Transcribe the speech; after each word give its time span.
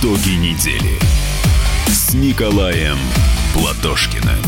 Итоги 0.00 0.36
недели 0.36 0.96
с 1.88 2.14
Николаем 2.14 2.98
Платошкиным. 3.52 4.47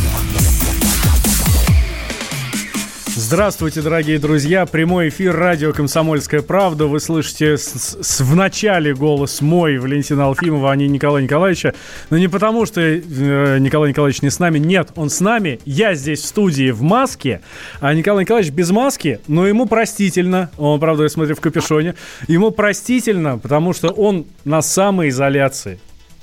Здравствуйте, 3.23 3.83
дорогие 3.83 4.19
друзья. 4.19 4.65
Прямой 4.65 5.11
эфир 5.11 5.37
радио 5.37 5.75
«Комсомольская 5.75 6.41
правда». 6.41 6.87
Вы 6.87 7.01
слышите 7.01 7.59
с, 7.59 7.99
с, 8.01 8.21
в 8.21 8.35
начале 8.35 8.95
голос 8.95 9.43
мой, 9.43 9.77
Валентина 9.77 10.25
Алфимова, 10.25 10.73
а 10.73 10.75
не 10.75 10.89
Николая 10.89 11.23
Николаевича. 11.23 11.75
Но 12.09 12.17
не 12.17 12.29
потому, 12.29 12.65
что 12.65 12.81
э, 12.81 13.59
Николай 13.59 13.91
Николаевич 13.91 14.23
не 14.23 14.31
с 14.31 14.39
нами. 14.39 14.59
Нет, 14.59 14.93
он 14.97 15.11
с 15.11 15.21
нами. 15.21 15.61
Я 15.67 15.95
здесь 15.95 16.23
в 16.23 16.25
студии 16.25 16.71
в 16.71 16.81
маске, 16.81 17.43
а 17.81 17.93
Николай 17.93 18.25
Николаевич 18.25 18.55
без 18.55 18.71
маски. 18.71 19.21
Но 19.29 19.47
ему 19.47 19.67
простительно. 19.67 20.51
Он, 20.57 20.81
правда, 20.81 21.03
я 21.03 21.11
смотрю 21.11 21.37
в 21.37 21.41
капюшоне. 21.41 21.97
Ему 22.27 22.53
простительно, 22.53 23.37
потому 23.37 23.75
что 23.75 23.89
он 23.89 24.29
на 24.47 24.63
самоизоляции. 24.63 25.79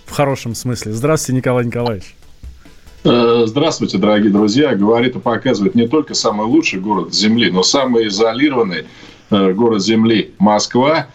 В 0.08 0.14
хорошем 0.14 0.56
смысле. 0.56 0.94
Здравствуйте, 0.94 1.38
Николай 1.38 1.64
Николаевич. 1.64 2.17
Э, 3.04 3.44
здравствуйте, 3.46 3.98
дорогие 3.98 4.32
друзья. 4.32 4.76
Говорит 4.76 5.16
и 5.16 5.20
показывает 5.20 5.76
не 5.76 5.88
только 5.88 6.14
самый 6.14 6.46
лучший 6.46 6.80
город 6.80 7.14
Земли, 7.14 7.50
но 7.52 7.64
самый 7.64 8.08
изолированный 8.08 8.86
э, 9.30 9.54
город 9.54 9.84
Земли– 9.84 10.34
Москва. 10.40 11.08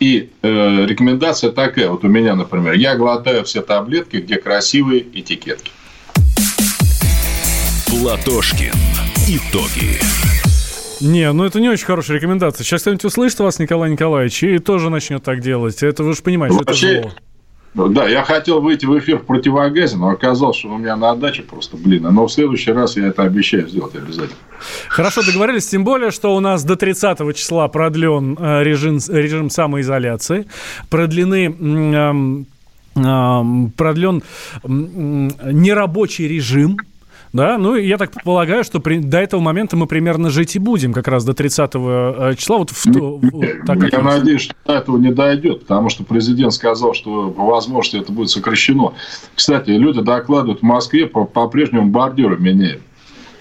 И 0.00 0.30
э, 0.42 0.86
рекомендация 0.86 1.50
такая, 1.50 1.90
вот 1.90 2.04
у 2.04 2.08
меня, 2.08 2.36
например, 2.36 2.74
я 2.74 2.94
глотаю 2.94 3.44
все 3.44 3.62
таблетки, 3.62 4.18
где 4.18 4.36
красивые 4.36 5.04
этикетки. 5.12 5.72
Платошкин. 7.88 8.72
Итоги. 9.28 9.98
Не, 11.00 11.32
ну 11.32 11.44
это 11.44 11.60
не 11.60 11.68
очень 11.68 11.84
хорошая 11.84 12.16
рекомендация. 12.16 12.64
Сейчас 12.64 12.82
кто-нибудь 12.82 13.04
услышит 13.04 13.38
вас, 13.40 13.58
Николай 13.58 13.90
Николаевич, 13.90 14.42
и 14.42 14.58
тоже 14.58 14.90
начнет 14.90 15.22
так 15.22 15.40
делать. 15.40 15.82
Это 15.82 16.02
вы 16.02 16.14
же 16.14 16.22
понимаете, 16.22 16.56
Вообще, 16.56 16.92
это 16.94 17.02
зло. 17.02 17.12
Да, 17.74 18.08
я 18.08 18.24
хотел 18.24 18.60
выйти 18.60 18.86
в 18.86 18.98
эфир 18.98 19.18
в 19.18 19.26
противогазе, 19.26 19.96
но 19.96 20.08
оказалось, 20.08 20.56
что 20.56 20.68
у 20.68 20.78
меня 20.78 20.96
на 20.96 21.14
даче 21.14 21.42
просто, 21.42 21.76
блин. 21.76 22.02
Но 22.10 22.26
в 22.26 22.32
следующий 22.32 22.72
раз 22.72 22.96
я 22.96 23.06
это 23.08 23.22
обещаю 23.22 23.68
сделать 23.68 23.94
обязательно. 23.94 24.38
Хорошо, 24.88 25.22
договорились. 25.22 25.68
Тем 25.68 25.84
более, 25.84 26.10
что 26.10 26.34
у 26.34 26.40
нас 26.40 26.64
до 26.64 26.76
30 26.76 27.36
числа 27.36 27.68
продлен 27.68 28.36
э, 28.38 28.64
режим, 28.64 28.98
режим 29.08 29.50
самоизоляции. 29.50 30.46
Продлены 30.90 32.46
продлен 33.76 34.22
нерабочий 34.64 36.26
режим 36.26 36.78
да, 37.32 37.58
ну, 37.58 37.76
я 37.76 37.98
так 37.98 38.10
полагаю, 38.24 38.64
что 38.64 38.80
при, 38.80 38.98
до 38.98 39.18
этого 39.18 39.40
момента 39.40 39.76
мы 39.76 39.86
примерно 39.86 40.30
жить 40.30 40.56
и 40.56 40.58
будем, 40.58 40.92
как 40.92 41.08
раз 41.08 41.24
до 41.24 41.34
30 41.34 41.70
э, 41.74 42.34
числа. 42.38 42.58
Вот 42.58 42.70
в, 42.70 42.86
Нет, 42.86 43.64
так, 43.66 43.78
как 43.78 43.92
я 43.92 44.00
надеюсь, 44.00 44.42
что 44.42 44.54
до 44.64 44.74
этого 44.74 44.98
не 44.98 45.12
дойдет, 45.12 45.60
потому 45.60 45.88
что 45.90 46.04
президент 46.04 46.52
сказал, 46.52 46.94
что 46.94 47.30
по 47.30 47.44
возможности 47.44 47.96
это 47.96 48.12
будет 48.12 48.30
сокращено. 48.30 48.94
Кстати, 49.34 49.70
люди 49.70 50.00
докладывают, 50.00 50.60
в 50.60 50.64
Москве 50.64 51.06
по-прежнему 51.06 51.88
бордюры 51.88 52.38
меняют. 52.38 52.82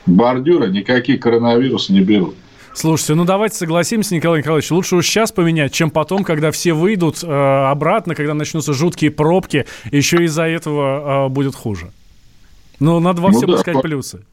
Бордюры 0.05 0.69
никакие 0.69 1.17
коронавирусы 1.17 1.93
не 1.93 2.01
берут. 2.01 2.35
Слушайте, 2.77 3.15
ну 3.15 3.25
давайте 3.25 3.55
согласимся, 3.55 4.13
Николай 4.13 4.41
Николаевич, 4.41 4.69
лучше 4.69 4.97
уж 4.97 5.07
сейчас 5.07 5.31
поменять, 5.31 5.73
чем 5.73 5.89
потом, 5.89 6.23
когда 6.23 6.51
все 6.51 6.73
выйдут 6.73 7.23
э, 7.23 7.27
обратно, 7.27 8.13
когда 8.13 8.35
начнутся 8.35 8.73
жуткие 8.73 9.09
пробки, 9.09 9.65
еще 9.91 10.17
из-за 10.25 10.43
этого 10.43 11.25
э, 11.25 11.29
будет 11.29 11.55
хуже. 11.55 11.91
Ну, 12.79 12.99
надо 12.99 13.21
во 13.21 13.29
ну, 13.29 13.37
всем 13.37 13.49
да, 13.49 13.57
искать 13.57 13.81
плюсы. 13.81 14.23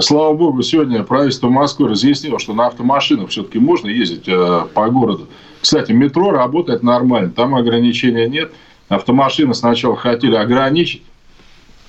Слава 0.00 0.34
богу, 0.34 0.62
сегодня 0.62 1.04
правительство 1.04 1.48
Москвы 1.48 1.88
разъяснило, 1.88 2.40
что 2.40 2.52
на 2.52 2.66
автомашинах 2.66 3.30
все-таки 3.30 3.60
можно 3.60 3.88
ездить 3.88 4.26
э, 4.26 4.62
по 4.74 4.88
городу. 4.88 5.28
Кстати, 5.60 5.92
метро 5.92 6.32
работает 6.32 6.82
нормально, 6.82 7.30
там 7.30 7.54
ограничения 7.54 8.28
нет. 8.28 8.52
Автомашины 8.88 9.54
сначала 9.54 9.96
хотели 9.96 10.34
ограничить 10.34 11.02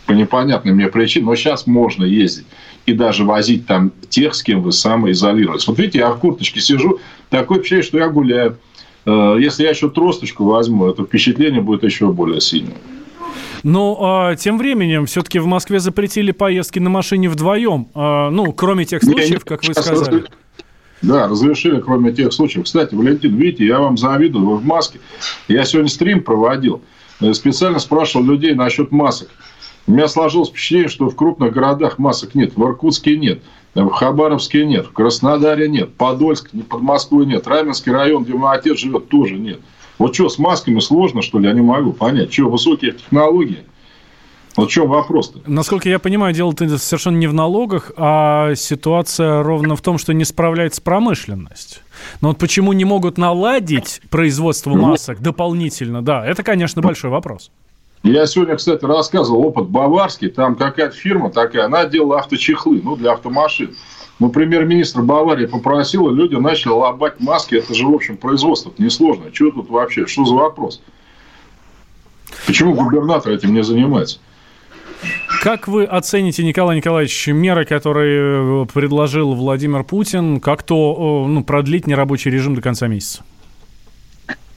по 0.06 0.12
непонятным 0.12 0.75
мне 0.75 0.88
причинам, 0.88 1.30
но 1.30 1.35
сейчас 1.35 1.66
можно 1.66 2.03
ездить 2.06 2.46
и 2.85 2.94
даже 2.94 3.25
возить 3.25 3.66
там 3.66 3.91
тех, 4.09 4.35
с 4.35 4.44
кем 4.44 4.62
вы 4.62 4.72
самоизолируетесь. 4.72 5.68
Вот 5.68 5.80
видите, 5.80 6.00
я 6.00 6.12
в 6.12 6.19
курточке 6.19 6.62
сижу, 6.62 7.00
такое 7.31 7.58
впечатление, 7.58 7.88
что 7.88 7.97
я 7.97 8.08
гуляю. 8.09 8.58
Э, 9.06 9.38
если 9.40 9.64
я 9.64 9.72
еще 9.72 9.90
тросточку 9.90 10.46
возьму, 10.46 10.88
это 10.88 11.03
впечатление 11.03 11.62
будет 11.62 11.84
еще 11.84 12.12
более 12.12 12.40
сильное. 12.40 12.78
Но 13.66 13.98
а, 14.00 14.36
тем 14.36 14.59
временем 14.59 15.08
все-таки 15.08 15.40
в 15.40 15.48
Москве 15.48 15.80
запретили 15.80 16.31
поездки 16.31 16.78
на 16.78 16.92
машине 16.92 17.30
вдвоем. 17.30 17.88
А, 17.96 18.30
ну, 18.30 18.53
кроме 18.53 18.86
тех 18.86 19.03
случаев, 19.03 19.44
как 19.44 19.64
вы 19.68 19.74
сказали. 19.74 20.26
Да, 21.02 21.28
разрешили, 21.28 21.81
кроме 21.81 22.12
тех 22.14 22.31
случаев. 22.31 22.66
Кстати, 22.66 22.94
Валентин, 22.94 23.36
видите, 23.36 23.66
я 23.66 23.80
вам 23.80 23.98
завидую, 23.98 24.46
вы 24.46 24.58
в 24.58 24.66
маске. 24.66 25.00
Я 25.48 25.66
сегодня 25.66 25.90
стрим 25.90 26.22
проводил. 26.22 26.84
Э, 27.20 27.34
специально 27.34 27.80
спрашивал 27.80 28.24
людей 28.26 28.53
насчет 28.53 28.92
масок. 28.92 29.30
У 29.88 29.94
меня 29.94 30.08
сложилось 30.09 30.50
впечатление, 30.50 30.90
что 30.90 31.09
в 31.09 31.16
крупных 31.16 31.52
городах 31.52 31.97
масок 31.97 32.36
нет. 32.36 32.56
В 32.56 32.62
Иркутске 32.62 33.18
нет. 33.18 33.42
В 33.74 33.90
Хабаровске 33.90 34.64
нет. 34.64 34.86
В 34.86 34.92
Краснодаре 34.92 35.68
нет. 35.68 35.92
Подольск, 35.96 36.52
под 36.70 36.82
Москвой 36.82 37.26
нет. 37.26 37.47
Раменский 37.47 37.92
район, 37.92 38.26
где 38.26 38.34
мой 38.34 38.56
отец 38.56 38.78
живет, 38.78 39.09
тоже 39.09 39.38
нет. 39.38 39.59
Вот 39.98 40.14
что, 40.14 40.30
с 40.30 40.38
масками 40.38 40.80
сложно, 40.80 41.22
что 41.22 41.40
ли? 41.40 41.48
Я 41.48 41.54
не 41.54 41.62
могу 41.62 41.94
понять. 41.94 42.34
Что, 42.34 42.50
высокие 42.50 42.94
технологии? 42.94 43.64
Вот 44.56 44.70
в 44.70 44.72
чем 44.72 44.88
вопрос-то? 44.88 45.40
Насколько 45.48 45.90
я 45.90 46.00
понимаю, 46.00 46.34
дело 46.34 46.54
совершенно 46.78 47.18
не 47.18 47.28
в 47.28 47.34
налогах, 47.34 47.92
а 47.98 48.56
ситуация 48.56 49.44
ровно 49.44 49.76
в 49.76 49.82
том, 49.82 49.98
что 49.98 50.14
не 50.14 50.24
справляется 50.24 50.82
промышленность. 50.82 51.82
Но 52.22 52.30
вот 52.30 52.38
почему 52.38 52.72
не 52.74 52.86
могут 52.86 53.18
наладить 53.18 54.02
производство 54.10 54.72
ну, 54.72 54.88
масок 54.88 55.22
дополнительно, 55.22 56.02
да, 56.02 56.26
это, 56.26 56.44
конечно, 56.44 56.82
большой 56.82 57.10
вопрос. 57.10 57.52
Я 58.04 58.28
сегодня, 58.28 58.56
кстати, 58.56 58.86
рассказывал 58.86 59.48
опыт 59.48 59.68
баварский. 59.68 60.30
Там 60.30 60.56
какая-то 60.56 60.96
фирма 60.96 61.32
такая, 61.32 61.66
она 61.66 61.86
делала 61.86 62.20
авточехлы, 62.20 62.80
ну, 62.84 62.96
для 62.96 63.14
автомашин. 63.14 63.76
Ну, 64.20 64.30
премьер-министр 64.30 65.02
Баварии 65.02 65.46
попросил, 65.46 66.09
и 66.09 66.16
люди 66.16 66.36
начали 66.36 66.72
лобать 66.72 67.20
маски. 67.20 67.56
Это 67.56 67.74
же, 67.74 67.86
в 67.86 67.94
общем, 67.94 68.16
производство 68.16 68.72
несложно. 68.78 69.26
Что 69.34 69.52
тут 69.52 69.70
вообще? 69.70 70.08
Что 70.08 70.26
за 70.26 70.36
вопрос? 70.36 70.81
Почему 72.48 72.74
губернатор 72.74 73.34
этим 73.34 73.53
не 73.53 73.64
занимается? 73.64 74.20
Как 75.44 75.68
вы 75.68 75.84
оцените, 75.84 76.44
Николай 76.44 76.78
Николаевич, 76.78 77.28
меры, 77.28 77.66
которые 77.66 78.64
э, 78.64 78.66
предложил 78.74 79.34
Владимир 79.34 79.84
Путин, 79.84 80.40
как 80.40 80.64
то 80.64 81.26
ну, 81.28 81.44
продлить 81.44 81.86
нерабочий 81.86 82.32
режим 82.32 82.56
до 82.56 82.62
конца 82.62 82.88
месяца? 82.88 83.24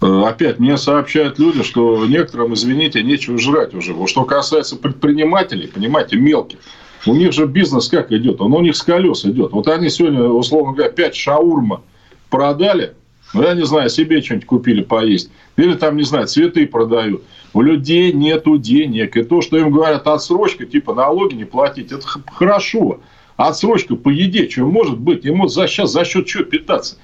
Э, 0.01 0.23
опять 0.27 0.59
мне 0.59 0.77
сообщают 0.77 1.39
люди, 1.39 1.63
что 1.63 2.07
некоторым, 2.07 2.55
извините, 2.55 3.03
нечего 3.03 3.39
жрать 3.39 3.75
уже. 3.75 3.93
Вот 3.93 4.09
что 4.09 4.25
касается 4.25 4.77
предпринимателей, 4.77 5.67
понимаете, 5.67 6.17
мелких, 6.17 6.61
у 7.07 7.15
них 7.15 7.33
же 7.33 7.47
бизнес 7.47 7.89
как 7.89 8.13
идет? 8.13 8.41
Он 8.41 8.53
у 8.55 8.61
них 8.61 8.77
с 8.77 8.83
колес 8.83 9.25
идет. 9.25 9.53
Вот 9.53 9.69
они 9.69 9.89
сегодня, 9.89 10.25
условно 10.25 10.73
говоря, 10.73 10.91
5 10.91 11.15
шаурма 11.15 11.83
продали, 12.31 12.95
ну, 13.35 13.43
я 13.43 13.55
не 13.55 13.65
знаю, 13.65 13.91
себе 13.91 14.23
что-нибудь 14.23 14.47
купили 14.47 14.83
поесть. 14.83 15.31
Или 15.57 15.75
там, 15.75 15.97
не 15.97 16.03
знаю, 16.03 16.27
цветы 16.27 16.67
продают. 16.67 17.23
У 17.53 17.61
людей 17.61 18.13
нету 18.13 18.59
денег. 18.59 19.17
И 19.17 19.23
то, 19.23 19.43
что 19.43 19.59
им 19.59 19.71
говорят 19.71 20.07
отсрочка, 20.07 20.65
типа 20.65 20.95
налоги 20.95 21.35
не 21.35 21.45
платить, 21.45 21.93
это 21.93 22.07
хорошо. 22.33 23.01
Отсрочка 23.37 23.97
по 23.97 24.09
еде, 24.09 24.49
что 24.49 24.63
может 24.63 24.99
быть? 24.99 25.25
Ему 25.25 25.47
за, 25.47 25.67
сейчас 25.67 25.93
за 25.93 26.05
счет 26.05 26.27
чего 26.27 26.45
питаться? 26.45 26.97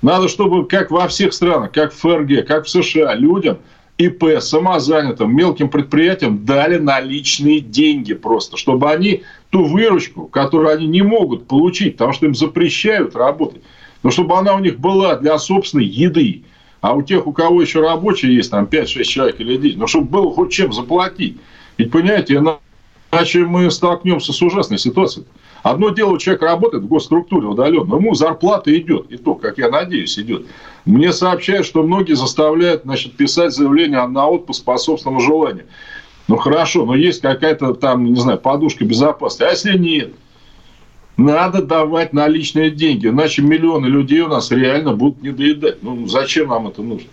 Надо, 0.00 0.28
чтобы, 0.28 0.66
как 0.66 0.90
во 0.90 1.06
всех 1.08 1.32
странах, 1.32 1.72
как 1.72 1.92
в 1.92 1.98
ФРГ, 1.98 2.46
как 2.46 2.64
в 2.64 2.70
США, 2.70 3.14
людям 3.14 3.58
ИП, 3.98 4.40
самозанятым, 4.40 5.34
мелким 5.34 5.68
предприятиям 5.68 6.44
дали 6.44 6.78
наличные 6.78 7.60
деньги 7.60 8.14
просто, 8.14 8.56
чтобы 8.56 8.90
они 8.90 9.22
ту 9.52 9.64
выручку, 9.66 10.28
которую 10.28 10.74
они 10.74 10.86
не 10.86 11.02
могут 11.02 11.46
получить, 11.46 11.92
потому 11.92 12.14
что 12.14 12.24
им 12.24 12.34
запрещают 12.34 13.14
работать, 13.14 13.62
но 14.02 14.10
чтобы 14.10 14.38
она 14.38 14.54
у 14.54 14.58
них 14.58 14.80
была 14.80 15.16
для 15.16 15.38
собственной 15.38 15.84
еды. 15.84 16.44
А 16.80 16.94
у 16.94 17.02
тех, 17.02 17.26
у 17.26 17.32
кого 17.32 17.60
еще 17.60 17.80
рабочие 17.80 18.34
есть, 18.34 18.50
там 18.50 18.64
5-6 18.64 19.04
человек 19.04 19.40
или 19.40 19.58
10, 19.58 19.76
но 19.76 19.86
чтобы 19.86 20.08
было 20.08 20.34
хоть 20.34 20.52
чем 20.52 20.72
заплатить. 20.72 21.36
Ведь, 21.76 21.90
понимаете, 21.90 22.36
иначе 22.36 23.44
мы 23.44 23.70
столкнемся 23.70 24.32
с 24.32 24.42
ужасной 24.42 24.78
ситуацией. 24.78 25.26
Одно 25.62 25.90
дело, 25.90 26.18
человек 26.18 26.42
работает 26.42 26.82
в 26.82 26.88
госструктуре 26.88 27.46
удаленно, 27.46 27.94
ему 27.94 28.14
зарплата 28.14 28.76
идет, 28.76 29.12
и 29.12 29.18
то, 29.18 29.34
как 29.34 29.58
я 29.58 29.68
надеюсь, 29.68 30.18
идет. 30.18 30.46
Мне 30.86 31.12
сообщают, 31.12 31.66
что 31.66 31.82
многие 31.82 32.14
заставляют 32.14 32.82
значит, 32.82 33.16
писать 33.16 33.52
заявление 33.52 34.04
на 34.06 34.26
отпуск 34.26 34.64
по 34.64 34.78
собственному 34.78 35.20
желанию. 35.20 35.66
Ну 36.28 36.36
хорошо, 36.36 36.84
но 36.86 36.94
есть 36.94 37.20
какая-то 37.20 37.74
там, 37.74 38.04
не 38.04 38.20
знаю, 38.20 38.38
подушка 38.38 38.84
безопасности. 38.84 39.42
А 39.42 39.50
если 39.50 39.78
нет? 39.78 40.14
Надо 41.16 41.62
давать 41.62 42.12
наличные 42.12 42.70
деньги, 42.70 43.08
иначе 43.08 43.42
миллионы 43.42 43.86
людей 43.86 44.20
у 44.20 44.28
нас 44.28 44.50
реально 44.50 44.94
будут 44.94 45.22
недоедать. 45.22 45.82
Ну 45.82 46.06
зачем 46.06 46.48
нам 46.48 46.68
это 46.68 46.82
нужно? 46.82 47.08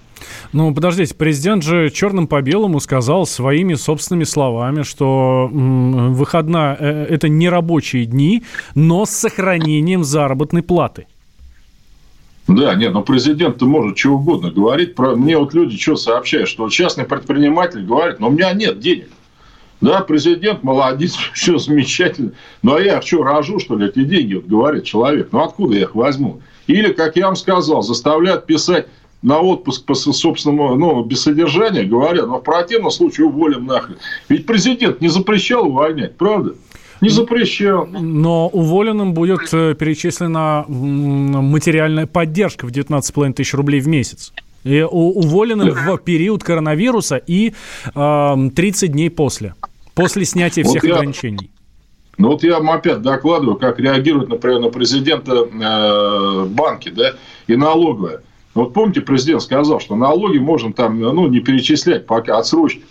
Ну, 0.52 0.74
подождите, 0.74 1.14
президент 1.16 1.64
же 1.64 1.90
черным 1.90 2.28
по 2.28 2.42
белому 2.42 2.80
сказал 2.80 3.26
своими 3.26 3.76
собственными 3.76 4.24
словами, 4.24 4.82
что 4.82 5.50
выходная 5.52 6.76
э,– 6.80 7.06
это 7.10 7.30
не 7.30 7.50
рабочие 7.50 8.06
дни, 8.06 8.44
но 8.76 9.06
с 9.06 9.12
сохранением 9.12 10.04
заработной 10.04 10.64
платы. 10.64 11.08
Да, 12.50 12.74
нет, 12.74 12.94
но 12.94 13.04
президент-то 13.04 13.66
может 13.66 13.98
что 13.98 14.14
угодно 14.14 14.50
говорить. 14.50 14.96
Про... 14.96 15.16
Мне 15.16 15.38
вот 15.38 15.54
люди 15.54 15.78
что 15.78 15.96
сообщают, 15.96 16.50
что 16.50 16.68
частный 16.70 17.06
предприниматель 17.06 17.86
говорит, 17.86 18.20
но 18.20 18.30
у 18.30 18.32
меня 18.32 18.52
нет 18.54 18.80
денег. 18.80 19.10
Да, 19.82 20.02
президент 20.02 20.64
молодец, 20.64 21.14
все 21.34 21.60
замечательно. 21.60 22.32
Ну, 22.64 22.76
а 22.76 22.82
я 22.82 23.02
что, 23.04 23.24
рожу, 23.24 23.60
что 23.60 23.78
ли, 23.78 23.88
эти 23.88 24.04
деньги, 24.04 24.34
вот 24.34 24.46
говорит 24.46 24.84
человек. 24.84 25.30
Ну, 25.32 25.44
откуда 25.44 25.76
я 25.76 25.82
их 25.82 25.94
возьму? 25.94 26.42
Или, 26.66 26.92
как 26.92 27.16
я 27.18 27.28
вам 27.28 27.36
сказал, 27.36 27.84
заставляют 27.84 28.48
писать 28.48 28.88
на 29.22 29.40
отпуск 29.40 29.86
по 29.86 29.94
собственному, 29.94 30.76
ну, 30.76 31.04
без 31.04 31.22
содержания, 31.22 31.84
говоря, 31.84 32.26
но 32.26 32.40
в 32.40 32.44
противном 32.44 32.90
случае 32.90 33.28
уволим 33.28 33.66
нахрен. 33.66 33.98
Ведь 34.28 34.48
президент 34.48 35.02
не 35.02 35.10
запрещал 35.10 35.68
увольнять, 35.68 36.16
правда? 36.16 36.56
Не 37.02 37.10
запрещал. 37.10 37.88
Но 37.88 38.48
уволенным 38.48 39.14
будет 39.14 39.54
э, 39.54 39.74
перечислена 39.74 40.66
материальная 40.68 42.08
поддержка 42.08 42.66
в 42.66 42.72
19,5 42.72 43.34
тысяч 43.34 43.54
рублей 43.54 43.80
в 43.80 43.88
месяц. 43.88 44.34
И 44.64 44.82
уволенным 44.82 45.70
в 45.72 45.98
период 46.00 46.44
коронавируса 46.44 47.16
и 47.16 47.54
э, 47.96 48.50
30 48.56 48.92
дней 48.92 49.10
после. 49.10 49.56
После 49.96 50.26
снятия 50.26 50.64
всех 50.64 50.84
вот 50.84 50.90
я, 50.90 50.96
ограничений. 50.96 51.50
Ну 52.18 52.30
вот 52.30 52.44
я 52.44 52.56
вам 52.60 52.72
опять 52.72 53.02
докладываю, 53.02 53.56
как 53.56 53.80
реагируют, 53.80 54.30
например, 54.30 54.60
на 54.60 54.70
президента 54.70 55.48
э, 55.50 56.46
банки 56.48 56.90
да, 56.90 57.14
и 57.48 57.56
налоговая. 57.56 58.22
Вот 58.54 58.74
помните, 58.74 59.00
президент 59.00 59.42
сказал, 59.42 59.80
что 59.80 59.96
налоги 59.96 60.38
можно 60.38 60.74
там 60.74 61.00
ну, 61.00 61.28
не 61.28 61.40
перечислять 61.40 62.06
пока 62.06 62.38
отсрочки. 62.38 62.84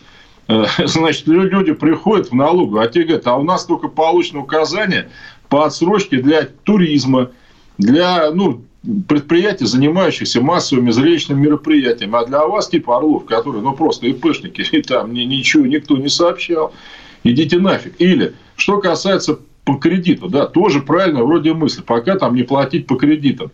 Э, 0.48 0.64
значит, 0.84 1.26
люди 1.26 1.72
приходят 1.72 2.30
в 2.30 2.34
налогу, 2.34 2.78
а 2.78 2.88
те 2.88 3.04
говорят, 3.04 3.26
а 3.26 3.36
у 3.36 3.44
нас 3.44 3.64
только 3.66 3.88
получено 3.88 4.40
указание 4.40 5.10
по 5.48 5.64
отсрочке 5.64 6.20
для 6.20 6.48
туризма, 6.64 7.30
для 7.76 8.30
ну, 8.32 8.64
предприятий, 9.06 9.66
занимающихся 9.66 10.40
массовыми 10.40 10.90
зрелищными 10.90 11.40
мероприятиями. 11.40 12.16
А 12.16 12.24
для 12.24 12.46
вас, 12.46 12.68
типа 12.68 12.96
Орлов, 12.96 13.26
которые 13.26 13.62
ну, 13.62 13.72
просто 13.72 14.06
ИПшники, 14.08 14.62
и 14.72 14.82
там 14.82 15.12
ничего 15.12 15.66
никто 15.66 15.96
не 15.96 16.08
сообщал, 16.08 16.72
идите 17.24 17.58
нафиг. 17.58 17.94
Или, 17.98 18.34
что 18.56 18.78
касается 18.78 19.38
по 19.64 19.74
кредиту, 19.74 20.28
да, 20.28 20.46
тоже 20.46 20.80
правильно 20.80 21.24
вроде 21.24 21.52
мысль, 21.52 21.82
пока 21.82 22.16
там 22.16 22.34
не 22.34 22.42
платить 22.42 22.86
по 22.86 22.96
кредитам. 22.96 23.50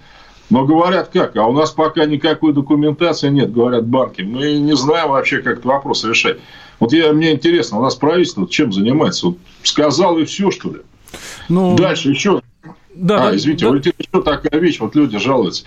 Но 0.51 0.65
говорят 0.65 1.09
как? 1.13 1.37
А 1.37 1.47
у 1.47 1.53
нас 1.53 1.71
пока 1.71 2.05
никакой 2.05 2.53
документации 2.53 3.31
нет, 3.31 3.53
говорят 3.53 3.87
банки. 3.87 4.23
Мы 4.23 4.59
не 4.59 4.77
знаем 4.77 5.09
вообще, 5.09 5.39
как 5.39 5.55
этот 5.55 5.65
вопрос 5.65 6.05
решать. 6.05 6.39
Вот 6.81 6.93
я, 6.93 7.13
мне 7.13 7.33
интересно, 7.33 7.79
у 7.79 7.83
нас 7.83 7.95
правительство 7.95 8.49
чем 8.49 8.73
занимается? 8.73 9.27
Вот 9.27 9.39
сказал 9.63 10.19
и 10.19 10.25
все, 10.25 10.51
что 10.51 10.71
ли? 10.71 10.81
Ну... 11.49 11.77
Дальше 11.77 12.11
еще 12.11 12.41
да, 12.95 13.17
а, 13.17 13.31
да, 13.31 13.37
извините, 13.37 13.65
да. 13.67 13.73
вот 13.73 13.87
еще 13.87 14.23
такая 14.23 14.61
вещь, 14.61 14.79
вот 14.79 14.95
люди 14.95 15.19
жалуются. 15.19 15.65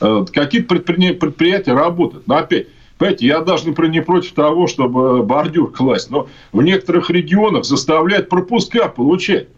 Э, 0.00 0.26
какие-то 0.30 0.74
предприятия 0.76 1.72
работают. 1.72 2.26
Но 2.26 2.36
опять, 2.36 2.66
Понимаете, 2.98 3.26
я 3.26 3.40
даже 3.40 3.68
не, 3.68 3.88
не 3.88 4.00
против 4.00 4.32
того, 4.32 4.66
чтобы 4.66 5.22
бордюр 5.22 5.70
класть, 5.70 6.10
но 6.10 6.28
в 6.52 6.62
некоторых 6.62 7.10
регионах 7.10 7.64
заставляют 7.64 8.28
пропуска 8.28 8.88
получать. 8.88 9.48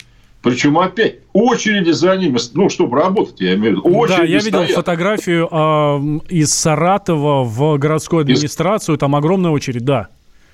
Причем 0.42 0.78
опять 0.78 1.16
очереди 1.32 1.90
за 1.90 2.16
ними, 2.16 2.38
ну, 2.54 2.68
чтобы 2.68 2.96
работать, 2.96 3.40
я 3.40 3.54
имею 3.54 3.80
в 3.80 3.84
виду. 3.84 3.96
Очереди 3.96 4.18
да, 4.18 4.24
я 4.24 4.38
видел 4.38 4.62
стоят. 4.62 4.76
фотографию 4.76 5.48
э, 5.50 6.32
из 6.32 6.54
Саратова 6.54 7.44
в 7.44 7.76
городскую 7.78 8.20
администрацию, 8.20 8.96
из... 8.96 9.00
там 9.00 9.14
огромная 9.14 9.50
очередь, 9.50 9.84
да. 9.84 10.08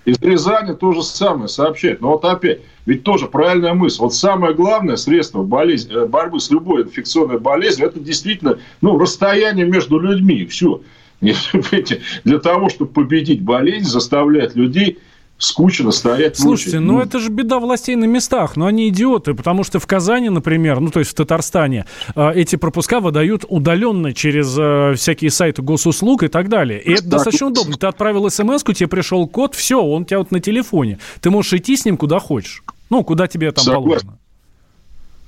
Из 0.04 0.20
Рязани 0.20 0.74
то 0.74 0.92
же 0.92 1.02
самое 1.02 1.48
сообщает. 1.48 2.00
Но 2.00 2.12
вот 2.12 2.24
опять, 2.24 2.60
ведь 2.84 3.04
тоже 3.04 3.26
правильная 3.26 3.74
мысль. 3.74 4.00
Вот 4.00 4.14
самое 4.14 4.54
главное 4.54 4.96
средство 4.96 5.42
болезнь, 5.42 5.92
э, 5.92 6.06
борьбы 6.06 6.40
с 6.40 6.50
любой 6.50 6.82
инфекционной 6.82 7.38
болезнью, 7.38 7.88
это 7.88 8.00
действительно 8.00 8.58
ну, 8.82 8.98
расстояние 8.98 9.66
между 9.66 9.98
людьми. 9.98 10.44
Все. 10.46 10.82
Для 11.20 12.38
того, 12.38 12.68
чтобы 12.68 12.90
победить 12.90 13.42
болезнь, 13.42 13.86
заставлять 13.86 14.54
людей 14.54 14.98
скучно 15.38 15.90
стоять. 15.90 16.38
Слушайте, 16.38 16.80
ну, 16.80 16.94
ну 16.94 17.00
это 17.00 17.18
же 17.18 17.30
беда 17.30 17.58
властей 17.58 17.96
на 17.96 18.04
местах, 18.04 18.56
но 18.56 18.66
они 18.66 18.88
идиоты, 18.88 19.34
потому 19.34 19.64
что 19.64 19.78
в 19.78 19.86
Казани, 19.86 20.28
например, 20.30 20.80
ну 20.80 20.90
то 20.90 21.00
есть 21.00 21.10
в 21.10 21.14
Татарстане, 21.14 21.86
э, 22.14 22.32
эти 22.34 22.56
пропуска 22.56 23.00
выдают 23.00 23.44
удаленно 23.48 24.12
через 24.12 24.56
э, 24.58 24.94
всякие 24.96 25.30
сайты 25.30 25.62
госуслуг 25.62 26.22
и 26.22 26.28
так 26.28 26.48
далее. 26.48 26.80
И 26.80 26.92
это 26.92 27.08
достаточно 27.08 27.48
удобно. 27.48 27.76
Ты 27.76 27.86
отправил 27.86 28.30
смс 28.30 28.62
тебе 28.62 28.88
пришел 28.88 29.26
код, 29.26 29.54
все, 29.54 29.82
он 29.82 30.02
у 30.02 30.04
тебя 30.04 30.18
вот 30.18 30.30
на 30.30 30.40
телефоне. 30.40 30.98
Ты 31.20 31.30
можешь 31.30 31.52
идти 31.52 31.76
с 31.76 31.84
ним 31.84 31.96
куда 31.96 32.18
хочешь. 32.18 32.62
Ну, 32.90 33.02
куда 33.02 33.26
тебе 33.26 33.50
там 33.50 33.64
Согласен. 33.64 33.84
положено. 33.84 34.18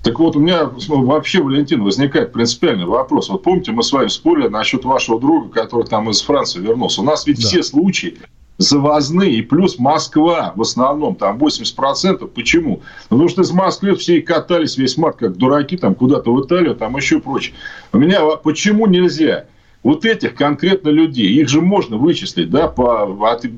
Так 0.02 0.20
вот, 0.20 0.36
у 0.36 0.40
меня 0.40 0.70
вообще, 0.88 1.42
Валентин, 1.42 1.82
возникает 1.82 2.32
принципиальный 2.32 2.84
вопрос. 2.84 3.28
Вот 3.28 3.42
помните, 3.42 3.72
мы 3.72 3.82
с 3.82 3.90
вами 3.90 4.06
спорили 4.06 4.46
насчет 4.46 4.84
вашего 4.84 5.18
друга, 5.18 5.48
который 5.48 5.84
там 5.84 6.08
из 6.10 6.22
Франции 6.22 6.60
вернулся. 6.60 7.00
У 7.00 7.04
нас 7.04 7.26
ведь 7.26 7.40
да. 7.40 7.48
все 7.48 7.64
случаи 7.64 8.16
завозные, 8.58 9.34
и 9.34 9.42
плюс 9.42 9.78
Москва 9.78 10.52
в 10.56 10.62
основном, 10.62 11.14
там 11.14 11.38
80%. 11.38 12.26
Почему? 12.28 12.82
Потому 13.08 13.28
что 13.28 13.42
из 13.42 13.50
Москвы 13.52 13.94
все 13.96 14.18
и 14.18 14.22
катались 14.22 14.76
весь 14.76 14.96
март, 14.96 15.16
как 15.16 15.36
дураки, 15.36 15.76
там 15.76 15.94
куда-то 15.94 16.32
в 16.32 16.44
Италию, 16.44 16.74
там 16.74 16.96
еще 16.96 17.20
прочее. 17.20 17.54
У 17.92 17.98
меня 17.98 18.24
почему 18.36 18.86
нельзя? 18.86 19.46
Вот 19.82 20.04
этих 20.04 20.34
конкретно 20.34 20.88
людей, 20.88 21.28
их 21.28 21.48
же 21.48 21.60
можно 21.60 21.96
вычислить, 21.96 22.50
да, 22.50 22.66
по 22.66 23.04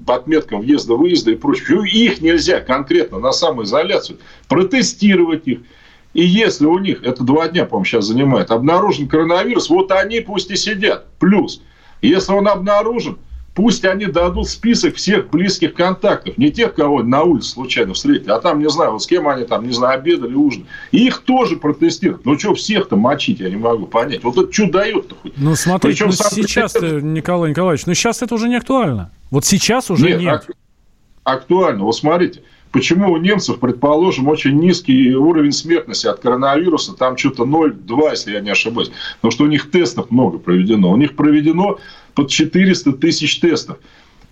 отметкам 0.09 0.61
въезда-выезда 0.61 1.31
и 1.31 1.37
прочее. 1.37 1.89
Их 1.89 2.21
нельзя 2.21 2.61
конкретно 2.61 3.19
на 3.19 3.33
самоизоляцию 3.33 4.19
протестировать 4.47 5.47
их. 5.47 5.61
И 6.13 6.23
если 6.23 6.67
у 6.67 6.79
них, 6.79 7.03
это 7.03 7.23
два 7.23 7.49
дня, 7.49 7.65
по-моему, 7.65 7.85
сейчас 7.85 8.07
занимает, 8.07 8.51
обнаружен 8.51 9.09
коронавирус, 9.09 9.71
вот 9.71 9.91
они 9.93 10.21
пусть 10.21 10.51
и 10.51 10.57
сидят. 10.57 11.07
Плюс, 11.19 11.63
если 12.03 12.33
он 12.33 12.49
обнаружен, 12.49 13.19
Пусть 13.59 13.85
они 13.85 14.07
дадут 14.07 14.49
список 14.49 14.95
всех 14.95 15.31
близких 15.31 15.75
контактов, 15.75 16.39
не 16.39 16.53
тех, 16.53 16.75
кого 16.75 17.03
на 17.03 17.25
улице 17.25 17.49
случайно 17.49 17.93
встретили, 17.93 18.31
а 18.31 18.39
там, 18.39 18.61
не 18.61 18.71
знаю, 18.71 18.93
вот 18.93 19.03
с 19.03 19.07
кем 19.09 19.27
они 19.27 19.45
там, 19.45 19.67
не 19.67 19.73
знаю, 19.73 19.99
обедали, 19.99 20.33
ужин. 20.33 20.69
И 20.93 21.05
их 21.05 21.23
тоже 21.23 21.57
протестируют. 21.57 22.25
Ну, 22.25 22.39
что 22.39 22.55
всех-то 22.55 22.95
мочить, 22.95 23.41
я 23.41 23.51
не 23.51 23.57
могу 23.57 23.87
понять. 23.87 24.23
Вот 24.23 24.39
это 24.39 24.53
что 24.53 24.71
дает-то 24.71 25.17
хоть? 25.17 25.33
Ну, 25.37 25.57
смотрите, 25.57 26.05
ну, 26.05 26.13
сейчас 26.13 26.73
Николай 26.77 27.51
Николаевич, 27.51 27.85
ну, 27.87 27.95
сейчас 27.95 28.23
это 28.23 28.33
уже 28.37 28.49
не 28.49 28.55
актуально. 28.55 29.11
Вот 29.33 29.45
сейчас 29.45 29.91
уже 29.91 30.07
нет. 30.07 30.21
нет. 30.21 30.47
Актуально. 31.25 31.83
Вот 31.83 31.97
смотрите, 31.97 32.43
Почему 32.71 33.13
у 33.13 33.17
немцев, 33.17 33.61
предположим, 33.61 34.29
очень 34.29 34.59
низкий 34.59 35.15
уровень 35.15 35.53
смертности 35.53 36.07
от 36.07 36.21
коронавируса, 36.21 36.95
там 36.95 37.17
что-то 37.17 37.45
0,2, 37.45 38.11
если 38.11 38.33
я 38.33 38.41
не 38.41 38.51
ошибаюсь. 38.51 38.91
Потому 39.17 39.33
что 39.33 39.45
у 39.45 39.47
них 39.47 39.71
тестов 39.71 40.11
много 40.11 40.39
проведено. 40.39 40.91
У 40.91 40.97
них 40.97 41.17
проведено 41.17 41.79
под 42.19 42.31
400 42.31 42.95
тысяч 42.95 43.39
тестов 43.39 43.79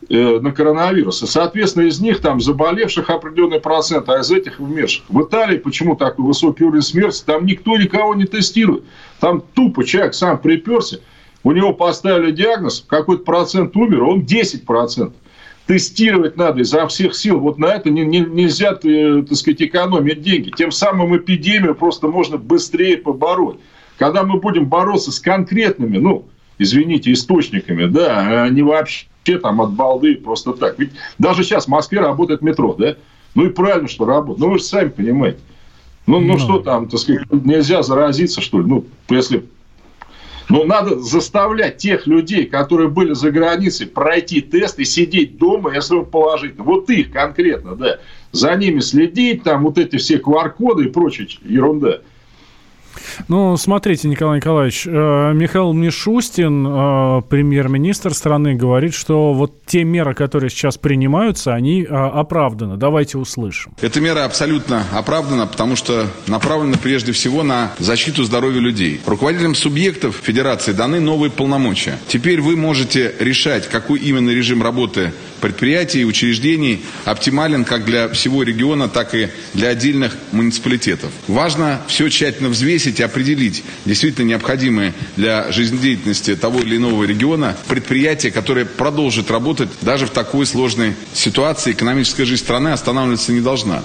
э, 0.08 0.40
на 0.40 0.50
коронавирус. 0.50 1.22
И, 1.22 1.26
соответственно, 1.28 1.84
из 1.84 2.00
них 2.00 2.20
там 2.20 2.40
заболевших 2.40 3.10
определенный 3.10 3.60
процент, 3.60 4.08
а 4.08 4.18
из 4.18 4.32
этих 4.32 4.58
умерших. 4.58 5.04
В 5.08 5.22
Италии 5.22 5.58
почему 5.58 5.94
такой 5.94 6.24
высокий 6.24 6.64
уровень 6.64 6.82
смерти? 6.82 7.22
Там 7.24 7.46
никто 7.46 7.76
никого 7.76 8.16
не 8.16 8.24
тестирует. 8.24 8.82
Там 9.20 9.40
тупо 9.54 9.84
человек 9.84 10.14
сам 10.14 10.38
приперся, 10.38 10.96
у 11.44 11.52
него 11.52 11.72
поставили 11.72 12.32
диагноз, 12.32 12.84
какой-то 12.88 13.22
процент 13.22 13.76
умер, 13.76 14.02
он 14.02 14.22
10% 14.22 15.12
тестировать 15.68 16.36
надо 16.36 16.62
изо 16.62 16.88
всех 16.88 17.14
сил. 17.14 17.38
Вот 17.38 17.58
на 17.58 17.66
это 17.66 17.88
не, 17.88 18.04
не, 18.04 18.18
нельзя, 18.18 18.76
э, 18.82 19.22
так 19.22 19.38
сказать, 19.38 19.62
экономить 19.62 20.22
деньги. 20.22 20.50
Тем 20.50 20.72
самым 20.72 21.16
эпидемию 21.16 21.76
просто 21.76 22.08
можно 22.08 22.36
быстрее 22.36 22.96
побороть. 22.96 23.60
Когда 23.96 24.24
мы 24.24 24.40
будем 24.40 24.66
бороться 24.66 25.12
с 25.12 25.20
конкретными, 25.20 25.98
ну, 25.98 26.26
извините, 26.58 27.12
источниками, 27.12 27.86
да, 27.86 28.48
не 28.48 28.62
вообще 28.62 29.06
там 29.42 29.60
от 29.60 29.72
балды 29.72 30.16
просто 30.16 30.52
так. 30.52 30.78
Ведь 30.78 30.92
даже 31.18 31.42
сейчас 31.42 31.66
в 31.66 31.68
Москве 31.68 32.00
работает 32.00 32.42
метро, 32.42 32.74
да? 32.74 32.96
Ну 33.34 33.46
и 33.46 33.50
правильно, 33.50 33.88
что 33.88 34.04
работает. 34.04 34.38
Ну 34.38 34.50
вы 34.50 34.58
же 34.58 34.64
сами 34.64 34.88
понимаете. 34.88 35.38
Ну, 36.06 36.20
ну, 36.20 36.34
ну 36.34 36.38
что 36.38 36.60
там, 36.60 36.88
так 36.88 37.00
сказать, 37.00 37.22
нельзя 37.32 37.82
заразиться, 37.82 38.40
что 38.40 38.60
ли? 38.60 38.66
Ну, 38.66 38.84
если 39.08 39.44
но 40.48 40.64
надо 40.64 41.00
заставлять 41.00 41.78
тех 41.78 42.06
людей, 42.06 42.46
которые 42.46 42.88
были 42.88 43.14
за 43.14 43.30
границей, 43.30 43.86
пройти 43.86 44.40
тест 44.40 44.78
и 44.78 44.84
сидеть 44.84 45.38
дома, 45.38 45.74
если 45.74 45.96
он 45.96 46.06
положительный. 46.06 46.64
Вот 46.64 46.88
их 46.88 47.10
конкретно, 47.10 47.74
да. 47.74 47.98
За 48.32 48.54
ними 48.54 48.80
следить, 48.80 49.42
там 49.42 49.64
вот 49.64 49.78
эти 49.78 49.96
все 49.96 50.18
QR-коды 50.18 50.84
и 50.84 50.88
прочая 50.88 51.26
ерунда. 51.42 52.00
Ну, 53.28 53.56
смотрите, 53.56 54.08
Николай 54.08 54.36
Николаевич, 54.38 54.86
э, 54.86 54.90
Михаил 55.34 55.72
Мишустин, 55.72 56.66
э, 56.66 57.22
премьер-министр 57.28 58.14
страны, 58.14 58.54
говорит, 58.54 58.94
что 58.94 59.32
вот 59.32 59.64
те 59.66 59.84
меры, 59.84 60.14
которые 60.14 60.50
сейчас 60.50 60.78
принимаются, 60.78 61.54
они 61.54 61.82
э, 61.82 61.86
оправданы. 61.86 62.76
Давайте 62.76 63.18
услышим. 63.18 63.72
Эта 63.80 64.00
мера 64.00 64.24
абсолютно 64.24 64.84
оправдана, 64.92 65.46
потому 65.46 65.76
что 65.76 66.06
направлена 66.26 66.76
прежде 66.82 67.12
всего 67.12 67.42
на 67.42 67.72
защиту 67.78 68.24
здоровья 68.24 68.60
людей. 68.60 69.00
Руководителям 69.06 69.54
субъектов 69.54 70.16
Федерации 70.22 70.72
даны 70.72 71.00
новые 71.00 71.30
полномочия. 71.30 71.98
Теперь 72.08 72.40
вы 72.40 72.56
можете 72.56 73.14
решать, 73.18 73.68
какой 73.68 73.98
именно 74.00 74.30
режим 74.30 74.62
работы 74.62 75.12
предприятий 75.40 76.00
и 76.00 76.04
учреждений 76.04 76.84
оптимален 77.04 77.64
как 77.64 77.84
для 77.84 78.08
всего 78.08 78.42
региона, 78.42 78.88
так 78.88 79.14
и 79.14 79.28
для 79.54 79.68
отдельных 79.68 80.16
муниципалитетов. 80.32 81.10
Важно 81.28 81.80
все 81.88 82.08
тщательно 82.08 82.48
взвесить 82.48 83.00
и 83.00 83.02
определить 83.02 83.62
действительно 83.84 84.26
необходимые 84.26 84.94
для 85.16 85.50
жизнедеятельности 85.52 86.36
того 86.36 86.60
или 86.60 86.76
иного 86.76 87.04
региона 87.04 87.56
предприятия, 87.68 88.30
которые 88.30 88.66
продолжат 88.66 89.30
работать 89.30 89.68
даже 89.82 90.06
в 90.06 90.10
такой 90.10 90.46
сложной 90.46 90.94
ситуации. 91.12 91.72
Экономическая 91.72 92.24
жизнь 92.24 92.42
страны 92.42 92.68
останавливаться 92.68 93.32
не 93.32 93.40
должна. 93.40 93.82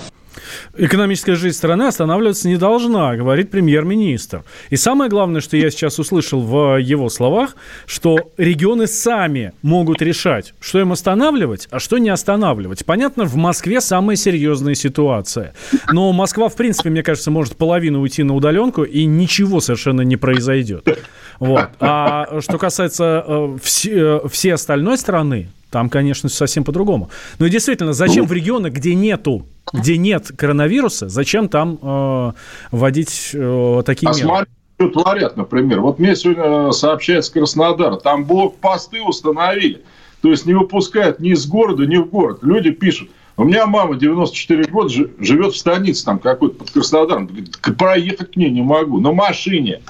Экономическая 0.77 1.35
жизнь 1.35 1.57
страны 1.57 1.83
останавливаться 1.83 2.47
не 2.47 2.57
должна, 2.57 3.15
говорит 3.15 3.51
премьер-министр. 3.51 4.43
И 4.69 4.75
самое 4.75 5.09
главное, 5.09 5.41
что 5.41 5.57
я 5.57 5.69
сейчас 5.69 5.99
услышал 5.99 6.41
в 6.41 6.77
его 6.77 7.09
словах, 7.09 7.55
что 7.85 8.31
регионы 8.37 8.87
сами 8.87 9.53
могут 9.61 10.01
решать, 10.01 10.53
что 10.59 10.79
им 10.79 10.91
останавливать, 10.91 11.67
а 11.71 11.79
что 11.79 11.97
не 11.97 12.09
останавливать. 12.09 12.85
Понятно, 12.85 13.25
в 13.25 13.35
Москве 13.35 13.81
самая 13.81 14.15
серьезная 14.15 14.75
ситуация. 14.75 15.53
Но 15.91 16.11
Москва, 16.13 16.49
в 16.49 16.55
принципе, 16.55 16.89
мне 16.89 17.03
кажется, 17.03 17.31
может 17.31 17.57
половину 17.57 18.01
уйти 18.01 18.23
на 18.23 18.35
удаленку, 18.35 18.83
и 18.83 19.05
ничего 19.05 19.61
совершенно 19.61 20.01
не 20.01 20.17
произойдет. 20.17 20.87
Вот. 21.39 21.69
А 21.79 22.39
что 22.41 22.57
касается 22.57 23.23
э, 23.25 23.57
все, 23.63 24.21
всей 24.27 24.53
остальной 24.53 24.97
страны, 24.97 25.49
там, 25.71 25.89
конечно, 25.89 26.29
совсем 26.29 26.63
по-другому. 26.63 27.09
Но 27.39 27.47
действительно, 27.47 27.93
зачем 27.93 28.27
в 28.27 28.33
регионах, 28.33 28.73
где 28.73 28.93
нету, 28.93 29.47
где 29.73 29.97
нет 29.97 30.31
коронавируса, 30.37 31.07
зачем 31.09 31.47
там 31.49 31.79
э, 31.81 32.31
вводить 32.71 33.31
э, 33.33 33.81
такие 33.85 34.09
а 34.09 34.13
меры? 34.13 34.27
Смотри, 34.27 34.51
что 34.77 34.89
творят, 34.89 35.37
например. 35.37 35.79
Вот 35.79 35.97
мне 35.97 36.15
сегодня 36.15 36.71
сообщает 36.73 37.25
с 37.25 37.29
Краснодара, 37.29 37.95
там 37.95 38.25
блокпосты 38.25 39.01
установили. 39.01 39.81
То 40.21 40.29
есть 40.29 40.45
не 40.45 40.53
выпускают 40.53 41.19
ни 41.19 41.31
из 41.31 41.47
города, 41.47 41.85
ни 41.85 41.97
в 41.97 42.07
город. 42.09 42.39
Люди 42.41 42.71
пишут, 42.71 43.09
у 43.37 43.43
меня 43.43 43.65
мама 43.65 43.95
94 43.95 44.65
года 44.65 44.89
живет 44.89 45.53
в 45.53 45.57
станице 45.57 46.05
там 46.05 46.19
какой-то 46.19 46.55
под 46.55 46.71
Краснодаром. 46.71 47.27
Говорит, 47.27 47.57
проехать 47.77 48.33
к 48.33 48.35
ней 48.35 48.51
не 48.51 48.61
могу. 48.61 48.99
На 48.99 49.13
машине. 49.13 49.81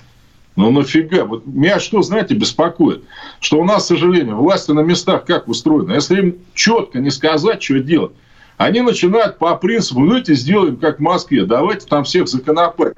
Ну 0.56 0.72
нафига? 0.72 1.26
Вот 1.26 1.46
меня 1.46 1.80
что, 1.80 2.02
знаете, 2.02 2.36
беспокоит? 2.36 3.04
Что 3.40 3.60
у 3.60 3.64
нас, 3.64 3.86
к 3.86 3.88
сожалению, 3.88 4.38
власти 4.38 4.72
на 4.72 4.82
местах 4.82 5.26
как 5.26 5.48
устроены? 5.48 5.94
Если 5.94 6.20
им 6.20 6.36
четко 6.54 7.00
не 7.00 7.10
сказать, 7.10 7.64
что 7.64 7.80
делать, 7.80 8.12
они 8.58 8.82
начинают 8.82 9.38
по 9.38 9.56
принципу, 9.56 10.06
давайте 10.06 10.36
сделаем 10.36 10.78
как 10.78 11.00
в 11.00 11.02
Москве, 11.02 11.46
давайте 11.46 11.88
там 11.88 12.04
всех 12.04 12.28
законопать. 12.28 12.98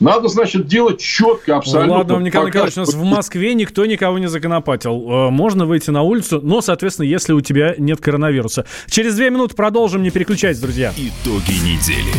Надо, 0.00 0.28
значит, 0.28 0.66
делать 0.66 0.98
четко, 0.98 1.58
абсолютно. 1.58 1.86
Ну, 1.86 1.98
ладно, 1.98 2.24
Николай 2.24 2.48
Николаевич, 2.48 2.78
у 2.78 2.80
нас 2.80 2.94
в 2.94 3.04
Москве 3.04 3.52
никто 3.52 3.84
никого 3.84 4.18
не 4.18 4.28
законопатил. 4.28 5.10
Э, 5.10 5.30
можно 5.30 5.66
выйти 5.66 5.90
на 5.90 6.02
улицу, 6.02 6.40
но, 6.42 6.62
соответственно, 6.62 7.06
если 7.06 7.34
у 7.34 7.42
тебя 7.42 7.74
нет 7.76 8.00
коронавируса. 8.00 8.64
Через 8.88 9.16
две 9.16 9.28
минуты 9.28 9.54
продолжим, 9.54 10.02
не 10.02 10.10
переключайтесь, 10.10 10.60
друзья. 10.60 10.94
Итоги 10.96 11.52
недели 11.52 12.14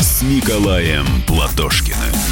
с 0.00 0.22
Николаем 0.22 1.06
Платошкиным. 1.28 2.31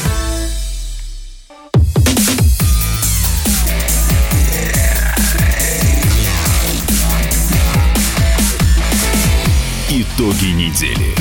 Итоги 10.21 10.51
недели 10.53 11.15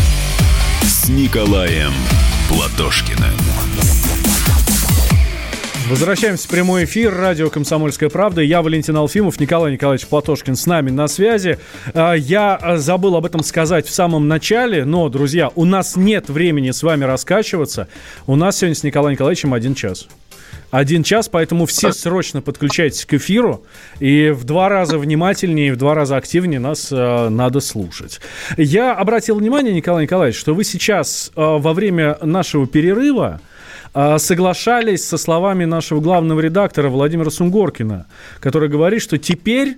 с 0.83 1.09
Николаем 1.09 1.91
Платошкиным. 2.51 3.33
Возвращаемся 5.89 6.47
в 6.47 6.51
прямой 6.51 6.85
эфир. 6.85 7.15
Радио 7.15 7.49
«Комсомольская 7.49 8.11
правда». 8.11 8.43
Я 8.43 8.61
Валентин 8.61 8.95
Алфимов, 8.99 9.41
Николай 9.41 9.73
Николаевич 9.73 10.07
Платошкин 10.07 10.55
с 10.55 10.67
нами 10.67 10.91
на 10.91 11.09
связи. 11.09 11.59
А, 11.95 12.13
я 12.13 12.77
забыл 12.77 13.17
об 13.17 13.25
этом 13.25 13.43
сказать 13.43 13.87
в 13.87 13.91
самом 13.91 14.29
начале, 14.29 14.85
но, 14.85 15.09
друзья, 15.09 15.51
у 15.55 15.65
нас 15.65 15.97
нет 15.97 16.29
времени 16.29 16.71
с 16.71 16.83
вами 16.83 17.05
раскачиваться. 17.05 17.89
У 18.27 18.37
нас 18.37 18.59
сегодня 18.59 18.75
с 18.75 18.83
Николаем 18.83 19.15
Николаевичем 19.15 19.55
один 19.55 19.75
час 19.75 20.09
один 20.71 21.03
час, 21.03 21.29
поэтому 21.29 21.67
все 21.67 21.93
срочно 21.93 22.43
подключайтесь 22.43 23.05
к 23.05 23.15
эфиру 23.15 23.65
и 23.99 24.31
в 24.31 24.45
два 24.45 24.69
раза 24.69 24.99
внимательнее, 24.99 25.73
в 25.73 25.77
два 25.77 25.95
раза 25.95 26.17
активнее 26.17 26.61
нас 26.61 26.89
э, 26.93 27.29
надо 27.29 27.61
слушать. 27.61 28.21
Я 28.57 28.95
обратил 28.95 29.37
внимание, 29.37 29.73
Николай 29.73 30.05
Николаевич, 30.05 30.39
что 30.39 30.55
вы 30.55 30.65
сейчас 30.65 31.33
э, 31.35 31.41
во 31.41 31.73
время 31.73 32.19
нашего 32.23 32.67
перерыва 32.67 33.41
э, 33.95 34.19
соглашались 34.19 35.07
со 35.07 35.19
словами 35.19 35.65
нашего 35.65 36.01
главного 36.01 36.41
редактора 36.41 36.89
Владимира 36.89 37.31
Сунгоркина, 37.31 38.07
который 38.41 38.69
говорит, 38.69 39.03
что 39.03 39.19
теперь 39.19 39.77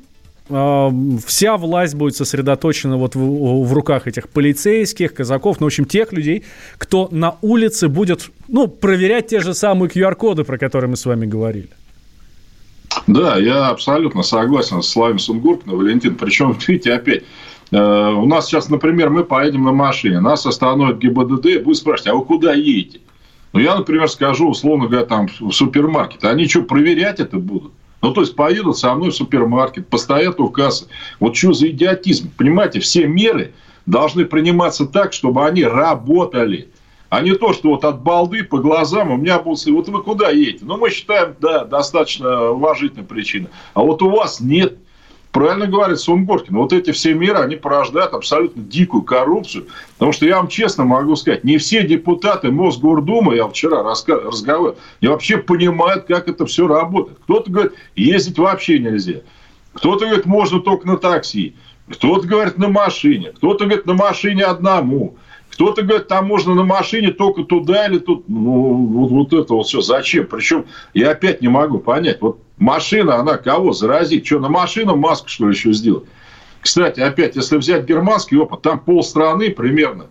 вся 0.49 1.57
власть 1.57 1.95
будет 1.95 2.17
сосредоточена 2.17 2.97
вот 2.97 3.15
в, 3.15 3.65
в 3.65 3.73
руках 3.73 4.07
этих 4.07 4.29
полицейских, 4.29 5.15
казаков, 5.15 5.61
ну, 5.61 5.67
в 5.67 5.69
общем, 5.69 5.85
тех 5.85 6.13
людей, 6.13 6.45
кто 6.79 7.09
на 7.11 7.37
улице 7.43 7.89
будет, 7.89 8.31
ну, 8.49 8.67
проверять 8.67 9.29
те 9.29 9.41
же 9.41 9.55
самые 9.55 9.89
QR-коды, 9.89 10.45
про 10.45 10.59
которые 10.59 10.91
мы 10.91 10.97
с 10.97 11.07
вами 11.07 11.27
говорили. 11.27 11.71
Да, 13.07 13.37
я 13.37 13.69
абсолютно 13.69 14.23
согласен 14.23 14.83
с 14.83 14.89
Славем 14.89 15.19
Сунгуркиным, 15.19 15.79
Валентин. 15.79 16.17
Причем, 16.17 16.57
видите, 16.67 16.93
опять, 16.93 17.23
э, 17.71 17.79
у 17.79 18.27
нас 18.27 18.47
сейчас, 18.47 18.69
например, 18.69 19.11
мы 19.11 19.25
поедем 19.25 19.65
на 19.65 19.73
машине, 19.73 20.21
нас 20.21 20.45
остановит 20.45 20.99
ГИБДД 20.99 21.47
и 21.47 21.59
будет 21.59 21.77
спрашивать, 21.77 22.09
а 22.09 22.15
вы 22.15 22.25
куда 22.25 22.53
едете? 22.53 23.01
Ну, 23.53 23.61
я, 23.61 23.77
например, 23.77 24.09
скажу, 24.09 24.49
условно 24.49 24.87
говоря, 24.87 25.05
там, 25.07 25.29
в 25.41 25.53
супермаркет. 25.53 26.25
Они 26.25 26.49
что, 26.49 26.63
проверять 26.63 27.21
это 27.21 27.37
будут? 27.37 27.73
Ну, 28.03 28.13
то 28.13 28.21
есть, 28.21 28.35
поедут 28.35 28.77
со 28.77 28.95
мной 28.95 29.11
в 29.11 29.15
супермаркет, 29.15 29.89
постоят 29.89 30.41
у 30.41 30.49
кассы. 30.49 30.89
Вот 31.21 31.37
что 31.37 31.53
за 31.53 31.69
идиотизм? 31.69 32.33
Понимаете, 32.37 32.81
все 32.81 33.07
меры 33.07 33.55
должны 33.87 34.25
приниматься 34.25 34.87
так, 34.87 35.13
чтобы 35.13 35.47
они 35.47 35.65
работали. 35.65 36.69
А 37.09 37.21
не 37.21 37.35
то, 37.35 37.53
что 37.53 37.69
вот 37.69 37.85
от 37.85 38.03
балды 38.03 38.43
по 38.43 38.59
глазам 38.59 39.13
у 39.13 39.17
меня 39.17 39.39
будут... 39.39 39.65
Вот 39.67 39.89
вы 39.89 40.03
куда 40.03 40.31
едете? 40.31 40.65
Ну, 40.65 40.79
мы 40.79 40.91
считаем, 40.91 41.37
да, 41.41 41.65
достаточно 41.65 42.51
уважительная 42.51 43.05
причина. 43.05 43.49
А 43.75 43.83
вот 43.83 44.03
у 44.03 44.11
вас 44.11 44.41
нет. 44.41 44.79
Правильно 45.33 45.67
говорит 45.67 45.99
Сунгоркин. 45.99 46.55
Вот 46.55 46.75
эти 46.75 46.93
все 46.93 47.15
меры, 47.15 47.39
они 47.39 47.57
порождают 47.57 48.13
абсолютно 48.13 48.63
дикую 48.63 49.03
коррупцию. 49.03 49.67
Потому 49.95 50.13
что 50.13 50.27
я 50.27 50.37
вам 50.37 50.49
честно 50.49 50.85
могу 50.85 51.17
сказать, 51.17 51.43
не 51.43 51.57
все 51.57 51.87
депутаты 51.87 52.53
Мосгордумы, 52.53 53.37
я 53.37 53.49
вчера 53.49 53.83
разговаривал, 53.83 54.77
не 55.01 55.09
вообще 55.09 55.39
понимают, 55.39 56.05
как 56.05 56.29
это 56.29 56.45
все 56.45 56.69
работает. 56.69 57.19
Кто-то 57.25 57.51
говорит, 57.51 57.73
ездить 57.97 58.39
вообще 58.39 58.79
нельзя. 58.79 59.21
Кто-то 59.73 60.05
говорит, 60.05 60.27
можно 60.27 60.61
только 60.61 60.87
на 60.87 60.99
такси. 60.99 61.57
Кто-то 61.91 62.27
говорит, 62.29 62.59
на 62.59 62.69
машине. 62.69 63.33
Кто-то 63.35 63.65
говорит, 63.65 63.87
на 63.87 63.95
машине 63.95 64.45
одному. 64.45 65.17
Кто-то 65.53 65.83
говорит, 65.83 66.09
там 66.09 66.27
можно 66.27 66.55
на 66.55 66.65
машине 66.65 67.13
только 67.13 67.45
туда 67.45 67.87
или 67.87 67.99
тут. 67.99 68.29
Ну, 68.29 68.75
вот, 68.75 69.11
вот 69.11 69.33
это 69.33 69.55
вот 69.55 69.67
все. 69.67 69.83
Зачем? 69.83 70.27
Причем 70.27 70.65
я 70.95 71.11
опять 71.11 71.43
не 71.43 71.49
могу 71.49 71.79
понять. 71.79 72.23
Вот 72.23 72.39
машина, 72.57 73.17
она 73.17 73.37
кого 73.37 73.73
заразит? 73.73 74.25
Что, 74.25 74.39
на 74.39 74.49
машину 74.49 74.97
маску, 74.97 75.29
что 75.29 75.47
ли, 75.47 75.55
еще 75.55 75.73
сделать? 75.73 76.05
Кстати, 76.63 77.01
опять, 77.01 77.37
если 77.37 77.59
взять 77.59 77.85
германский 77.85 78.37
опыт, 78.37 78.63
там 78.63 78.79
полстраны 78.79 79.51
примерно, 79.51 80.07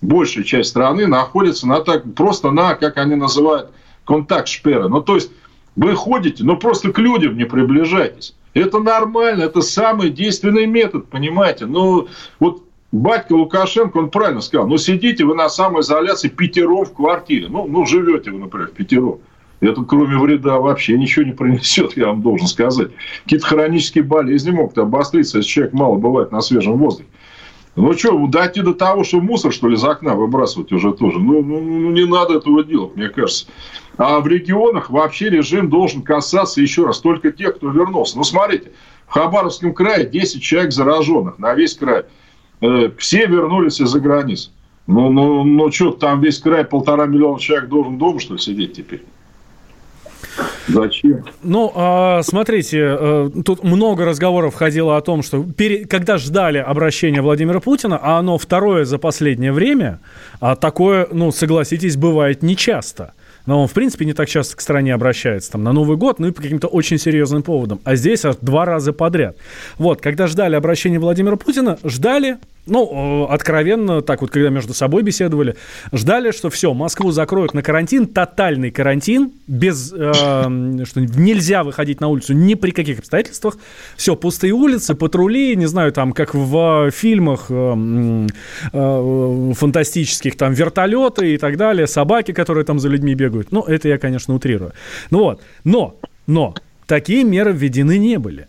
большая 0.00 0.44
часть 0.44 0.70
страны 0.70 1.06
находится 1.06 1.66
на 1.66 1.80
так, 1.80 2.14
просто 2.14 2.50
на, 2.50 2.74
как 2.74 2.96
они 2.96 3.16
называют, 3.16 3.72
контакт 4.04 4.48
шперы. 4.48 4.88
Ну, 4.88 5.02
то 5.02 5.16
есть, 5.16 5.30
вы 5.74 5.94
ходите, 5.94 6.42
но 6.42 6.56
просто 6.56 6.90
к 6.90 6.98
людям 6.98 7.36
не 7.36 7.44
приближайтесь. 7.44 8.34
Это 8.54 8.78
нормально, 8.78 9.42
это 9.42 9.60
самый 9.60 10.08
действенный 10.08 10.64
метод, 10.64 11.10
понимаете? 11.10 11.66
Ну, 11.66 12.08
вот 12.40 12.62
батька 12.96 13.32
Лукашенко, 13.32 13.98
он 13.98 14.10
правильно 14.10 14.40
сказал, 14.40 14.66
ну, 14.66 14.76
сидите 14.78 15.24
вы 15.24 15.34
на 15.34 15.48
самоизоляции 15.48 16.28
пятером 16.28 16.84
в 16.84 16.92
квартире. 16.92 17.48
Ну, 17.48 17.66
ну 17.66 17.86
живете 17.86 18.30
вы, 18.30 18.38
например, 18.38 18.68
пятером. 18.68 19.18
Это 19.60 19.82
кроме 19.82 20.18
вреда 20.18 20.58
вообще 20.58 20.98
ничего 20.98 21.24
не 21.24 21.32
принесет, 21.32 21.96
я 21.96 22.08
вам 22.08 22.22
должен 22.22 22.46
сказать. 22.46 22.88
Какие-то 23.24 23.46
хронические 23.46 24.04
болезни 24.04 24.50
могут 24.50 24.76
обостриться, 24.78 25.38
если 25.38 25.50
человек 25.50 25.72
мало 25.72 25.96
бывает 25.96 26.30
на 26.32 26.40
свежем 26.40 26.76
воздухе. 26.76 27.08
Ну 27.74 27.92
что, 27.92 28.26
дойти 28.26 28.62
до 28.62 28.72
того, 28.72 29.04
что 29.04 29.20
мусор, 29.20 29.52
что 29.52 29.68
ли, 29.68 29.74
из 29.74 29.84
окна 29.84 30.14
выбрасывать 30.14 30.72
уже 30.72 30.92
тоже. 30.92 31.18
Ну, 31.18 31.42
ну, 31.42 31.60
ну 31.60 31.90
не 31.90 32.06
надо 32.06 32.38
этого 32.38 32.64
делать, 32.64 32.96
мне 32.96 33.10
кажется. 33.10 33.46
А 33.98 34.20
в 34.20 34.26
регионах 34.26 34.88
вообще 34.88 35.28
режим 35.28 35.68
должен 35.68 36.02
касаться, 36.02 36.62
еще 36.62 36.86
раз, 36.86 37.00
только 37.00 37.32
тех, 37.32 37.56
кто 37.56 37.70
вернулся. 37.70 38.16
Ну, 38.16 38.24
смотрите, 38.24 38.72
в 39.06 39.12
Хабаровском 39.12 39.74
крае 39.74 40.06
10 40.06 40.42
человек 40.42 40.72
зараженных 40.72 41.38
на 41.38 41.54
весь 41.54 41.74
край. 41.74 42.04
Э, 42.60 42.90
все 42.98 43.26
вернулись 43.26 43.80
из-за 43.80 44.00
границ. 44.00 44.50
Ну, 44.86 45.10
ну, 45.10 45.44
ну 45.44 45.70
что, 45.72 45.90
там 45.90 46.20
весь 46.20 46.38
край 46.38 46.64
полтора 46.64 47.06
миллиона 47.06 47.40
человек 47.40 47.68
должен 47.68 47.98
дома, 47.98 48.20
что 48.20 48.34
ли, 48.34 48.40
сидеть 48.40 48.74
теперь? 48.74 49.02
Зачем? 50.68 51.24
Ну, 51.42 51.72
а, 51.74 52.22
смотрите, 52.22 52.78
э, 52.98 53.30
тут 53.44 53.62
много 53.62 54.04
разговоров 54.04 54.54
ходило 54.54 54.96
о 54.96 55.00
том, 55.00 55.22
что 55.22 55.44
когда 55.88 56.18
ждали 56.18 56.58
обращения 56.58 57.22
Владимира 57.22 57.60
Путина, 57.60 57.98
а 58.00 58.18
оно 58.18 58.36
второе 58.36 58.84
за 58.84 58.98
последнее 58.98 59.52
время, 59.52 60.00
а 60.40 60.56
такое, 60.56 61.08
ну, 61.12 61.32
согласитесь, 61.32 61.96
бывает 61.96 62.42
нечасто. 62.42 63.14
Но 63.46 63.62
он, 63.62 63.68
в 63.68 63.72
принципе, 63.72 64.04
не 64.04 64.12
так 64.12 64.28
часто 64.28 64.56
к 64.56 64.60
стране 64.60 64.92
обращается, 64.92 65.52
там, 65.52 65.62
на 65.62 65.72
Новый 65.72 65.96
год, 65.96 66.18
ну 66.18 66.28
и 66.28 66.32
по 66.32 66.42
каким-то 66.42 66.66
очень 66.66 66.98
серьезным 66.98 67.42
поводам. 67.42 67.80
А 67.84 67.94
здесь 67.94 68.24
аж 68.24 68.36
два 68.40 68.64
раза 68.64 68.92
подряд. 68.92 69.36
Вот, 69.78 70.00
когда 70.00 70.26
ждали 70.26 70.56
обращения 70.56 70.98
Владимира 70.98 71.36
Путина, 71.36 71.78
ждали, 71.84 72.38
ну, 72.66 73.26
откровенно, 73.30 74.02
так 74.02 74.20
вот, 74.20 74.30
когда 74.30 74.50
между 74.50 74.74
собой 74.74 75.02
беседовали, 75.02 75.56
ждали, 75.92 76.32
что 76.32 76.50
все, 76.50 76.74
Москву 76.74 77.12
закроют 77.12 77.54
на 77.54 77.62
карантин, 77.62 78.06
тотальный 78.06 78.70
карантин, 78.70 79.32
без, 79.46 79.92
э, 79.92 80.84
что 80.84 81.00
нельзя 81.00 81.62
выходить 81.62 82.00
на 82.00 82.08
улицу 82.08 82.34
ни 82.34 82.54
при 82.54 82.72
каких 82.72 82.98
обстоятельствах. 82.98 83.58
Все, 83.96 84.16
пустые 84.16 84.52
улицы, 84.52 84.94
патрули, 84.94 85.54
не 85.54 85.66
знаю, 85.66 85.92
там, 85.92 86.12
как 86.12 86.34
в 86.34 86.90
фильмах 86.90 87.46
э, 87.50 88.26
э, 88.72 89.52
фантастических, 89.54 90.36
там, 90.36 90.52
вертолеты 90.52 91.34
и 91.34 91.38
так 91.38 91.56
далее, 91.56 91.86
собаки, 91.86 92.32
которые 92.32 92.64
там 92.64 92.80
за 92.80 92.88
людьми 92.88 93.14
бегают. 93.14 93.52
Ну, 93.52 93.62
это 93.62 93.88
я, 93.88 93.98
конечно, 93.98 94.34
утрирую. 94.34 94.72
Ну 95.10 95.20
вот, 95.20 95.40
но, 95.62 95.96
но, 96.26 96.54
такие 96.86 97.22
меры 97.22 97.52
введены 97.52 97.98
не 97.98 98.18
были. 98.18 98.48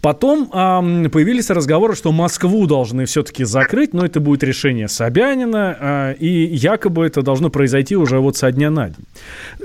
Потом 0.00 0.50
э, 0.52 1.08
появились 1.08 1.50
разговоры, 1.50 1.94
что 1.94 2.12
Москву 2.12 2.66
должны 2.66 3.04
все-таки 3.04 3.44
закрыть, 3.44 3.92
но 3.92 4.04
это 4.04 4.20
будет 4.20 4.42
решение 4.42 4.88
Собянина, 4.88 5.76
э, 5.80 6.14
и 6.18 6.54
якобы 6.54 7.06
это 7.06 7.22
должно 7.22 7.50
произойти 7.50 7.96
уже 7.96 8.18
вот 8.18 8.36
со 8.36 8.50
дня 8.52 8.70
на 8.70 8.88
день. 8.88 9.04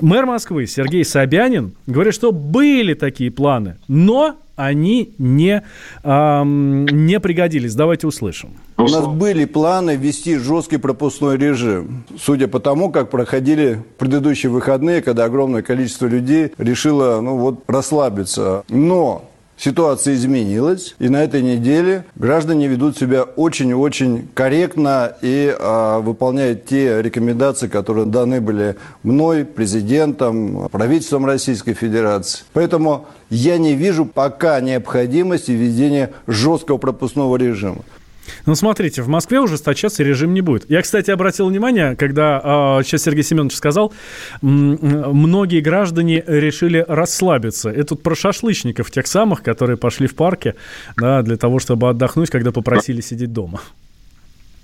Мэр 0.00 0.26
Москвы 0.26 0.66
Сергей 0.66 1.04
Собянин 1.04 1.74
говорит, 1.86 2.14
что 2.14 2.32
были 2.32 2.94
такие 2.94 3.30
планы, 3.30 3.76
но 3.88 4.36
они 4.56 5.14
не, 5.18 5.62
э, 6.02 6.42
не 6.44 7.20
пригодились. 7.20 7.74
Давайте 7.74 8.06
услышим. 8.06 8.50
У 8.78 8.88
нас 8.88 9.06
были 9.06 9.44
планы 9.44 9.96
ввести 9.96 10.36
жесткий 10.38 10.78
пропускной 10.78 11.36
режим. 11.36 12.04
Судя 12.18 12.48
по 12.48 12.58
тому, 12.58 12.90
как 12.90 13.10
проходили 13.10 13.82
предыдущие 13.98 14.50
выходные, 14.50 15.02
когда 15.02 15.24
огромное 15.24 15.62
количество 15.62 16.06
людей 16.06 16.52
решило 16.58 17.20
ну, 17.20 17.36
вот, 17.36 17.64
расслабиться. 17.66 18.64
Но 18.68 19.30
Ситуация 19.56 20.14
изменилась, 20.14 20.94
и 20.98 21.08
на 21.08 21.24
этой 21.24 21.40
неделе 21.40 22.04
граждане 22.14 22.68
ведут 22.68 22.98
себя 22.98 23.22
очень-очень 23.22 24.28
корректно 24.34 25.16
и 25.22 25.54
а, 25.58 26.00
выполняют 26.00 26.66
те 26.66 27.00
рекомендации, 27.00 27.66
которые 27.66 28.04
даны 28.04 28.42
были 28.42 28.76
мной, 29.02 29.46
президентом, 29.46 30.68
правительством 30.70 31.24
Российской 31.24 31.72
Федерации. 31.72 32.44
Поэтому 32.52 33.06
я 33.30 33.56
не 33.56 33.74
вижу 33.74 34.04
пока 34.04 34.60
необходимости 34.60 35.52
введения 35.52 36.12
жесткого 36.26 36.76
пропускного 36.76 37.36
режима. 37.36 37.82
Ну, 38.46 38.54
смотрите, 38.54 39.02
в 39.02 39.08
Москве 39.08 39.40
ужесточаться 39.40 40.02
режим 40.02 40.34
не 40.34 40.40
будет. 40.40 40.68
Я, 40.70 40.82
кстати, 40.82 41.10
обратил 41.10 41.48
внимание, 41.48 41.96
когда 41.96 42.78
э, 42.80 42.84
сейчас 42.84 43.02
Сергей 43.02 43.22
Семенович 43.22 43.54
сказал, 43.54 43.92
многие 44.42 45.60
граждане 45.60 46.22
решили 46.26 46.84
расслабиться. 46.86 47.70
Это 47.70 47.90
тут 47.90 48.02
про 48.02 48.14
шашлычников, 48.14 48.90
тех 48.90 49.06
самых, 49.06 49.42
которые 49.42 49.76
пошли 49.76 50.06
в 50.06 50.14
парке 50.14 50.54
да, 50.96 51.22
для 51.22 51.36
того, 51.36 51.58
чтобы 51.58 51.88
отдохнуть, 51.88 52.30
когда 52.30 52.52
попросили 52.52 53.00
сидеть 53.00 53.32
дома. 53.32 53.60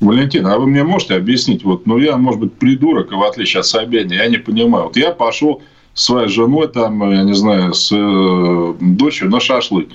Валентин, 0.01 0.47
а 0.47 0.59
вы 0.59 0.67
мне 0.67 0.83
можете 0.83 1.15
объяснить, 1.15 1.63
вот, 1.65 1.87
ну, 1.87 1.97
я, 1.99 2.17
может 2.17 2.41
быть, 2.41 2.53
придурок, 2.55 3.13
в 3.13 3.23
отличие 3.23 3.61
от 3.61 3.67
Собянина, 3.67 4.15
я 4.15 4.27
не 4.27 4.39
понимаю. 4.39 4.87
Вот 4.87 4.97
я 4.97 5.13
пошел 5.13 5.63
с 5.95 6.05
своей 6.05 6.29
женой, 6.29 6.69
там, 6.69 7.09
я 7.11 7.23
не 7.23 7.35
знаю, 7.35 7.73
с 7.73 7.93
э, 7.93 8.75
дочерью 8.81 9.31
на 9.31 9.39
шашлык. 9.39 9.89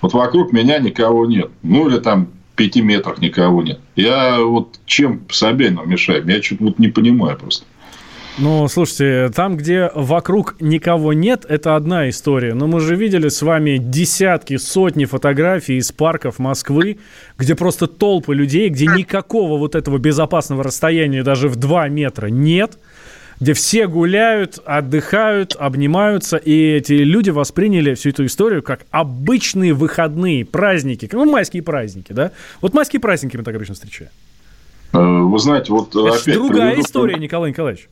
Вот 0.00 0.12
вокруг 0.12 0.52
меня 0.52 0.78
никого 0.78 1.26
нет. 1.26 1.50
Ну, 1.62 1.88
или 1.88 1.98
там 1.98 2.28
пяти 2.58 2.82
метрах 2.82 3.18
никого 3.20 3.62
нет. 3.62 3.78
Я 3.96 4.40
вот 4.40 4.80
чем 4.84 5.22
Собянину 5.30 5.86
мешаю? 5.86 6.26
Я 6.26 6.42
что-то 6.42 6.64
вот 6.64 6.78
не 6.78 6.88
понимаю 6.88 7.38
просто. 7.38 7.64
Ну, 8.36 8.68
слушайте, 8.68 9.30
там, 9.34 9.56
где 9.56 9.90
вокруг 9.94 10.56
никого 10.60 11.12
нет, 11.12 11.44
это 11.48 11.74
одна 11.74 12.08
история. 12.08 12.54
Но 12.54 12.68
мы 12.68 12.78
же 12.78 12.94
видели 12.94 13.28
с 13.28 13.42
вами 13.42 13.78
десятки, 13.78 14.58
сотни 14.58 15.06
фотографий 15.06 15.76
из 15.76 15.90
парков 15.90 16.38
Москвы, 16.38 16.98
где 17.36 17.56
просто 17.56 17.88
толпы 17.88 18.34
людей, 18.34 18.68
где 18.68 18.86
никакого 18.86 19.58
вот 19.58 19.74
этого 19.74 19.98
безопасного 19.98 20.62
расстояния 20.62 21.24
даже 21.24 21.48
в 21.48 21.56
2 21.56 21.88
метра 21.88 22.28
нет 22.28 22.78
где 23.40 23.52
все 23.52 23.86
гуляют, 23.86 24.58
отдыхают, 24.64 25.54
обнимаются, 25.56 26.36
и 26.36 26.52
эти 26.52 26.92
люди 26.92 27.30
восприняли 27.30 27.94
всю 27.94 28.10
эту 28.10 28.26
историю 28.26 28.62
как 28.62 28.80
обычные 28.90 29.74
выходные 29.74 30.44
праздники, 30.44 31.08
ну, 31.12 31.24
майские 31.30 31.62
праздники, 31.62 32.12
да? 32.12 32.32
Вот 32.60 32.74
майские 32.74 33.00
праздники 33.00 33.36
мы 33.36 33.44
так 33.44 33.54
обычно 33.54 33.74
встречаем. 33.74 34.10
Э, 34.92 34.98
вы 34.98 35.38
знаете, 35.38 35.72
вот 35.72 35.90
Это 35.90 36.14
опять... 36.14 36.34
другая 36.34 36.70
приведу... 36.70 36.86
история, 36.86 37.16
Николай 37.16 37.50
Николаевич. 37.50 37.88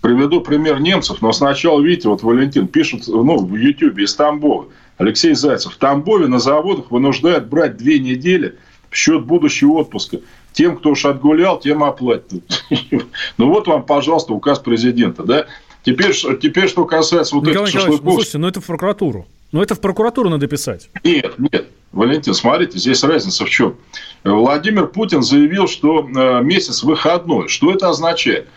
Приведу 0.00 0.42
пример 0.42 0.80
немцев, 0.80 1.22
но 1.22 1.32
сначала, 1.32 1.80
видите, 1.80 2.08
вот 2.08 2.22
Валентин 2.22 2.68
пишет, 2.68 3.04
ну, 3.06 3.38
в 3.38 3.54
Ютьюбе 3.56 4.04
из 4.04 4.14
Тамбова. 4.14 4.66
Алексей 4.98 5.34
Зайцев. 5.34 5.72
В 5.72 5.76
Тамбове 5.78 6.28
на 6.28 6.38
заводах 6.38 6.90
вынуждают 6.90 7.46
брать 7.46 7.76
две 7.76 7.98
недели 7.98 8.56
в 8.90 8.96
счет 8.96 9.24
будущего 9.24 9.78
отпуска. 9.78 10.20
Тем, 10.54 10.76
кто 10.76 10.90
уж 10.90 11.04
отгулял, 11.04 11.60
тем 11.60 11.84
оплатят. 11.84 12.42
Ну 13.36 13.48
вот 13.48 13.66
вам, 13.66 13.82
пожалуйста, 13.82 14.32
указ 14.32 14.60
президента, 14.60 15.24
да? 15.24 15.46
Теперь, 15.82 16.14
теперь 16.40 16.68
что 16.68 16.84
касается 16.86 17.34
вот 17.34 17.44
Николай 17.44 17.68
этих 17.68 17.80
шашлыков... 17.80 18.04
Ну, 18.04 18.12
слушайте, 18.12 18.38
ну 18.38 18.48
это 18.48 18.60
в 18.60 18.66
прокуратуру. 18.66 19.26
Ну 19.52 19.62
это 19.62 19.74
в 19.74 19.80
прокуратуру 19.80 20.30
надо 20.30 20.46
писать. 20.46 20.88
Нет, 21.02 21.38
нет. 21.38 21.66
Валентин, 21.92 22.34
смотрите, 22.34 22.78
здесь 22.78 23.04
разница 23.04 23.44
в 23.44 23.50
чем. 23.50 23.76
Владимир 24.24 24.86
Путин 24.86 25.22
заявил, 25.22 25.68
что 25.68 26.08
э, 26.08 26.42
месяц 26.42 26.82
выходной. 26.82 27.48
Что 27.48 27.72
это 27.72 27.88
означает? 27.88 28.48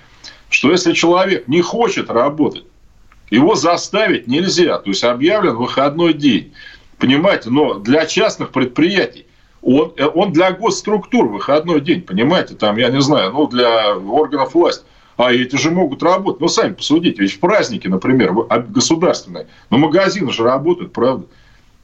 Что 0.49 0.71
если 0.71 0.93
человек 0.93 1.47
не 1.47 1.61
хочет 1.61 2.09
работать, 2.09 2.63
его 3.29 3.55
заставить 3.55 4.27
нельзя. 4.27 4.79
То 4.79 4.89
есть 4.89 5.03
объявлен 5.03 5.55
выходной 5.55 6.13
день. 6.13 6.53
Понимаете, 6.97 7.49
но 7.49 7.75
для 7.75 8.05
частных 8.05 8.49
предприятий 8.49 9.26
он, 9.67 9.93
э, 9.97 10.05
он 10.05 10.31
для 10.31 10.51
госструктур 10.51 11.27
выходной 11.27 11.81
день, 11.81 12.01
понимаете, 12.01 12.55
там, 12.55 12.77
я 12.77 12.89
не 12.89 13.01
знаю, 13.01 13.33
ну, 13.33 13.47
для 13.47 13.97
органов 13.97 14.53
власти. 14.53 14.85
А 15.17 15.33
эти 15.33 15.55
же 15.55 15.71
могут 15.71 16.03
работать. 16.03 16.39
Ну, 16.39 16.47
сами 16.47 16.73
посудите, 16.73 17.21
ведь 17.21 17.33
в 17.33 17.39
праздники, 17.39 17.87
например, 17.87 18.33
государственные, 18.69 19.47
но 19.69 19.77
магазины 19.77 20.31
же 20.31 20.43
работают, 20.43 20.93
правда. 20.93 21.25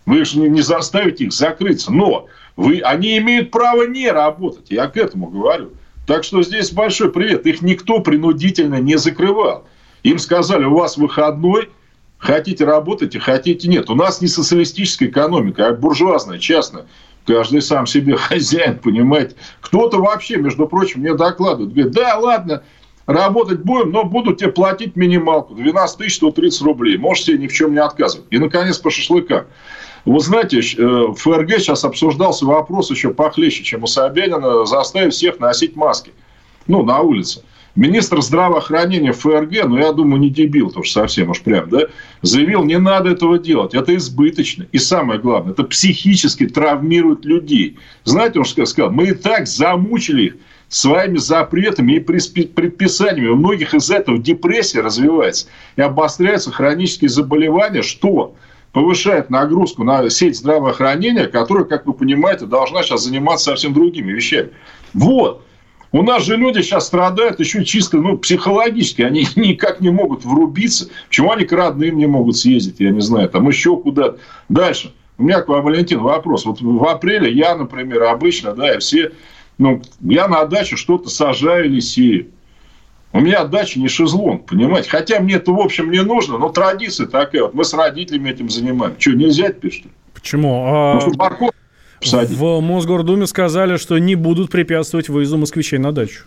Вы 0.05 0.23
же 0.23 0.39
не 0.39 0.61
заставите 0.61 1.25
их 1.25 1.33
закрыться. 1.33 1.91
Но 1.91 2.27
вы, 2.55 2.79
они 2.81 3.17
имеют 3.17 3.51
право 3.51 3.87
не 3.87 4.09
работать. 4.11 4.67
Я 4.69 4.87
к 4.87 4.97
этому 4.97 5.27
говорю. 5.27 5.71
Так 6.05 6.23
что 6.23 6.43
здесь 6.43 6.71
большой 6.71 7.11
привет. 7.11 7.45
Их 7.47 7.61
никто 7.61 7.99
принудительно 7.99 8.79
не 8.79 8.97
закрывал. 8.97 9.65
Им 10.03 10.19
сказали, 10.19 10.65
у 10.65 10.75
вас 10.75 10.97
выходной, 10.97 11.69
хотите 12.17 12.65
работать, 12.65 13.17
хотите 13.17 13.67
нет. 13.67 13.89
У 13.89 13.95
нас 13.95 14.21
не 14.21 14.27
социалистическая 14.27 15.07
экономика, 15.07 15.67
а 15.67 15.73
буржуазная, 15.73 16.39
частная. 16.39 16.85
Каждый 17.25 17.61
сам 17.61 17.85
себе 17.85 18.15
хозяин, 18.17 18.79
понимаете. 18.79 19.35
Кто-то 19.61 19.99
вообще, 19.99 20.37
между 20.37 20.67
прочим, 20.67 21.01
мне 21.01 21.13
докладывает. 21.13 21.73
Говорит, 21.73 21.93
да, 21.93 22.17
ладно, 22.17 22.63
работать 23.05 23.59
будем, 23.59 23.91
но 23.91 24.03
буду 24.03 24.33
тебе 24.33 24.51
платить 24.51 24.95
минималку. 24.95 25.55
12 25.55 25.97
тысяч 25.97 26.15
130 26.15 26.61
рублей. 26.61 26.97
Можешь 26.97 27.25
себе 27.25 27.37
ни 27.37 27.47
в 27.47 27.53
чем 27.53 27.73
не 27.73 27.79
отказывать. 27.79 28.27
И, 28.29 28.37
наконец, 28.37 28.77
по 28.77 28.89
шашлыкам. 28.89 29.45
Вы 30.05 30.19
знаете, 30.19 30.59
э, 30.59 30.85
в 30.85 31.15
ФРГ 31.15 31.59
сейчас 31.59 31.85
обсуждался 31.85 32.45
вопрос 32.45 32.91
еще 32.91 33.13
похлеще, 33.13 33.63
чем 33.63 33.83
у 33.83 33.87
Собянина, 33.87 34.65
заставить 34.65 35.13
всех 35.13 35.39
носить 35.39 35.77
маски. 35.77 36.11
Ну, 36.67 36.83
на 36.83 36.99
улице. 36.99 37.43
Министр 37.75 38.21
здравоохранения 38.21 39.13
ФРГ, 39.13 39.65
ну, 39.65 39.77
я 39.77 39.93
думаю, 39.93 40.19
не 40.19 40.29
дебил 40.29 40.69
тоже 40.69 40.91
совсем 40.91 41.31
уж 41.31 41.41
прям, 41.41 41.69
да, 41.69 41.87
заявил, 42.21 42.63
не 42.63 42.77
надо 42.77 43.09
этого 43.09 43.39
делать, 43.39 43.73
это 43.73 43.95
избыточно. 43.95 44.67
И 44.71 44.77
самое 44.77 45.19
главное, 45.19 45.53
это 45.53 45.63
психически 45.63 46.47
травмирует 46.47 47.25
людей. 47.25 47.79
Знаете, 48.03 48.39
он 48.39 48.45
что 48.45 48.65
сказал? 48.65 48.91
Мы 48.91 49.07
и 49.07 49.13
так 49.13 49.47
замучили 49.47 50.23
их 50.23 50.35
своими 50.67 51.17
запретами 51.17 51.93
и 51.93 51.99
предписаниями. 51.99 53.29
У 53.29 53.37
многих 53.37 53.73
из 53.73 53.89
этого 53.89 54.19
депрессия 54.19 54.81
развивается 54.81 55.47
и 55.75 55.81
обостряются 55.81 56.51
хронические 56.51 57.09
заболевания, 57.09 57.81
что 57.81 58.35
повышает 58.71 59.31
нагрузку 59.31 59.83
на 59.83 60.09
сеть 60.09 60.37
здравоохранения, 60.37 61.25
которая, 61.25 61.65
как 61.65 61.87
вы 61.87 61.93
понимаете, 61.93 62.45
должна 62.45 62.83
сейчас 62.83 63.03
заниматься 63.03 63.45
совсем 63.45 63.73
другими 63.73 64.11
вещами. 64.11 64.49
Вот. 64.93 65.43
У 65.93 66.01
нас 66.01 66.25
же 66.25 66.37
люди 66.37 66.59
сейчас 66.61 66.87
страдают 66.87 67.39
еще 67.39 67.63
чисто 67.63 67.97
ну, 67.97 68.17
психологически. 68.17 69.03
Они 69.03 69.27
никак 69.35 69.79
не 69.79 69.91
могут 69.91 70.25
врубиться. 70.25 70.89
Почему 71.07 71.31
они 71.31 71.45
к 71.45 71.51
родным 71.51 71.97
не 71.97 72.07
могут 72.07 72.35
съездить, 72.35 72.79
я 72.79 72.89
не 72.89 72.99
знаю. 72.99 73.29
Там 73.29 73.47
еще 73.47 73.77
куда-то. 73.77 74.17
Дальше. 74.49 74.91
У 75.19 75.23
меня 75.23 75.41
к 75.41 75.47
вам, 75.47 75.63
Валентин, 75.63 75.99
вопрос. 75.99 76.45
Вот 76.45 76.59
в 76.59 76.83
апреле 76.85 77.31
я, 77.31 77.55
например, 77.55 78.03
обычно, 78.03 78.53
да, 78.53 78.73
и 78.75 78.79
все... 78.79 79.11
Ну, 79.59 79.83
я 80.01 80.27
на 80.27 80.43
даче 80.45 80.75
что-то 80.75 81.09
сажаю 81.09 81.65
или 81.65 81.79
сею. 81.79 82.29
У 83.11 83.19
меня 83.19 83.43
дача 83.43 83.79
не 83.79 83.87
шезлонг, 83.87 84.47
понимаете? 84.47 84.89
Хотя 84.89 85.19
мне 85.19 85.35
это, 85.35 85.51
в 85.51 85.59
общем, 85.59 85.91
не 85.91 86.01
нужно, 86.01 86.39
но 86.39 86.49
традиция 86.49 87.05
такая. 87.05 87.43
Вот 87.43 87.53
мы 87.53 87.63
с 87.63 87.71
родителями 87.71 88.31
этим 88.31 88.49
занимаемся. 88.49 88.99
Что, 88.99 89.11
нельзя 89.11 89.51
теперь, 89.51 89.71
что 89.71 89.83
ли? 89.83 89.93
Почему? 90.15 90.99
Ну, 90.99 91.13
морковь 91.15 91.51
посадить. 92.03 92.37
В 92.37 92.59
Мосгордуме 92.61 93.27
сказали, 93.27 93.77
что 93.77 93.97
не 93.97 94.15
будут 94.15 94.51
препятствовать 94.51 95.09
выезду 95.09 95.37
москвичей 95.37 95.79
на 95.79 95.91
дачу. 95.91 96.25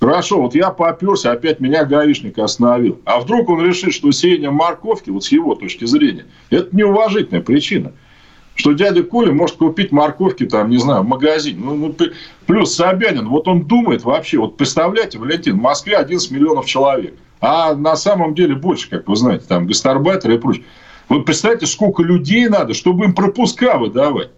Хорошо, 0.00 0.42
вот 0.42 0.56
я 0.56 0.70
поперся, 0.70 1.30
опять 1.30 1.60
меня 1.60 1.84
гаишник 1.84 2.36
остановил. 2.38 3.00
А 3.04 3.20
вдруг 3.20 3.48
он 3.48 3.64
решит, 3.64 3.94
что 3.94 4.10
сеяние 4.10 4.50
морковки, 4.50 5.10
вот 5.10 5.24
с 5.24 5.30
его 5.30 5.54
точки 5.54 5.84
зрения, 5.84 6.26
это 6.50 6.74
неуважительная 6.74 7.40
причина. 7.40 7.92
Что 8.56 8.72
дядя 8.72 9.04
Коля 9.04 9.32
может 9.32 9.56
купить 9.56 9.92
морковки, 9.92 10.44
там, 10.44 10.70
не 10.70 10.78
знаю, 10.78 11.02
в 11.02 11.06
магазине. 11.06 11.60
Ну, 11.62 11.76
ну, 11.76 11.94
плюс 12.46 12.74
Собянин, 12.74 13.28
вот 13.28 13.46
он 13.46 13.62
думает 13.62 14.02
вообще, 14.02 14.38
вот 14.38 14.56
представляете, 14.56 15.18
Валентин, 15.18 15.56
в 15.58 15.62
Москве 15.62 15.96
11 15.96 16.32
миллионов 16.32 16.66
человек. 16.66 17.14
А 17.40 17.74
на 17.74 17.94
самом 17.94 18.34
деле 18.34 18.56
больше, 18.56 18.90
как 18.90 19.08
вы 19.08 19.14
знаете, 19.14 19.44
там 19.48 19.66
гастарбайтеры 19.66 20.34
и 20.34 20.38
прочее. 20.38 20.64
Вот 21.08 21.24
представьте, 21.24 21.66
сколько 21.66 22.02
людей 22.02 22.48
надо, 22.48 22.74
чтобы 22.74 23.04
им 23.04 23.14
пропуска 23.14 23.78
выдавать. 23.78 24.30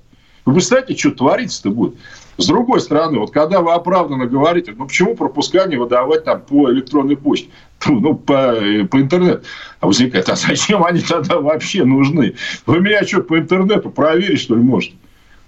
Вы 0.45 0.55
представляете, 0.55 0.97
что 0.97 1.11
творится-то 1.11 1.71
будет? 1.71 1.95
С 2.37 2.47
другой 2.47 2.81
стороны, 2.81 3.21
вот 3.21 3.31
когда 3.31 3.61
вы 3.61 3.73
оправданно 3.73 4.27
говорите, 4.27 4.75
ну 4.77 4.87
почему 4.87 5.15
пропуска 5.15 5.67
не 5.67 5.77
выдавать 5.77 6.25
там 6.25 6.41
по 6.41 6.71
электронной 6.71 7.17
почте, 7.17 7.49
ну, 7.87 8.15
по, 8.15 8.55
по 8.91 9.01
интернету, 9.01 9.43
а 9.81 9.87
возникает, 9.87 10.29
а 10.29 10.37
зачем 10.37 10.85
они 10.85 11.01
тогда 11.01 11.39
вообще 11.39 11.85
нужны? 11.85 12.35
Вы 12.67 12.81
меня 12.81 13.05
что, 13.07 13.23
по 13.23 13.39
интернету 13.39 13.91
проверить, 13.91 14.41
что 14.41 14.57
ли, 14.57 14.63
можете? 14.63 14.95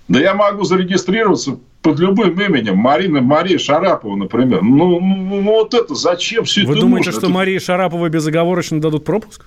Да 0.09 0.21
я 0.21 0.35
могу 0.35 0.63
зарегистрироваться 0.63 1.59
под 1.83 1.99
любым 1.99 2.41
именем. 2.41 2.77
Марина 2.77 3.21
Мария 3.21 3.59
Шарапова, 3.59 4.15
например. 4.15 4.63
Ну, 4.63 5.01
ну, 5.01 5.41
ну 5.41 5.43
вот 5.43 5.75
это 5.75 5.95
зачем 5.97 6.45
все 6.45 6.65
Вы 6.65 6.73
это 6.73 6.81
думаете, 6.81 7.09
нужно? 7.09 7.21
что 7.21 7.27
Это- 7.27 7.35
Марии 7.35 7.59
Шараповой 7.59 8.09
безоговорочно 8.09 8.81
дадут 8.81 9.05
пропуск? 9.05 9.47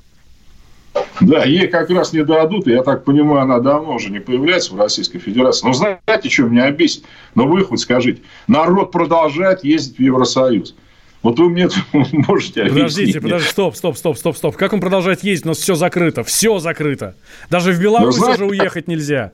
Да, 1.21 1.43
ей 1.43 1.67
как 1.67 1.89
раз 1.89 2.13
не 2.13 2.23
дадут, 2.23 2.67
и 2.67 2.71
я 2.71 2.81
так 2.81 3.03
понимаю, 3.03 3.41
она 3.41 3.59
давно 3.59 3.95
уже 3.95 4.09
не 4.09 4.19
появляется 4.19 4.73
в 4.73 4.79
Российской 4.79 5.19
Федерации. 5.19 5.67
Но 5.67 5.73
знаете, 5.73 6.29
что 6.29 6.43
меня 6.43 6.71
бесит? 6.71 7.03
Но 7.35 7.45
вы 7.45 7.63
хоть 7.63 7.81
скажите. 7.81 8.21
Народ 8.47 8.91
продолжает 8.91 9.63
ездить 9.63 9.97
в 9.97 10.01
Евросоюз. 10.01 10.75
Вот 11.21 11.37
вы 11.37 11.49
мне 11.49 11.67
можете 11.93 12.61
объяснить. 12.61 12.73
Подождите, 12.73 13.21
подождите, 13.21 13.51
стоп, 13.51 13.75
стоп, 13.75 13.97
стоп, 13.97 14.17
стоп, 14.17 14.37
стоп. 14.37 14.55
Как 14.55 14.71
он 14.71 14.79
продолжает 14.79 15.23
ездить? 15.23 15.45
У 15.45 15.49
нас 15.49 15.57
все 15.57 15.75
закрыто, 15.75 16.23
все 16.23 16.59
закрыто. 16.59 17.15
Даже 17.49 17.73
в 17.73 17.81
Беларусь 17.81 18.15
Ну, 18.15 18.23
знаете- 18.23 18.43
уже 18.43 18.51
уехать 18.51 18.87
нельзя. 18.87 19.33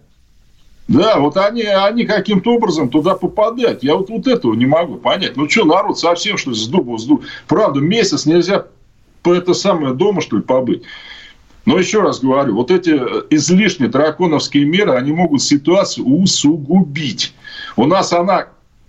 Да, 0.88 1.18
вот 1.20 1.36
они, 1.38 1.64
они 1.64 2.06
каким-то 2.06 2.54
образом 2.54 2.90
туда 2.90 3.16
попадают. 3.16 3.82
Я 3.84 3.96
вот, 3.96 4.10
вот 4.10 4.28
этого 4.28 4.54
не 4.54 4.68
могу 4.68 4.96
понять. 4.96 5.36
Ну 5.36 5.50
что, 5.50 5.66
народ 5.66 5.98
совсем, 5.98 6.38
что 6.38 6.52
ли, 6.52 6.56
с 6.56 6.68
дуба 6.68 6.98
сду... 6.98 7.24
Правда, 7.48 7.80
месяц 7.80 8.26
нельзя 8.28 8.66
по 9.24 9.34
это 9.34 9.56
самое 9.56 9.96
дома, 9.96 10.22
что 10.22 10.38
ли, 10.38 10.44
побыть. 10.44 10.84
Но 11.66 11.80
еще 11.80 12.02
раз 12.02 12.20
говорю, 12.20 12.56
вот 12.56 12.70
эти 12.70 12.92
э, 12.92 13.24
излишне 13.32 13.88
драконовские 13.88 14.66
меры, 14.66 14.94
они 14.94 15.12
могут 15.12 15.42
ситуацию 15.42 16.06
усугубить. 16.06 17.34
У 17.76 17.86
нас 17.86 18.14
она 18.14 18.48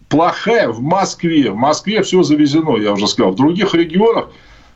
плохая 0.08 0.68
в 0.68 0.80
Москве. 0.82 1.50
В 1.50 1.56
Москве 1.56 2.02
все 2.02 2.22
завезено, 2.22 2.76
я 2.76 2.92
уже 2.92 3.08
сказал. 3.08 3.32
В 3.32 3.36
других 3.36 3.74
регионах, 3.74 4.28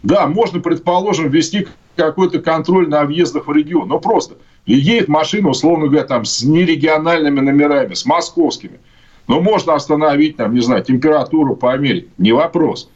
да, 0.03 0.27
можно, 0.27 0.61
предположим, 0.61 1.29
ввести 1.29 1.69
какой-то 1.95 2.41
контроль 2.41 2.89
на 2.89 3.05
въездах 3.05 3.47
в 3.47 3.53
регион. 3.53 3.89
Но 3.89 3.99
просто 3.99 4.37
едет 4.65 5.09
машина, 5.09 5.51
условно 5.51 5.87
говоря, 5.87 6.07
там, 6.07 6.25
с 6.25 6.43
нерегиональными 6.43 7.41
номерами, 7.41 7.93
с 7.93 8.07
московскими. 8.07 8.81
Но 9.29 9.41
можно 9.41 9.75
остановить, 9.75 10.37
там, 10.37 10.55
не 10.55 10.61
знаю, 10.61 10.83
температуру 10.83 11.55
померить. 11.55 12.09
Не 12.17 12.33
вопрос. 12.33 12.89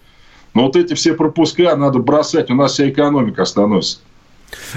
Но 0.55 0.65
вот 0.65 0.77
эти 0.77 0.95
все 0.95 1.15
пропуска 1.15 1.77
надо 1.77 1.99
бросать, 1.99 2.51
у 2.51 2.55
нас 2.55 2.73
вся 2.73 2.89
экономика 2.89 3.43
остановится. 3.43 3.99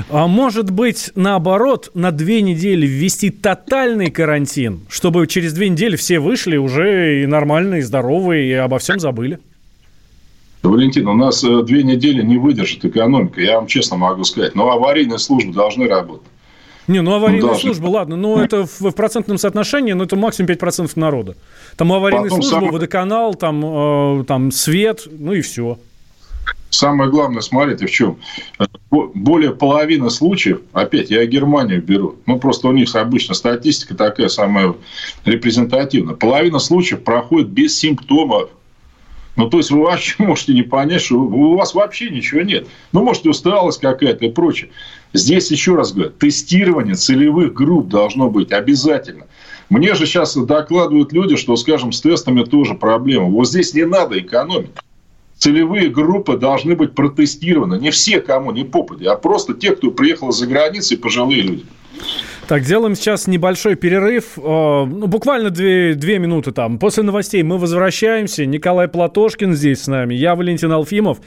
А 0.09 0.27
может 0.27 0.69
быть, 0.71 1.11
наоборот, 1.15 1.91
на 1.93 2.11
две 2.11 2.41
недели 2.41 2.85
ввести 2.85 3.29
тотальный 3.29 4.09
карантин, 4.11 4.81
чтобы 4.89 5.25
через 5.27 5.53
две 5.53 5.69
недели 5.69 5.95
все 5.95 6.19
вышли 6.19 6.57
уже 6.57 7.23
и 7.23 7.25
нормальные, 7.25 7.79
и 7.79 7.83
здоровые, 7.83 8.49
и 8.49 8.53
обо 8.53 8.77
всем 8.79 8.99
забыли? 8.99 9.39
Валентин, 10.63 11.07
у 11.07 11.13
нас 11.13 11.43
э, 11.43 11.63
две 11.63 11.83
недели 11.83 12.21
не 12.21 12.37
выдержит 12.37 12.83
экономика, 12.83 13.39
я 13.41 13.55
вам 13.55 13.67
честно 13.67 13.95
могу 13.95 14.23
сказать. 14.23 14.53
Но 14.55 14.69
аварийные 14.71 15.19
службы 15.19 15.53
должны 15.53 15.87
работать. 15.87 16.27
Не, 16.87 17.01
ну 17.01 17.13
аварийные 17.13 17.47
Ну, 17.47 17.53
да. 17.53 17.59
службы, 17.59 17.87
ладно, 17.87 18.15
но 18.15 18.41
это 18.41 18.65
в, 18.65 18.79
в 18.81 18.91
процентном 18.91 19.37
соотношении, 19.37 19.93
но 19.93 20.05
это 20.05 20.15
максимум 20.15 20.49
5% 20.51 20.91
народа. 20.95 21.35
Там 21.75 21.91
аварийные 21.93 22.29
Потом 22.29 22.41
службы, 22.41 22.65
сам- 22.67 22.73
водоканал, 22.73 23.35
там, 23.35 24.21
э, 24.21 24.23
там 24.25 24.51
свет, 24.51 25.07
ну 25.09 25.33
и 25.33 25.41
все. 25.41 25.77
Самое 26.69 27.09
главное, 27.09 27.41
смотрите, 27.41 27.87
в 27.87 27.91
чем. 27.91 28.17
Бо- 28.91 29.09
Более 29.13 29.51
половины 29.51 30.09
случаев, 30.09 30.61
опять 30.73 31.09
я 31.09 31.25
Германию 31.25 31.81
беру, 31.81 32.17
ну 32.25 32.39
просто 32.39 32.67
у 32.67 32.71
них 32.71 32.93
обычно 32.95 33.33
статистика 33.33 33.95
такая 33.95 34.27
самая 34.27 34.75
репрезентативная. 35.25 36.15
Половина 36.15 36.59
случаев 36.59 37.03
проходит 37.03 37.49
без 37.49 37.77
симптомов. 37.77 38.49
Ну, 39.37 39.49
то 39.49 39.57
есть, 39.57 39.69
вы 39.69 39.83
вообще 39.83 40.15
можете 40.23 40.53
не 40.53 40.63
понять, 40.63 41.03
что 41.03 41.19
у 41.19 41.55
вас 41.55 41.73
вообще 41.73 42.09
ничего 42.09 42.41
нет. 42.41 42.67
Ну, 42.91 43.03
может, 43.03 43.25
усталость 43.27 43.79
какая-то 43.79 44.25
и 44.25 44.29
прочее. 44.29 44.71
Здесь, 45.13 45.51
еще 45.51 45.75
раз 45.75 45.93
говорю, 45.93 46.09
тестирование 46.11 46.95
целевых 46.95 47.53
групп 47.53 47.87
должно 47.87 48.29
быть 48.29 48.51
обязательно. 48.51 49.25
Мне 49.69 49.93
же 49.95 50.05
сейчас 50.05 50.35
докладывают 50.35 51.13
люди, 51.13 51.35
что, 51.37 51.55
скажем, 51.55 51.91
с 51.91 52.01
тестами 52.01 52.43
тоже 52.43 52.73
проблема. 52.73 53.25
Вот 53.25 53.47
здесь 53.47 53.73
не 53.73 53.85
надо 53.85 54.19
экономить 54.19 54.71
целевые 55.37 55.89
группы 55.89 56.37
должны 56.37 56.75
быть 56.75 56.95
протестированы. 56.95 57.79
Не 57.79 57.91
все, 57.91 58.21
кому 58.21 58.51
не 58.51 58.63
попади, 58.63 59.05
а 59.05 59.15
просто 59.15 59.53
те, 59.53 59.75
кто 59.75 59.91
приехал 59.91 60.31
за 60.31 60.47
границей, 60.47 60.97
пожилые 60.97 61.41
люди. 61.41 61.65
Так, 62.47 62.63
делаем 62.63 62.95
сейчас 62.95 63.27
небольшой 63.27 63.75
перерыв, 63.75 64.37
э, 64.37 64.41
ну, 64.41 65.07
буквально 65.07 65.49
две, 65.49 65.95
две 65.95 66.17
минуты 66.17 66.53
там. 66.53 66.79
После 66.79 67.03
новостей 67.03 67.43
мы 67.43 67.57
возвращаемся. 67.57 68.45
Николай 68.45 68.87
Платошкин 68.87 69.53
здесь 69.53 69.83
с 69.83 69.87
нами, 69.87 70.15
я 70.15 70.33
Валентин 70.33 70.71
Алфимов. 70.71 71.17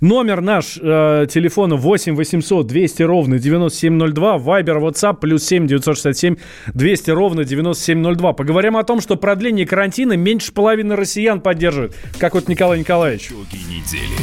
Номер 0.00 0.40
наш 0.40 0.78
э, 0.80 1.26
телефона 1.28 1.76
8 1.76 2.16
800 2.16 2.66
200 2.66 3.02
ровно 3.02 3.38
9702, 3.38 4.38
Вайбер, 4.38 4.78
WhatsApp, 4.78 5.18
плюс 5.20 5.44
7 5.44 5.66
967 5.66 6.36
200 6.72 7.10
ровно 7.10 7.44
9702. 7.44 8.32
Поговорим 8.32 8.78
о 8.78 8.82
том, 8.82 9.02
что 9.02 9.16
продление 9.16 9.66
карантина 9.66 10.14
меньше 10.14 10.50
половины 10.50 10.96
россиян 10.96 11.42
поддерживает, 11.42 11.94
как 12.18 12.32
вот 12.32 12.48
Николай 12.48 12.78
Николаевич. 12.78 13.28
Недели 13.68 14.16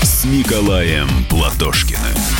с 0.00 0.24
Николаем 0.24 1.08
Платошкиным. 1.28 2.39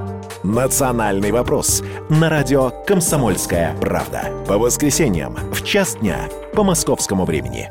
«Национальный 0.43 1.31
вопрос» 1.31 1.83
на 2.09 2.29
радио 2.29 2.71
«Комсомольская 2.87 3.75
правда». 3.79 4.31
По 4.47 4.57
воскресеньям 4.57 5.35
в 5.53 5.63
час 5.63 5.95
дня 5.95 6.29
по 6.55 6.63
московскому 6.63 7.25
времени. 7.25 7.69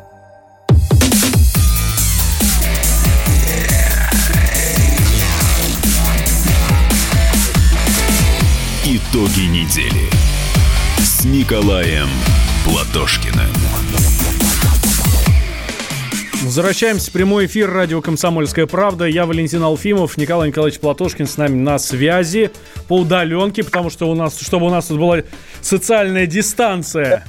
Итоги 8.85 9.47
недели 9.47 10.09
с 10.99 11.25
Николаем 11.25 12.09
Платошкиным. 12.65 13.50
Возвращаемся 16.43 17.11
в 17.11 17.13
прямой 17.13 17.45
эфир 17.45 17.71
радио 17.71 18.01
«Комсомольская 18.01 18.67
правда». 18.67 19.05
Я 19.05 19.27
Валентин 19.27 19.63
Алфимов, 19.63 20.17
Николай 20.17 20.49
Николаевич 20.49 20.81
Платошкин 20.81 21.27
с 21.27 21.37
нами 21.37 21.55
на 21.55 21.79
связи 21.79 22.51
по 22.89 23.01
удаленке, 23.01 23.63
потому 23.63 23.91
что 23.91 24.11
у 24.11 24.15
нас, 24.15 24.41
чтобы 24.41 24.67
у 24.67 24.71
нас 24.71 24.87
тут 24.87 24.99
была 24.99 25.19
социальная 25.61 26.27
дистанция. 26.27 27.27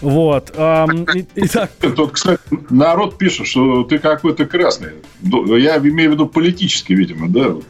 Вот. 0.00 0.50
Итак, 0.50 1.70
Тут, 1.80 2.12
кстати, 2.12 2.40
народ 2.70 3.18
пишет, 3.18 3.46
что 3.46 3.84
ты 3.84 4.00
какой-то 4.00 4.46
красный. 4.46 4.90
Ну, 5.22 5.54
Я 5.54 5.78
имею 5.78 6.10
в 6.10 6.14
виду 6.14 6.26
политический, 6.26 6.96
видимо, 6.96 7.28
да, 7.28 7.50
вот, 7.50 7.64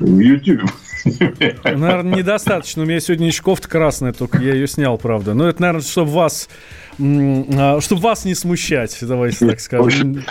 в 0.00 0.18
Ютьюбе. 0.18 0.64
наверное, 1.64 2.16
недостаточно. 2.16 2.82
У 2.82 2.86
меня 2.86 2.98
сегодня 2.98 3.28
еще 3.28 3.42
кофта 3.42 3.68
красная, 3.68 4.12
только 4.12 4.38
я 4.38 4.54
ее 4.54 4.66
снял, 4.66 4.98
правда. 4.98 5.34
Но 5.34 5.48
это, 5.48 5.62
наверное, 5.62 5.82
чтобы 5.82 6.10
вас, 6.10 6.48
чтобы 6.98 8.00
вас 8.00 8.24
не 8.24 8.34
смущать, 8.34 8.96
давайте 9.02 9.46
так 9.46 9.60
скажем. 9.60 10.24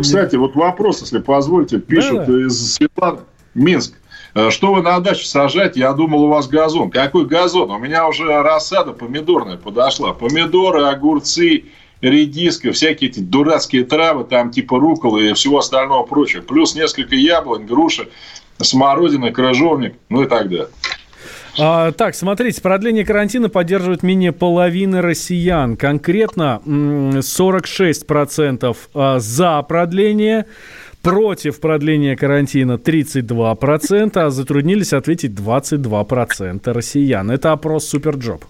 Кстати, 0.00 0.36
вот 0.36 0.54
вопрос, 0.54 1.02
если 1.02 1.18
позволите, 1.18 1.78
пишут 1.78 2.26
Да-да. 2.26 2.46
из 2.46 2.74
Светланы, 2.74 3.20
Минск. 3.54 3.94
Э, 4.34 4.50
что 4.50 4.74
вы 4.74 4.82
на 4.82 5.00
даче 5.00 5.26
сажаете? 5.26 5.80
Я 5.80 5.92
думал, 5.94 6.24
у 6.24 6.28
вас 6.28 6.46
газон. 6.46 6.90
Какой 6.90 7.26
газон? 7.26 7.70
У 7.70 7.78
меня 7.78 8.06
уже 8.06 8.24
рассада 8.42 8.92
помидорная 8.92 9.56
подошла. 9.56 10.12
Помидоры, 10.12 10.82
огурцы, 10.82 11.64
редиска, 12.02 12.72
всякие 12.72 13.10
эти 13.10 13.20
дурацкие 13.20 13.84
травы, 13.84 14.24
там 14.24 14.50
типа 14.50 14.78
руколы 14.78 15.30
и 15.30 15.32
всего 15.32 15.58
остального 15.58 16.04
прочего. 16.04 16.42
Плюс 16.42 16.74
несколько 16.74 17.14
яблонь, 17.14 17.64
груши, 17.64 18.08
смородина, 18.58 19.32
крыжовник, 19.32 19.94
ну 20.10 20.22
и 20.22 20.26
так 20.26 20.48
далее. 20.50 20.68
А, 21.58 21.92
так, 21.92 22.14
смотрите, 22.14 22.60
продление 22.60 23.04
карантина 23.04 23.48
поддерживает 23.48 24.02
менее 24.02 24.32
половины 24.32 25.00
россиян. 25.00 25.76
Конкретно 25.76 26.60
46% 26.64 28.76
а, 28.94 29.18
за 29.18 29.62
продление, 29.62 30.46
против 31.02 31.60
продления 31.60 32.16
карантина 32.16 32.72
32%, 32.72 34.18
а 34.18 34.30
затруднились 34.30 34.92
ответить 34.92 35.32
22% 35.32 36.72
россиян. 36.72 37.30
Это 37.30 37.52
опрос 37.52 37.86
SuperJob. 37.86 38.44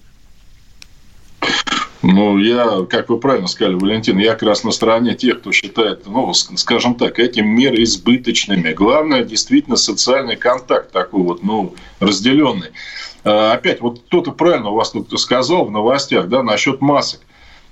Ну, 2.02 2.38
я, 2.38 2.84
как 2.88 3.08
вы 3.08 3.18
правильно 3.18 3.48
сказали, 3.48 3.74
Валентин, 3.74 4.18
я 4.18 4.32
как 4.32 4.42
раз 4.42 4.64
на 4.64 4.70
стороне 4.70 5.14
тех, 5.14 5.40
кто 5.40 5.50
считает, 5.52 6.06
ну, 6.06 6.32
скажем 6.34 6.94
так, 6.94 7.18
эти 7.18 7.40
меры 7.40 7.82
избыточными. 7.82 8.72
Главное, 8.72 9.24
действительно, 9.24 9.76
социальный 9.76 10.36
контакт 10.36 10.92
такой 10.92 11.22
вот, 11.22 11.42
ну, 11.42 11.74
разделенный. 12.00 12.68
А, 13.24 13.52
опять, 13.52 13.80
вот 13.80 14.00
кто-то 14.06 14.32
правильно 14.32 14.70
у 14.70 14.74
вас 14.74 14.90
тут 14.90 15.18
сказал 15.18 15.64
в 15.64 15.70
новостях, 15.70 16.28
да, 16.28 16.42
насчет 16.42 16.80
масок. 16.80 17.20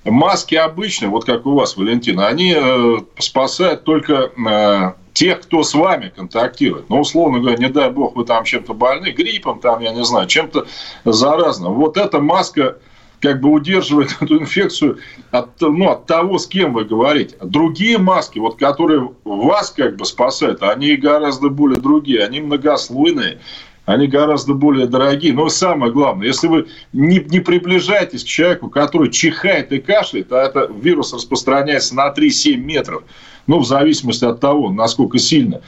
Маски 0.04 0.54
обычные, 0.54 1.08
вот 1.08 1.24
как 1.24 1.46
у 1.46 1.54
вас, 1.54 1.76
Валентин, 1.76 2.20
они 2.20 2.54
э, 2.54 2.96
спасают 3.18 3.84
только 3.84 4.32
э, 4.37 4.92
тех, 5.14 5.40
кто 5.40 5.62
с 5.62 5.72
вами 5.72 6.12
контактирует. 6.14 6.90
Ну, 6.90 7.00
условно 7.00 7.38
говоря, 7.38 7.56
не 7.56 7.70
дай 7.70 7.88
бог, 7.88 8.14
вы 8.14 8.24
там 8.24 8.44
чем-то 8.44 8.74
больны, 8.74 9.12
гриппом, 9.12 9.60
там, 9.60 9.80
я 9.80 9.92
не 9.92 10.04
знаю, 10.04 10.26
чем-то 10.26 10.66
заразным. 11.04 11.72
Вот 11.74 11.96
эта 11.96 12.20
маска 12.20 12.76
как 13.24 13.40
бы 13.40 13.50
удерживает 13.50 14.14
эту 14.20 14.38
инфекцию 14.38 14.98
от, 15.30 15.58
ну, 15.60 15.90
от 15.90 16.04
того, 16.04 16.37
с 16.37 16.46
кем 16.46 16.74
вы 16.74 16.84
говорите. 16.84 17.34
Другие 17.42 17.96
маски, 17.96 18.38
вот, 18.38 18.58
которые 18.58 19.10
вас 19.24 19.70
как 19.70 19.96
бы 19.96 20.04
спасают, 20.04 20.62
они 20.62 20.94
гораздо 20.96 21.48
более 21.48 21.80
другие, 21.80 22.22
они 22.22 22.42
многослойные, 22.42 23.38
они 23.87 24.08
гораздо 24.08 24.52
более 24.52 24.87
дорогие. 24.87 25.32
Но 25.32 25.48
самое 25.48 25.90
главное, 25.90 26.26
если 26.26 26.48
вы 26.48 26.66
не, 26.92 27.18
не 27.18 27.40
приближаетесь 27.40 28.24
к 28.24 28.26
человеку, 28.26 28.68
который 28.68 29.10
чихает 29.10 29.72
и 29.72 29.78
кашляет, 29.80 30.30
а 30.30 30.42
это 30.42 30.70
вирус 30.70 31.14
распространяется 31.14 31.94
на 31.94 32.12
3-7 32.12 32.56
метров, 32.56 33.04
ну, 33.46 33.58
в 33.58 33.66
зависимости 33.66 34.26
от 34.26 34.40
того, 34.40 34.70
насколько 34.70 35.18
сильно, 35.18 35.62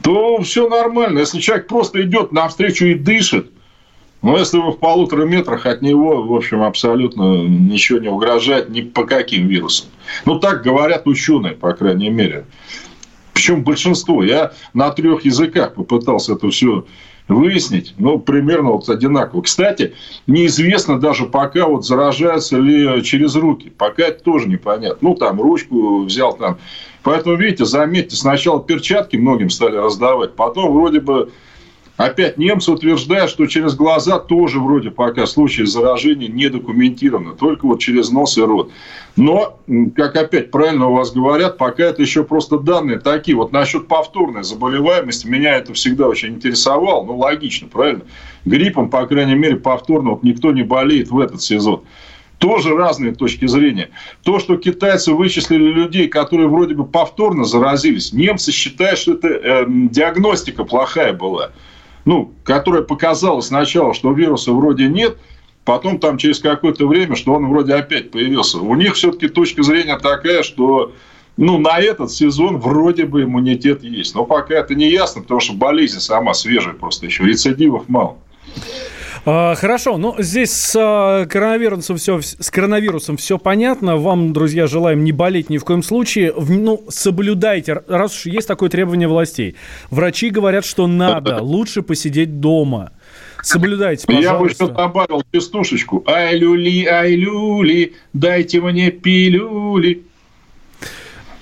то 0.00 0.40
все 0.42 0.68
нормально. 0.68 1.18
Если 1.18 1.40
человек 1.40 1.66
просто 1.66 2.02
идет 2.02 2.30
навстречу 2.30 2.86
и 2.86 2.94
дышит, 2.94 3.50
но 4.22 4.36
если 4.36 4.58
вы 4.58 4.72
в 4.72 4.78
полутора 4.78 5.24
метрах 5.24 5.66
от 5.66 5.80
него, 5.80 6.22
в 6.22 6.34
общем, 6.34 6.62
абсолютно 6.62 7.46
ничего 7.46 7.98
не 7.98 8.08
угрожает 8.08 8.68
ни 8.68 8.82
по 8.82 9.04
каким 9.04 9.46
вирусам. 9.48 9.88
Ну, 10.26 10.38
так 10.38 10.62
говорят 10.62 11.06
ученые, 11.06 11.54
по 11.54 11.72
крайней 11.72 12.10
мере. 12.10 12.44
Причем 13.32 13.64
большинство. 13.64 14.22
Я 14.22 14.52
на 14.74 14.90
трех 14.90 15.24
языках 15.24 15.74
попытался 15.74 16.34
это 16.34 16.50
все 16.50 16.84
выяснить, 17.28 17.94
ну, 17.96 18.18
примерно 18.18 18.72
вот 18.72 18.88
одинаково. 18.88 19.42
Кстати, 19.42 19.94
неизвестно 20.26 21.00
даже 21.00 21.26
пока 21.26 21.66
вот 21.66 21.86
заражаются 21.86 22.58
ли 22.58 23.02
через 23.02 23.36
руки. 23.36 23.70
Пока 23.70 24.02
это 24.04 24.22
тоже 24.22 24.48
непонятно. 24.48 24.98
Ну, 25.00 25.14
там, 25.14 25.40
ручку 25.40 26.02
взял 26.02 26.36
там. 26.36 26.58
Поэтому, 27.02 27.36
видите, 27.36 27.64
заметьте, 27.64 28.16
сначала 28.16 28.62
перчатки 28.62 29.16
многим 29.16 29.48
стали 29.48 29.76
раздавать, 29.76 30.34
потом 30.34 30.74
вроде 30.74 31.00
бы 31.00 31.30
Опять 32.00 32.38
немцы 32.38 32.72
утверждают, 32.72 33.30
что 33.30 33.44
через 33.44 33.74
глаза 33.74 34.18
тоже 34.18 34.58
вроде 34.58 34.90
пока 34.90 35.26
случаи 35.26 35.64
заражения 35.64 36.28
не 36.28 36.48
документированы, 36.48 37.36
только 37.36 37.66
вот 37.66 37.78
через 37.78 38.08
нос 38.10 38.38
и 38.38 38.40
рот. 38.40 38.72
Но, 39.16 39.58
как 39.94 40.16
опять 40.16 40.50
правильно 40.50 40.86
у 40.86 40.94
вас 40.94 41.12
говорят, 41.12 41.58
пока 41.58 41.84
это 41.84 42.00
еще 42.00 42.24
просто 42.24 42.58
данные 42.58 43.00
такие. 43.00 43.36
Вот 43.36 43.52
насчет 43.52 43.86
повторной 43.86 44.44
заболеваемости, 44.44 45.26
меня 45.26 45.56
это 45.56 45.74
всегда 45.74 46.08
очень 46.08 46.36
интересовало. 46.36 47.04
Ну, 47.04 47.18
логично, 47.18 47.68
правильно? 47.68 48.04
Гриппом, 48.46 48.88
по 48.88 49.06
крайней 49.06 49.34
мере, 49.34 49.56
повторно 49.56 50.12
вот 50.12 50.22
никто 50.22 50.52
не 50.52 50.62
болеет 50.62 51.10
в 51.10 51.18
этот 51.18 51.42
сезон 51.42 51.82
тоже 52.38 52.74
разные 52.74 53.14
точки 53.14 53.46
зрения. 53.46 53.90
То, 54.24 54.38
что 54.38 54.56
китайцы 54.56 55.12
вычислили 55.12 55.70
людей, 55.70 56.08
которые 56.08 56.48
вроде 56.48 56.74
бы 56.74 56.86
повторно 56.86 57.44
заразились, 57.44 58.14
немцы 58.14 58.50
считают, 58.50 58.98
что 58.98 59.12
это 59.12 59.28
э, 59.28 59.64
диагностика 59.68 60.64
плохая 60.64 61.12
была 61.12 61.50
ну, 62.04 62.32
которая 62.44 62.82
показала 62.82 63.40
сначала, 63.40 63.94
что 63.94 64.12
вируса 64.12 64.52
вроде 64.52 64.88
нет, 64.88 65.18
потом 65.64 65.98
там 65.98 66.18
через 66.18 66.38
какое-то 66.38 66.86
время, 66.86 67.16
что 67.16 67.34
он 67.34 67.48
вроде 67.48 67.74
опять 67.74 68.10
появился. 68.10 68.58
У 68.58 68.74
них 68.74 68.94
все-таки 68.94 69.28
точка 69.28 69.62
зрения 69.62 69.98
такая, 69.98 70.42
что 70.42 70.92
ну, 71.36 71.58
на 71.58 71.78
этот 71.78 72.10
сезон 72.10 72.58
вроде 72.58 73.06
бы 73.06 73.22
иммунитет 73.22 73.82
есть. 73.82 74.14
Но 74.14 74.24
пока 74.24 74.54
это 74.54 74.74
не 74.74 74.90
ясно, 74.90 75.22
потому 75.22 75.40
что 75.40 75.54
болезнь 75.54 76.00
сама 76.00 76.34
свежая 76.34 76.74
просто 76.74 77.06
еще, 77.06 77.24
рецидивов 77.24 77.88
мало. 77.88 78.18
А, 79.26 79.54
хорошо, 79.54 79.98
ну 79.98 80.14
здесь 80.18 80.50
с 80.50 80.74
а, 80.76 81.26
коронавирусом 81.26 81.98
все, 81.98 82.20
с 82.22 82.50
коронавирусом 82.50 83.16
все 83.16 83.38
понятно. 83.38 83.96
Вам, 83.96 84.32
друзья, 84.32 84.66
желаем 84.66 85.04
не 85.04 85.12
болеть 85.12 85.50
ни 85.50 85.58
в 85.58 85.64
коем 85.64 85.82
случае. 85.82 86.32
Ну, 86.36 86.84
соблюдайте, 86.88 87.82
раз 87.86 88.16
уж 88.16 88.26
есть 88.26 88.48
такое 88.48 88.70
требование 88.70 89.08
властей. 89.08 89.56
Врачи 89.90 90.30
говорят, 90.30 90.64
что 90.64 90.86
надо 90.86 91.38
лучше 91.42 91.82
посидеть 91.82 92.40
дома. 92.40 92.92
Соблюдайте, 93.42 94.06
пожалуйста. 94.06 94.32
Я 94.32 94.38
бы 94.38 94.48
еще 94.48 94.66
добавил 94.68 95.22
частушечку. 95.32 96.04
Ай, 96.06 96.36
люли, 96.36 96.86
ай, 96.86 97.14
люли, 97.14 97.94
дайте 98.12 98.60
мне 98.60 98.90
пилюли. 98.90 100.02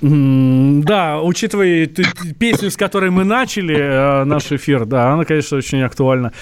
Да, 0.01 1.21
учитывая 1.21 1.89
песню, 2.39 2.71
с 2.71 2.77
которой 2.77 3.11
мы 3.11 3.25
начали 3.25 3.77
э, 3.77 4.25
наш 4.25 4.53
эфир, 4.53 4.87
да, 4.87 5.13
она, 5.13 5.25
конечно, 5.25 5.59
очень 5.59 5.83
актуально 5.83 6.33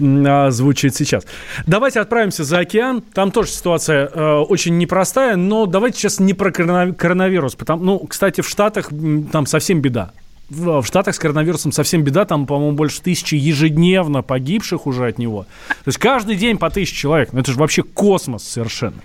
а, 0.00 0.50
звучит 0.50 0.94
сейчас. 0.96 1.24
Давайте 1.66 2.00
отправимся 2.00 2.42
за 2.42 2.58
океан. 2.58 3.02
Там 3.14 3.30
тоже 3.30 3.50
ситуация 3.50 4.10
э, 4.12 4.34
очень 4.38 4.76
непростая, 4.78 5.36
но 5.36 5.66
давайте 5.66 5.98
сейчас 5.98 6.18
не 6.18 6.34
про 6.34 6.50
коронавирус. 6.50 7.54
Потому, 7.54 7.84
ну, 7.84 7.98
кстати, 8.00 8.40
в 8.40 8.48
Штатах 8.48 8.90
там 9.30 9.46
совсем 9.46 9.80
беда 9.80 10.10
в 10.48 10.84
Штатах 10.84 11.14
с 11.14 11.18
коронавирусом 11.18 11.72
совсем 11.72 12.02
беда, 12.02 12.24
там, 12.24 12.46
по-моему, 12.46 12.76
больше 12.76 13.02
тысячи 13.02 13.34
ежедневно 13.34 14.22
погибших 14.22 14.86
уже 14.86 15.06
от 15.06 15.18
него. 15.18 15.44
То 15.68 15.88
есть 15.88 15.98
каждый 15.98 16.36
день 16.36 16.56
по 16.58 16.70
тысяче 16.70 16.94
человек. 16.94 17.32
Ну, 17.32 17.40
это 17.40 17.50
же 17.50 17.58
вообще 17.58 17.82
космос 17.82 18.44
совершенно. 18.44 18.96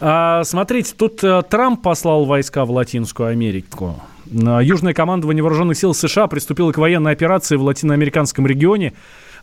А, 0.00 0.44
смотрите, 0.44 0.92
тут 0.96 1.20
а, 1.22 1.42
Трамп 1.42 1.82
послал 1.82 2.24
войска 2.26 2.64
в 2.64 2.70
Латинскую 2.70 3.30
Америку. 3.30 3.96
Южное 4.26 4.92
командование 4.92 5.42
вооруженных 5.42 5.78
сил 5.78 5.94
США 5.94 6.26
приступило 6.26 6.72
к 6.72 6.78
военной 6.78 7.12
операции 7.12 7.56
в 7.56 7.62
латиноамериканском 7.62 8.44
регионе. 8.46 8.92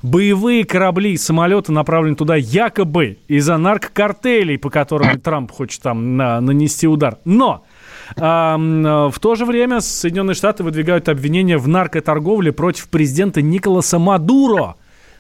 Боевые 0.02 0.66
корабли 0.66 1.14
и 1.14 1.18
самолеты 1.18 1.72
направлены 1.72 2.18
туда 2.18 2.36
якобы 2.36 3.20
из-за 3.30 3.56
наркокартелей, 3.58 4.58
по 4.58 4.70
которым 4.70 5.22
Трамп 5.22 5.52
хочет 5.52 5.82
там 5.82 6.18
на, 6.18 6.42
нанести 6.42 6.88
удар. 6.88 7.20
Но 7.24 7.64
а, 7.64 7.73
в 8.16 9.14
то 9.20 9.36
же 9.36 9.46
время 9.46 9.82
Соединенные 9.82 10.36
Штаты 10.36 10.64
выдвигают 10.64 11.10
обвинения 11.10 11.58
в 11.58 11.68
наркоторговле 11.68 12.52
против 12.52 12.90
президента 12.90 13.42
Николаса 13.42 14.00
Мадуро. 14.00 14.76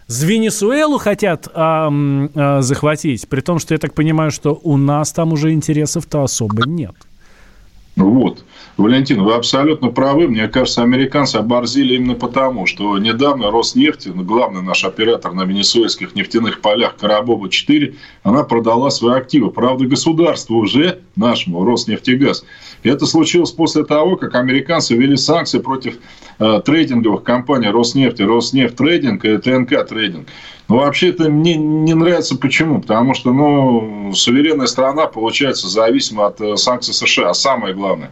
С 0.07 0.23
Венесуэлу 0.23 0.97
хотят 0.97 1.47
а, 1.53 1.89
а, 2.35 2.61
захватить, 2.61 3.27
при 3.29 3.39
том, 3.41 3.59
что 3.59 3.73
я 3.73 3.77
так 3.77 3.93
понимаю, 3.93 4.31
что 4.31 4.59
у 4.63 4.77
нас 4.77 5.13
там 5.13 5.31
уже 5.31 5.53
интересов-то 5.53 6.23
особо 6.23 6.67
нет. 6.67 6.93
Вот. 7.95 8.43
Валентин, 8.75 9.21
вы 9.21 9.35
абсолютно 9.35 9.89
правы. 9.89 10.27
Мне 10.27 10.47
кажется, 10.47 10.81
американцы 10.81 11.35
оборзили 11.35 11.93
именно 11.93 12.15
потому, 12.15 12.65
что 12.65 12.97
недавно 12.97 13.51
Роснефть, 13.51 14.07
главный 14.07 14.63
наш 14.63 14.83
оператор 14.83 15.33
на 15.33 15.43
венесуэльских 15.43 16.15
нефтяных 16.15 16.59
полях 16.59 16.95
Карабоба-4, 16.99 17.95
она 18.23 18.43
продала 18.43 18.89
свои 18.89 19.15
активы. 19.15 19.51
Правда, 19.51 19.85
государство 19.85 20.55
уже, 20.55 21.01
нашему 21.15 21.63
Роснефтегаз, 21.63 22.45
и 22.81 22.89
это 22.89 23.05
случилось 23.05 23.51
после 23.51 23.85
того, 23.85 24.17
как 24.17 24.33
американцы 24.33 24.95
ввели 24.95 25.17
санкции 25.17 25.59
против 25.59 25.99
э, 26.39 26.61
трейдинговых 26.65 27.23
компаний 27.23 27.69
Роснефти, 27.69 28.23
Роснефть 28.23 28.75
трейдинг 28.75 29.23
и 29.23 29.37
ТНК 29.37 29.87
трейдинг. 29.87 30.27
Но 30.67 30.77
вообще 30.77 31.09
это 31.09 31.29
мне 31.29 31.55
не 31.55 31.93
нравится. 31.93 32.35
Почему? 32.37 32.81
Потому 32.81 33.13
что 33.13 33.31
ну, 33.31 34.11
суверенная 34.15 34.65
страна, 34.65 35.05
получается, 35.05 35.67
зависима 35.67 36.27
от 36.27 36.41
э, 36.41 36.57
санкций 36.57 36.95
США. 36.95 37.29
А 37.29 37.33
самое 37.35 37.75
главное, 37.75 38.09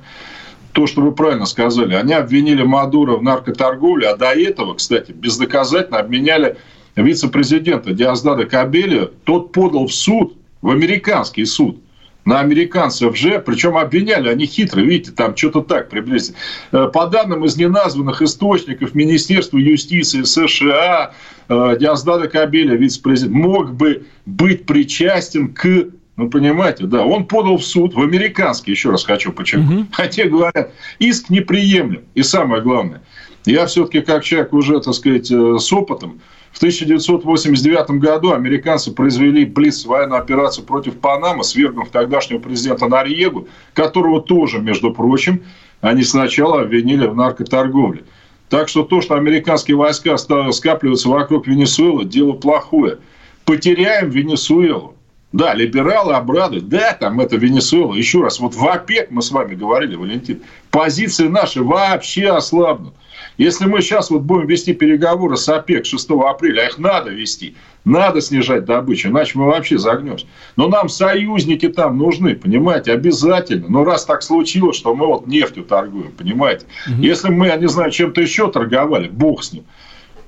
то, 0.74 0.88
что 0.88 1.02
вы 1.02 1.12
правильно 1.12 1.46
сказали, 1.46 1.94
они 1.94 2.14
обвинили 2.14 2.64
Мадуро 2.64 3.18
в 3.18 3.24
наркоторговле, 3.24 4.10
а 4.10 4.16
до 4.16 4.32
этого, 4.32 4.76
кстати, 4.76 5.12
бездоказательно 5.12 6.00
обменяли 6.00 6.58
вице-президента 6.96 7.94
Диаздада 7.94 8.46
Кабеля. 8.46 9.10
Тот 9.24 9.52
подал 9.52 9.88
в 9.88 9.94
суд, 9.94 10.36
в 10.62 10.70
американский 10.70 11.46
суд– 11.46 11.78
на 12.26 12.40
американцев 12.40 13.18
же, 13.18 13.40
причем 13.40 13.78
обвиняли 13.78 14.30
они 14.30 14.46
хитро, 14.46 14.82
видите, 14.82 15.12
там 15.12 15.36
что-то 15.36 15.62
так 15.62 15.90
приблизительно. 15.90 16.38
Э, 16.72 16.88
по 16.94 17.08
данным 17.08 17.46
из 17.46 17.58
неназванных 17.58 18.22
источников 18.22 18.94
Министерства 18.94 19.58
юстиции 19.58 20.22
США, 20.22 21.14
э, 21.50 21.78
Диаздада 21.80 22.28
Кабеля, 22.28 22.76
вице-президент, 22.76 23.34
мог 23.34 23.74
бы 23.74 24.06
быть 24.26 24.66
причастен 24.66 25.54
к 25.54 25.88
ну, 26.18 26.30
понимаете, 26.30 26.86
да, 26.86 27.06
он 27.06 27.26
подал 27.26 27.58
в 27.58 27.64
суд, 27.64 27.94
в 27.94 28.02
американский, 28.02 28.72
еще 28.72 28.92
раз 28.92 29.06
хочу 29.06 29.32
подчеркнуть. 29.32 29.80
Угу. 29.80 29.88
Хотя 29.94 30.26
говорят, 30.26 30.72
иск 31.00 31.30
неприемлем. 31.30 32.04
И 32.14 32.24
самое 32.24 32.62
главное, 32.62 33.02
я 33.46 33.66
все-таки 33.66 34.02
как 34.02 34.24
человек 34.24 34.54
уже, 34.54 34.80
так 34.82 34.94
сказать, 34.94 35.32
э, 35.32 35.58
с 35.58 35.74
опытом, 35.74 36.22
в 36.52 36.58
1989 36.58 38.02
году 38.02 38.34
американцы 38.34 38.92
произвели 38.92 39.46
близ 39.46 39.86
военную 39.86 40.20
операцию 40.20 40.66
против 40.66 41.00
Панамы, 41.00 41.44
свергнув 41.44 41.90
тогдашнего 41.90 42.40
президента 42.40 42.88
Нарьегу, 42.88 43.48
которого 43.74 44.22
тоже, 44.22 44.60
между 44.60 44.94
прочим, 44.94 45.44
они 45.80 46.04
сначала 46.04 46.62
обвинили 46.62 47.08
в 47.08 47.16
наркоторговле. 47.16 48.04
Так 48.50 48.68
что 48.68 48.84
то, 48.84 49.00
что 49.00 49.16
американские 49.16 49.78
войска 49.78 50.18
скапливаются 50.18 51.08
вокруг 51.08 51.48
Венесуэлы, 51.48 52.04
дело 52.04 52.34
плохое. 52.34 53.00
Потеряем 53.46 54.10
Венесуэлу. 54.10 54.98
Да, 55.32 55.54
либералы 55.54 56.14
обрадуют. 56.14 56.68
Да, 56.68 56.94
там 56.94 57.20
это 57.22 57.38
Венесуэла. 57.38 57.94
Еще 57.94 58.22
раз, 58.22 58.40
вот 58.40 58.54
в 58.54 58.68
ОПЕК 58.68 59.12
мы 59.12 59.22
с 59.22 59.32
вами 59.32 59.56
говорили, 59.56 59.96
Валентин, 59.96 60.42
позиции 60.72 61.28
наши 61.28 61.64
вообще 61.64 62.30
ослабнут. 62.30 62.94
Если 63.38 63.66
мы 63.66 63.82
сейчас 63.82 64.10
вот 64.10 64.24
будем 64.24 64.48
вести 64.48 64.74
переговоры 64.74 65.38
с 65.38 65.48
ОПЕК 65.48 65.86
6 65.86 66.10
апреля, 66.12 66.62
а 66.62 66.66
их 66.66 66.78
надо 66.78 67.12
вести, 67.12 67.56
надо 67.86 68.22
снижать 68.22 68.66
добычу, 68.66 69.08
иначе 69.08 69.40
мы 69.40 69.46
вообще 69.46 69.78
загнемся. 69.78 70.28
Но 70.58 70.68
нам 70.68 70.90
союзники 70.90 71.70
там 71.70 71.98
нужны, 71.98 72.36
понимаете, 72.36 72.92
обязательно. 72.92 73.66
Но 73.70 73.84
раз 73.84 74.06
так 74.06 74.22
случилось, 74.22 74.76
что 74.76 74.94
мы 74.94 75.08
вот 75.08 75.28
нефтью 75.28 75.64
торгуем, 75.64 76.12
понимаете. 76.12 76.66
Угу. 76.88 77.02
Если 77.02 77.30
мы, 77.30 77.48
я 77.48 77.56
не 77.56 77.68
знаю, 77.68 77.90
чем-то 77.90 78.22
еще 78.22 78.52
торговали, 78.52 79.08
бог 79.08 79.44
с 79.44 79.54
ним. 79.54 79.64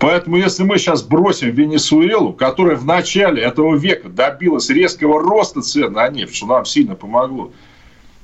Поэтому, 0.04 0.36
если 0.36 0.64
мы 0.64 0.80
сейчас 0.80 1.02
бросим 1.02 1.52
Венесуэлу, 1.52 2.34
которая 2.34 2.76
в 2.76 2.86
начале 2.86 3.42
этого 3.42 3.78
века 3.78 4.10
добилась 4.10 4.70
резкого 4.70 5.22
роста 5.22 5.62
цен 5.62 5.94
на 5.94 6.10
нефть, 6.10 6.36
что 6.36 6.46
нам 6.46 6.66
сильно 6.66 6.94
помогло, 6.94 7.54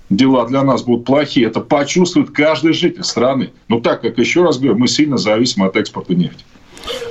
дела 0.10 0.46
для 0.46 0.64
нас 0.64 0.84
будут 0.84 1.06
плохие. 1.06 1.48
Это 1.48 1.62
почувствует 1.62 2.32
каждый 2.32 2.74
житель 2.74 3.06
страны. 3.06 3.52
Но 3.70 3.80
так 3.80 4.02
как, 4.02 4.18
еще 4.18 4.44
раз 4.44 4.58
говорю, 4.58 4.78
мы 4.78 4.90
сильно 4.90 5.16
зависим 5.16 5.64
от 5.64 5.78
экспорта 5.78 6.16
нефти. 6.16 6.44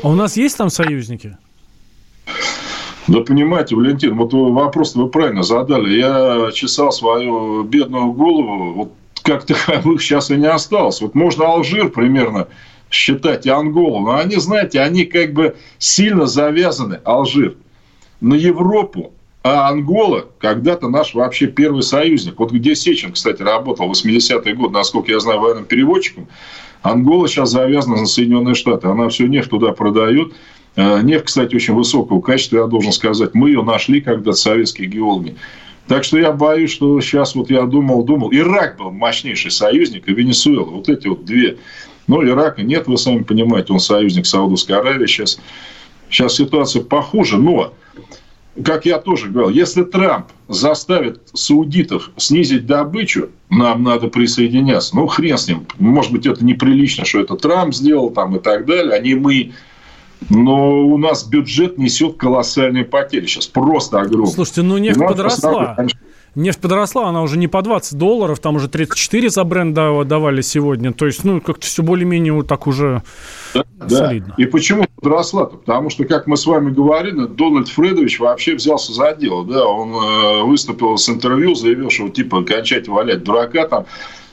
А 0.03 0.09
у 0.11 0.15
нас 0.15 0.37
есть 0.37 0.59
там 0.59 0.69
союзники? 0.69 1.39
Да 3.07 3.21
понимаете, 3.21 3.75
Валентин, 3.75 4.19
вот 4.19 4.35
вопрос 4.35 4.95
вы 4.95 5.09
правильно 5.09 5.45
задали. 5.45 5.99
Я 5.99 6.51
чесал 6.53 6.93
свою 6.93 7.63
бедную 7.63 8.13
голову, 8.13 8.75
вот 8.75 8.93
как 9.23 9.47
таковых 9.47 10.03
сейчас 10.03 10.31
и 10.31 10.37
не 10.37 10.47
осталось. 10.47 11.01
Вот 11.01 11.15
можно 11.15 11.47
Алжир 11.47 11.89
примерно 11.89 12.49
считать 12.91 13.47
и 13.47 13.51
Анголу, 13.51 14.01
но 14.01 14.17
они, 14.17 14.37
знаете, 14.37 14.81
они 14.81 15.05
как 15.05 15.33
бы 15.33 15.57
сильно 15.79 16.27
завязаны, 16.27 17.01
Алжир, 17.05 17.57
на 18.21 18.35
Европу, 18.35 19.13
а 19.43 19.69
Ангола 19.69 20.27
когда-то 20.39 20.89
наш 20.89 21.15
вообще 21.15 21.47
первый 21.47 21.83
союзник. 21.83 22.39
Вот 22.39 22.53
где 22.53 22.75
Сечин, 22.75 23.13
кстати, 23.13 23.43
работал 23.43 23.87
в 23.87 23.93
80-е 23.93 24.55
годы, 24.55 24.75
насколько 24.75 25.13
я 25.13 25.21
знаю, 25.21 25.41
военным 25.41 25.65
переводчиком. 25.65 26.29
Ангола 26.83 27.29
сейчас 27.29 27.51
завязана 27.51 27.97
на 27.97 28.07
Соединенные 28.07 28.55
Штаты. 28.55 28.89
Она 28.89 29.09
всю 29.09 29.27
нефть 29.27 29.51
туда 29.51 29.73
продает. 29.73 30.33
Э, 30.77 31.01
нефть, 31.03 31.27
кстати, 31.27 31.55
очень 31.55 31.75
высокого 31.75 32.21
качества, 32.21 32.59
я 32.59 32.67
должен 32.67 32.93
сказать. 32.93 33.35
Мы 33.35 33.51
ее 33.51 33.63
нашли 33.63 34.01
когда-то, 34.01 34.33
советские 34.33 34.89
геологи. 34.89 35.37
Так 35.87 36.05
что 36.05 36.19
я 36.19 36.33
боюсь, 36.33 36.71
что 36.71 37.01
сейчас 37.01 37.35
вот 37.35 37.51
я 37.51 37.63
думал, 37.63 38.05
думал. 38.05 38.31
Ирак 38.33 38.77
был 38.77 38.91
мощнейший 38.91 39.51
союзник, 39.51 40.07
и 40.09 40.13
Венесуэла. 40.13 40.65
Вот 40.65 40.89
эти 40.89 41.09
вот 41.09 41.25
две. 41.25 41.57
Но 42.09 42.25
Ирака 42.27 42.63
нет, 42.63 42.89
вы 42.89 42.99
сами 42.99 43.23
понимаете, 43.23 43.73
он 43.73 43.79
союзник 43.79 44.27
Саудовской 44.27 44.77
Аравии 44.77 45.07
сейчас. 45.07 45.39
Сейчас 46.11 46.35
ситуация 46.35 46.83
похуже, 46.83 47.37
но 47.37 47.75
как 48.65 48.87
я 48.87 48.99
тоже 48.99 49.29
говорил, 49.29 49.51
если 49.51 49.85
Трамп 49.85 50.27
заставит 50.49 51.21
саудитов 51.33 52.11
снизить 52.17 52.67
добычу, 52.67 53.29
нам 53.51 53.85
надо 53.85 54.09
присоединяться. 54.09 54.97
Ну, 54.97 55.07
хрен 55.07 55.39
с 55.39 55.47
ним. 55.47 55.67
Может 55.79 56.13
быть, 56.13 56.27
это 56.27 56.45
неприлично, 56.45 57.05
что 57.05 57.21
это 57.21 57.37
Трамп 57.37 57.75
сделал 57.75 58.11
там 58.11 58.37
и 58.37 58.41
так 58.41 58.67
далее, 58.67 58.95
а 58.95 58.99
не 58.99 59.15
мы. 59.15 59.53
Но 60.31 60.87
у 60.87 60.99
нас 60.99 61.25
бюджет 61.25 61.79
несет 61.79 62.17
колоссальные 62.17 62.85
потери 62.85 63.27
сейчас, 63.27 63.47
просто 63.47 64.01
огромные. 64.01 64.35
Слушайте, 64.35 64.63
ну 64.63 64.79
нефть 64.79 64.99
подросла. 64.99 65.75
Конечно, 65.77 66.01
Нефть 66.39 66.61
подросла, 66.61 67.09
она 67.09 67.23
уже 67.23 67.37
не 67.37 67.49
по 67.49 67.63
20 67.63 67.99
долларов, 67.99 68.39
там 68.39 68.55
уже 68.55 68.69
34 68.69 69.29
за 69.29 69.43
бренд 69.43 69.75
давали 69.75 70.41
сегодня. 70.41 70.93
То 70.93 71.07
есть, 71.07 71.25
ну, 71.25 71.41
как-то 71.41 71.67
все 71.67 71.83
более-менее 71.83 72.33
вот 72.33 72.47
так 72.47 72.69
уже 72.69 73.03
да, 73.53 73.65
солидно. 73.89 74.35
Да. 74.39 74.45
И 74.45 74.47
почему 74.47 74.87
подросла-то? 74.95 75.57
Потому 75.57 75.91
что, 75.91 76.05
как 76.05 76.29
мы 76.29 76.37
с 76.37 76.47
вами 76.47 76.71
говорили, 76.71 77.27
Дональд 77.27 77.67
Фредович 77.67 78.21
вообще 78.21 78.55
взялся 78.55 78.93
за 78.93 79.17
дело. 79.17 79.45
Да, 79.45 79.67
он 79.67 79.91
э, 79.91 80.43
выступил 80.45 80.97
с 80.97 81.09
интервью, 81.09 81.57
заявил, 81.57 81.91
что 81.91 82.09
типа 82.09 82.45
кончать 82.45 82.87
валять 82.87 83.25
дурака 83.25 83.67
там. 83.67 83.87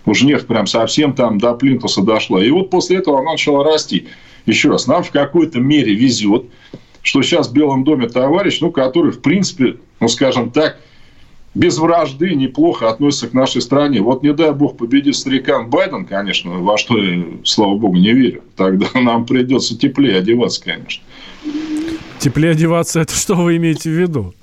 Уже 0.06 0.28
нефть 0.28 0.46
прям 0.46 0.68
совсем 0.68 1.14
там 1.14 1.40
до 1.40 1.56
плинтуса 1.56 2.04
дошла. 2.04 2.40
И 2.40 2.52
вот 2.52 2.70
после 2.70 2.98
этого 2.98 3.22
она 3.22 3.32
начала 3.32 3.64
расти. 3.64 4.10
Еще 4.46 4.70
раз, 4.70 4.86
нам 4.86 5.02
в 5.02 5.10
какой-то 5.10 5.60
мере 5.60 5.96
везет, 5.96 6.46
что 7.02 7.24
сейчас 7.24 7.50
в 7.50 7.54
Белом 7.54 7.84
доме 7.84 8.08
товарищ, 8.08 8.60
ну, 8.62 8.72
который, 8.72 9.12
в 9.12 9.24
принципе, 9.24 9.78
ну, 10.00 10.08
скажем 10.08 10.52
так, 10.52 10.78
без 11.56 11.78
вражды 11.78 12.36
неплохо 12.36 12.90
относятся 12.90 13.30
к 13.30 13.34
нашей 13.34 13.62
стране. 13.62 14.02
Вот 14.02 14.22
не 14.22 14.34
дай 14.34 14.52
бог 14.52 14.78
победит 14.78 15.16
старикан 15.16 15.70
Байден, 15.70 16.06
конечно, 16.06 16.52
во 16.52 16.78
что 16.78 16.98
я, 17.02 17.24
слава 17.46 17.76
богу, 17.76 17.96
не 17.96 18.12
верю. 18.12 18.44
Тогда 18.58 18.88
нам 18.94 19.26
придется 19.26 19.78
теплее 19.78 20.18
одеваться, 20.18 20.62
конечно. 20.62 21.02
Теплее 22.20 22.52
одеваться, 22.52 23.00
это 23.00 23.16
что 23.16 23.36
вы 23.36 23.56
имеете 23.56 23.90
в 23.90 23.94
виду? 23.94 24.34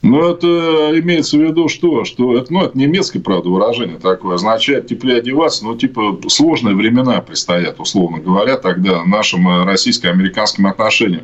Ну, 0.00 0.28
это 0.28 0.92
имеется 1.00 1.36
в 1.36 1.40
виду 1.40 1.68
что? 1.68 2.04
Что 2.04 2.38
это, 2.38 2.52
ну, 2.52 2.62
это 2.62 2.78
немецкое, 2.78 3.20
правда, 3.20 3.48
выражение 3.48 3.98
такое. 3.98 4.36
Означает 4.36 4.86
теплее 4.86 5.18
одеваться, 5.18 5.64
но, 5.64 5.76
типа, 5.76 6.20
сложные 6.28 6.76
времена 6.76 7.20
предстоят, 7.20 7.80
условно 7.80 8.18
говоря, 8.18 8.58
тогда 8.58 9.04
нашим 9.04 9.48
э, 9.48 9.64
российско-американским 9.64 10.68
отношениям. 10.68 11.22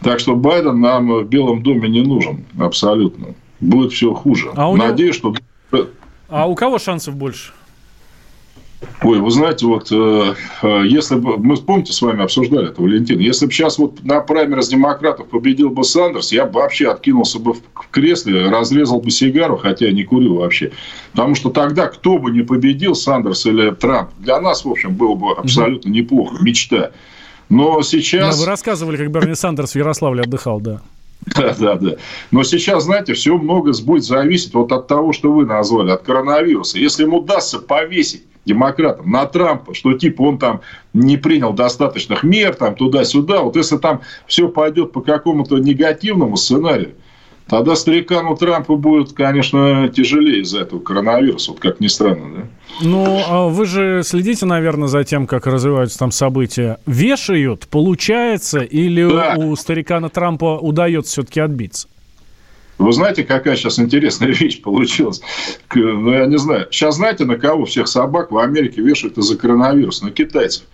Так 0.00 0.18
что 0.18 0.34
Байден 0.34 0.80
нам 0.80 1.12
в 1.12 1.24
Белом 1.24 1.62
доме 1.62 1.90
не 1.90 2.00
нужен 2.00 2.46
абсолютно 2.58 3.34
будет 3.60 3.92
все 3.92 4.12
хуже. 4.14 4.50
А 4.54 4.70
у 4.70 4.76
Надеюсь, 4.76 5.22
него... 5.22 5.34
что... 5.68 5.88
А 6.28 6.48
у 6.48 6.54
кого 6.54 6.78
шансов 6.78 7.14
больше? 7.14 7.52
Ой, 9.02 9.20
вы 9.20 9.30
знаете, 9.30 9.66
вот 9.66 9.90
э, 9.90 10.34
э, 10.62 10.82
если 10.86 11.16
бы, 11.16 11.38
мы 11.38 11.56
помните, 11.56 11.92
с 11.92 12.02
вами 12.02 12.22
обсуждали 12.22 12.68
это, 12.68 12.82
Валентин, 12.82 13.18
если 13.18 13.46
бы 13.46 13.52
сейчас 13.52 13.78
вот 13.78 14.04
на 14.04 14.20
праймерис 14.20 14.68
демократов 14.68 15.28
победил 15.28 15.70
бы 15.70 15.82
Сандерс, 15.82 16.30
я 16.30 16.44
бы 16.44 16.60
вообще 16.60 16.90
откинулся 16.90 17.38
бы 17.38 17.54
в 17.54 17.62
кресле, 17.90 18.48
разрезал 18.48 19.00
бы 19.00 19.10
сигару, 19.10 19.56
хотя 19.56 19.86
я 19.86 19.92
не 19.92 20.04
курил 20.04 20.36
вообще. 20.36 20.72
Потому 21.12 21.34
что 21.34 21.50
тогда, 21.50 21.86
кто 21.86 22.18
бы 22.18 22.30
не 22.30 22.42
победил, 22.42 22.94
Сандерс 22.94 23.46
или 23.46 23.70
Трамп, 23.70 24.10
для 24.18 24.40
нас, 24.40 24.64
в 24.64 24.70
общем, 24.70 24.94
было 24.94 25.14
бы 25.14 25.32
абсолютно 25.32 25.88
неплохо, 25.88 26.36
мечта. 26.42 26.90
Но 27.48 27.80
сейчас... 27.82 28.36
Да, 28.36 28.42
вы 28.42 28.46
рассказывали, 28.46 28.96
как 28.96 29.10
Берни 29.10 29.34
Сандерс 29.34 29.72
в 29.72 29.76
Ярославле 29.76 30.22
отдыхал, 30.22 30.60
да. 30.60 30.82
Да, 31.34 31.54
да, 31.58 31.74
да. 31.74 31.96
Но 32.30 32.44
сейчас, 32.44 32.84
знаете, 32.84 33.14
все 33.14 33.36
много 33.36 33.72
будет 33.82 34.04
зависеть 34.04 34.54
вот 34.54 34.70
от 34.72 34.86
того, 34.86 35.12
что 35.12 35.32
вы 35.32 35.44
назвали, 35.44 35.90
от 35.90 36.02
коронавируса. 36.02 36.78
Если 36.78 37.02
ему 37.02 37.18
удастся 37.18 37.58
повесить 37.58 38.24
демократам 38.44 39.10
на 39.10 39.26
Трампа, 39.26 39.74
что 39.74 39.92
типа 39.94 40.22
он 40.22 40.38
там 40.38 40.60
не 40.94 41.16
принял 41.16 41.52
достаточных 41.52 42.22
мер, 42.22 42.54
там 42.54 42.76
туда-сюда, 42.76 43.42
вот 43.42 43.56
если 43.56 43.76
там 43.76 44.02
все 44.26 44.48
пойдет 44.48 44.92
по 44.92 45.00
какому-то 45.00 45.58
негативному 45.58 46.36
сценарию, 46.36 46.94
Тогда 47.48 47.76
старикану 47.76 48.36
Трампу 48.36 48.76
будет, 48.76 49.12
конечно, 49.12 49.88
тяжелее 49.88 50.40
из-за 50.42 50.62
этого 50.62 50.80
коронавируса, 50.80 51.52
вот 51.52 51.60
как 51.60 51.78
ни 51.78 51.86
странно, 51.86 52.36
да? 52.36 52.42
Ну, 52.82 53.22
а 53.26 53.46
вы 53.46 53.66
же 53.66 54.02
следите, 54.04 54.46
наверное, 54.46 54.88
за 54.88 55.04
тем, 55.04 55.28
как 55.28 55.46
развиваются 55.46 55.98
там 55.98 56.10
события. 56.10 56.78
Вешают, 56.86 57.68
получается, 57.68 58.60
или 58.60 59.08
да. 59.08 59.34
у 59.36 59.54
старикана 59.54 60.08
Трампа 60.10 60.58
удается 60.58 61.12
все-таки 61.12 61.38
отбиться? 61.40 61.88
Вы 62.78 62.92
знаете, 62.92 63.22
какая 63.22 63.56
сейчас 63.56 63.78
интересная 63.78 64.28
вещь 64.32 64.60
получилась? 64.60 65.22
Ну, 65.74 66.12
я 66.12 66.26
не 66.26 66.38
знаю. 66.38 66.66
Сейчас 66.70 66.96
знаете, 66.96 67.24
на 67.24 67.36
кого 67.36 67.64
всех 67.64 67.86
собак 67.86 68.32
в 68.32 68.38
Америке 68.38 68.82
вешают 68.82 69.16
из-за 69.18 69.38
коронавируса? 69.38 70.04
На 70.04 70.10
китайцев. 70.10 70.64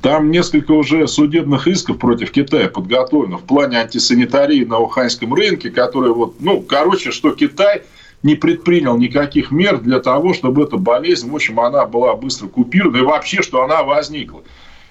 Там 0.00 0.30
несколько 0.30 0.72
уже 0.72 1.06
судебных 1.06 1.66
исков 1.66 1.98
против 1.98 2.30
Китая 2.30 2.68
подготовлено 2.68 3.38
в 3.38 3.44
плане 3.44 3.78
антисанитарии 3.78 4.64
на 4.64 4.78
Уханьском 4.78 5.34
рынке, 5.34 5.70
которые 5.70 6.14
вот, 6.14 6.36
ну, 6.40 6.60
короче, 6.60 7.10
что 7.10 7.32
Китай 7.32 7.82
не 8.22 8.34
предпринял 8.34 8.96
никаких 8.96 9.50
мер 9.50 9.78
для 9.78 10.00
того, 10.00 10.34
чтобы 10.34 10.64
эта 10.64 10.76
болезнь, 10.76 11.30
в 11.30 11.34
общем, 11.34 11.60
она 11.60 11.86
была 11.86 12.14
быстро 12.16 12.48
купирована 12.48 12.96
и 12.96 13.02
вообще, 13.02 13.42
что 13.42 13.62
она 13.62 13.82
возникла. 13.82 14.42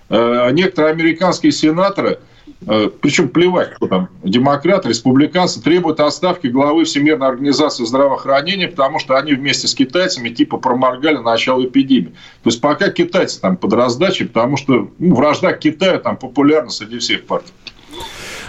Э, 0.10 0.50
некоторые 0.52 0.92
американские 0.92 1.52
сенаторы 1.52 2.20
причем 3.02 3.30
плевать, 3.30 3.74
кто 3.76 3.88
там, 3.88 4.10
демократы, 4.24 4.90
республиканцы, 4.90 5.62
требуют 5.62 6.00
отставки 6.00 6.48
главы 6.48 6.86
Всемирной 6.86 7.28
организации 7.28 7.86
здравоохранения, 7.86 8.68
потому 8.68 9.00
что 9.00 9.18
они 9.18 9.34
вместе 9.34 9.68
с 9.68 9.76
китайцами 9.76 10.30
типа 10.30 10.58
проморгали 10.58 11.18
начало 11.18 11.66
эпидемии. 11.66 12.14
То 12.44 12.50
есть 12.50 12.62
пока 12.62 12.90
китайцы 12.90 13.40
там 13.40 13.58
под 13.58 13.74
раздачей, 13.74 14.28
потому 14.28 14.58
что 14.58 14.90
ну, 14.98 15.16
вражда 15.16 15.54
к 15.54 15.60
Китаю 15.60 16.00
там 16.00 16.18
популярна 16.18 16.70
среди 16.70 17.00
всех 17.00 17.26
партий. 17.26 17.52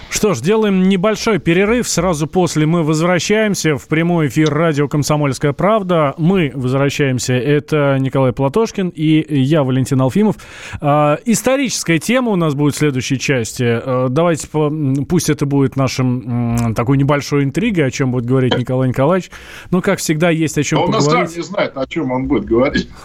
Что 0.08 0.32
ж, 0.34 0.40
делаем 0.40 0.88
небольшой 0.88 1.38
перерыв. 1.38 1.88
Сразу 1.88 2.26
после 2.26 2.64
мы 2.64 2.82
возвращаемся 2.82 3.76
в 3.76 3.86
прямой 3.86 4.28
эфир 4.28 4.50
радио 4.52 4.88
«Комсомольская 4.88 5.52
правда». 5.52 6.14
Мы 6.16 6.52
возвращаемся. 6.54 7.34
Это 7.34 7.98
Николай 8.00 8.32
Платошкин 8.32 8.88
и 8.88 9.38
я, 9.38 9.62
Валентин 9.62 10.00
Алфимов. 10.00 10.36
А, 10.80 11.18
историческая 11.26 11.98
тема 11.98 12.30
у 12.30 12.36
нас 12.36 12.54
будет 12.54 12.74
в 12.74 12.78
следующей 12.78 13.18
части. 13.18 13.64
А, 13.66 14.08
давайте, 14.08 14.48
по, 14.48 14.72
пусть 15.08 15.28
это 15.28 15.44
будет 15.44 15.76
нашим 15.76 16.74
такой 16.74 16.96
небольшой 16.96 17.44
интригой, 17.44 17.86
о 17.86 17.90
чем 17.90 18.10
будет 18.12 18.24
говорить 18.24 18.56
Николай 18.56 18.88
Николаевич. 18.88 19.30
Но, 19.70 19.82
как 19.82 19.98
всегда, 19.98 20.30
есть 20.30 20.56
о 20.56 20.62
чем 20.62 20.80
он 20.80 20.92
поговорить. 20.92 21.08
Он 21.08 21.26
сам 21.28 21.36
не 21.36 21.42
знает, 21.42 21.76
о 21.76 21.86
чем 21.86 22.10
он 22.12 22.26
будет 22.26 22.44
говорить. 22.46 22.88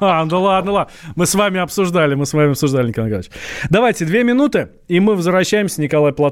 Ну 0.00 0.42
ладно, 0.42 0.72
ладно. 0.72 0.92
Мы 1.14 1.26
с 1.26 1.34
вами 1.34 1.60
обсуждали, 1.60 2.14
мы 2.14 2.26
с 2.26 2.32
вами 2.32 2.50
обсуждали, 2.50 2.88
Николай 2.88 3.08
Николаевич. 3.08 3.32
Давайте 3.70 4.04
две 4.04 4.24
минуты, 4.24 4.68
и 4.88 5.00
мы 5.00 5.14
возвращаемся. 5.14 5.80
Николай 5.80 6.12
Платошкин 6.12 6.31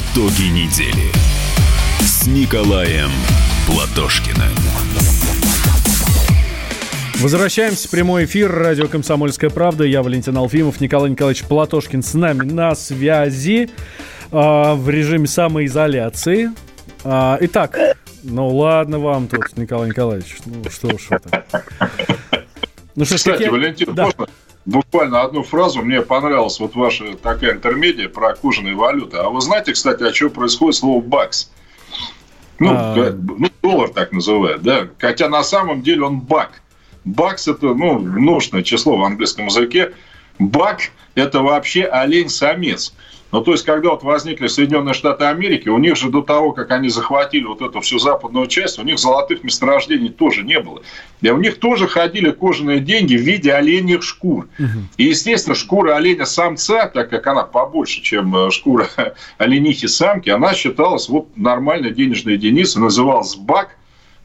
Итоги 0.00 0.44
недели 0.44 1.12
с 2.00 2.26
Николаем 2.26 3.10
Платошкиным. 3.66 4.48
Возвращаемся 7.20 7.86
в 7.86 7.90
прямой 7.90 8.24
эфир. 8.24 8.50
Радио 8.50 8.88
«Комсомольская 8.88 9.50
правда». 9.50 9.84
Я 9.84 10.02
Валентин 10.02 10.36
Алфимов. 10.38 10.80
Николай 10.80 11.10
Николаевич 11.10 11.44
Платошкин 11.44 12.02
с 12.02 12.14
нами 12.14 12.44
на 12.50 12.74
связи 12.74 13.68
э, 14.30 14.74
в 14.74 14.88
режиме 14.88 15.26
самоизоляции. 15.26 16.50
Э, 17.04 17.36
итак, 17.40 17.78
ну 18.22 18.48
ладно 18.56 19.00
вам 19.00 19.28
тут, 19.28 19.54
Николай 19.56 19.90
Николаевич. 19.90 20.36
Ну 20.46 20.64
что 20.70 20.96
ж 20.96 21.08
это. 21.10 21.44
Ну, 22.96 23.04
что 23.04 23.16
Кстати, 23.16 23.42
я... 23.42 23.50
Валентин, 23.50 23.94
да. 23.94 24.04
можно 24.04 24.28
буквально 24.64 25.22
одну 25.22 25.42
фразу. 25.42 25.82
Мне 25.82 26.02
понравилась 26.02 26.60
вот 26.60 26.74
ваша 26.74 27.16
такая 27.16 27.52
интермедия 27.52 28.08
про 28.08 28.34
кожаные 28.34 28.74
валюты. 28.74 29.16
А 29.16 29.28
вы 29.28 29.40
знаете, 29.40 29.72
кстати, 29.72 30.02
о 30.02 30.12
чем 30.12 30.30
происходит 30.30 30.76
слово 30.76 31.00
«бакс»? 31.00 31.50
Ну, 32.58 32.70
а... 32.72 32.94
ну, 33.12 33.48
доллар 33.62 33.88
так 33.88 34.12
называют, 34.12 34.62
да. 34.62 34.88
Хотя 34.98 35.28
на 35.28 35.42
самом 35.42 35.82
деле 35.82 36.02
он 36.02 36.20
бак. 36.20 36.60
Бакс– 37.04 37.48
это, 37.48 37.74
ну, 37.74 37.98
множное 37.98 38.62
число 38.62 38.96
в 38.96 39.04
английском 39.04 39.46
языке. 39.46 39.92
Бак– 40.38 40.90
это 41.14 41.40
вообще 41.40 41.84
олень-самец. 41.84 42.94
Ну, 43.32 43.42
то 43.42 43.52
есть, 43.52 43.64
когда 43.64 43.90
вот 43.90 44.02
возникли 44.02 44.48
Соединенные 44.48 44.94
Штаты 44.94 45.24
Америки, 45.24 45.68
у 45.68 45.78
них 45.78 45.96
же 45.96 46.10
до 46.10 46.22
того, 46.22 46.52
как 46.52 46.72
они 46.72 46.88
захватили 46.88 47.44
вот 47.44 47.62
эту 47.62 47.80
всю 47.80 47.98
западную 47.98 48.46
часть, 48.48 48.78
у 48.78 48.82
них 48.82 48.98
золотых 48.98 49.44
месторождений 49.44 50.08
тоже 50.08 50.42
не 50.42 50.58
было. 50.58 50.82
И 51.20 51.30
у 51.30 51.36
них 51.36 51.60
тоже 51.60 51.86
ходили 51.86 52.30
кожаные 52.32 52.80
деньги 52.80 53.16
в 53.16 53.20
виде 53.20 53.52
оленьих 53.52 54.02
шкур. 54.02 54.48
И, 54.96 55.04
естественно, 55.04 55.54
шкура 55.54 55.94
оленя-самца, 55.96 56.86
так 56.86 57.10
как 57.10 57.26
она 57.26 57.44
побольше, 57.44 58.02
чем 58.02 58.34
э, 58.34 58.50
шкура 58.50 58.88
оленихи-самки, 59.38 60.30
она 60.30 60.52
считалась 60.54 61.08
вот 61.08 61.36
нормальной 61.36 61.92
денежной 61.92 62.34
единицей, 62.34 62.82
называлась 62.82 63.36
бак, 63.36 63.76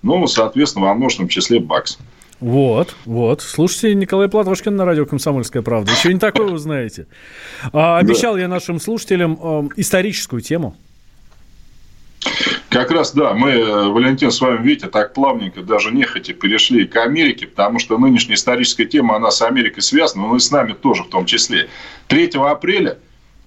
ну, 0.01 0.25
соответственно, 0.27 0.85
во 0.85 0.93
множественном 0.93 1.29
числе 1.29 1.59
бакс. 1.59 1.99
Вот, 2.39 2.95
вот. 3.05 3.41
Слушайте 3.41 3.95
Николай 3.95 4.27
Платошкин 4.27 4.75
на 4.75 4.85
радио 4.85 5.05
«Комсомольская 5.05 5.61
правда». 5.61 5.91
Еще 5.91 6.13
не 6.13 6.19
такое 6.19 6.47
узнаете. 6.47 7.07
А, 7.71 7.97
обещал 7.97 8.35
да. 8.35 8.41
я 8.41 8.47
нашим 8.47 8.79
слушателям 8.79 9.39
э, 9.41 9.69
историческую 9.77 10.41
тему. 10.41 10.75
Как 12.69 12.91
раз, 12.91 13.13
да, 13.13 13.33
мы, 13.33 13.51
э, 13.51 13.87
Валентин, 13.87 14.31
с 14.31 14.41
вами, 14.41 14.61
видите, 14.61 14.87
так 14.87 15.13
плавненько, 15.13 15.61
даже 15.61 15.91
нехотя 15.91 16.33
перешли 16.33 16.85
к 16.85 16.97
Америке, 16.97 17.47
потому 17.47 17.79
что 17.79 17.97
нынешняя 17.97 18.35
историческая 18.35 18.85
тема, 18.85 19.15
она 19.15 19.31
с 19.31 19.41
Америкой 19.41 19.81
связана, 19.81 20.27
но 20.27 20.35
и 20.35 20.39
с 20.39 20.51
нами 20.51 20.73
тоже 20.73 21.03
в 21.03 21.09
том 21.09 21.25
числе. 21.25 21.69
3 22.09 22.31
апреля 22.35 22.97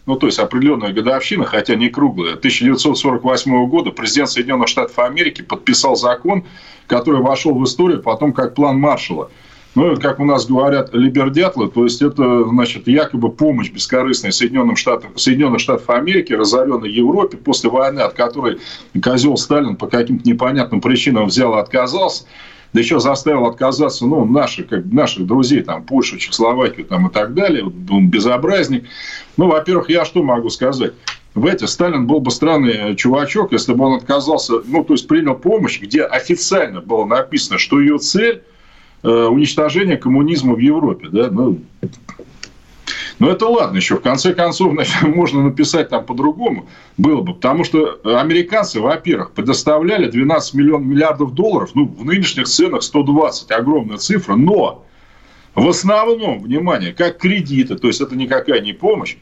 ну, 0.08 0.16
то 0.16 0.24
есть 0.24 0.38
определенная 0.38 0.94
годовщина, 0.94 1.44
хотя 1.44 1.74
не 1.74 1.90
круглая, 1.90 2.32
1948 2.32 3.66
года 3.66 3.90
президент 3.90 4.30
Соединенных 4.30 4.66
Штатов 4.68 4.98
Америки 4.98 5.42
подписал 5.42 5.96
закон, 5.96 6.44
который 6.86 7.20
вошел 7.20 7.54
в 7.54 7.62
историю 7.64 8.02
потом 8.02 8.32
как 8.32 8.54
план 8.54 8.80
Маршалла. 8.80 9.30
Ну, 9.74 9.94
как 10.00 10.18
у 10.18 10.24
нас 10.24 10.46
говорят, 10.46 10.94
либердятлы, 10.94 11.68
то 11.68 11.84
есть 11.84 12.00
это, 12.00 12.44
значит, 12.44 12.88
якобы 12.88 13.28
помощь 13.28 13.70
бескорыстной 13.70 14.32
Соединенным 14.32 14.76
Штатам, 14.76 15.10
Соединенных 15.18 15.60
Штатов 15.60 15.90
Америки, 15.90 16.32
разоренной 16.32 16.90
Европе 16.90 17.36
после 17.36 17.68
войны, 17.68 18.00
от 18.00 18.14
которой 18.14 18.60
козел 19.04 19.36
Сталин 19.36 19.76
по 19.76 19.88
каким-то 19.88 20.26
непонятным 20.26 20.80
причинам 20.80 21.26
взял 21.26 21.54
и 21.54 21.60
отказался 21.60 22.24
да 22.72 22.80
еще 22.80 23.00
заставил 23.00 23.46
отказаться 23.46 24.06
ну, 24.06 24.24
наших, 24.24 24.68
как, 24.68 24.84
наших 24.86 25.26
друзей, 25.26 25.62
там, 25.62 25.84
Польшу, 25.84 26.18
Чехословакию 26.18 26.86
там, 26.86 27.08
и 27.08 27.12
так 27.12 27.34
далее. 27.34 27.64
Он 27.90 28.08
безобразник. 28.08 28.84
Ну, 29.36 29.48
во-первых, 29.48 29.88
я 29.90 30.04
что 30.04 30.22
могу 30.22 30.50
сказать? 30.50 30.92
В 31.34 31.46
эти 31.46 31.64
Сталин 31.64 32.06
был 32.06 32.20
бы 32.20 32.30
странный 32.30 32.96
чувачок, 32.96 33.52
если 33.52 33.72
бы 33.72 33.84
он 33.84 33.94
отказался, 33.94 34.54
ну, 34.66 34.82
то 34.84 34.94
есть 34.94 35.06
принял 35.06 35.34
помощь, 35.34 35.80
где 35.80 36.02
официально 36.02 36.80
было 36.80 37.04
написано, 37.04 37.58
что 37.58 37.80
ее 37.80 37.98
цель 37.98 38.42
э, 39.02 39.08
уничтожение 39.08 39.96
коммунизма 39.96 40.54
в 40.54 40.58
Европе. 40.58 41.08
Да? 41.10 41.30
Ну, 41.30 41.60
но 43.18 43.30
это 43.30 43.46
ладно 43.46 43.76
еще. 43.76 43.96
В 43.96 44.00
конце 44.00 44.32
концов, 44.32 44.74
можно 45.02 45.42
написать 45.42 45.88
там 45.88 46.04
по-другому 46.04 46.68
было 46.96 47.20
бы. 47.20 47.34
Потому 47.34 47.64
что 47.64 48.00
американцы, 48.04 48.80
во-первых, 48.80 49.32
предоставляли 49.32 50.08
12 50.08 50.54
миллионов 50.54 50.86
миллиардов 50.86 51.34
долларов. 51.34 51.70
Ну, 51.74 51.86
в 51.86 52.04
нынешних 52.04 52.46
ценах 52.46 52.82
120. 52.82 53.50
Огромная 53.50 53.98
цифра. 53.98 54.36
Но 54.36 54.84
в 55.54 55.68
основном, 55.68 56.40
внимание, 56.40 56.92
как 56.92 57.18
кредиты. 57.18 57.76
То 57.76 57.88
есть, 57.88 58.00
это 58.00 58.14
никакая 58.14 58.60
не 58.60 58.72
помощь. 58.72 59.16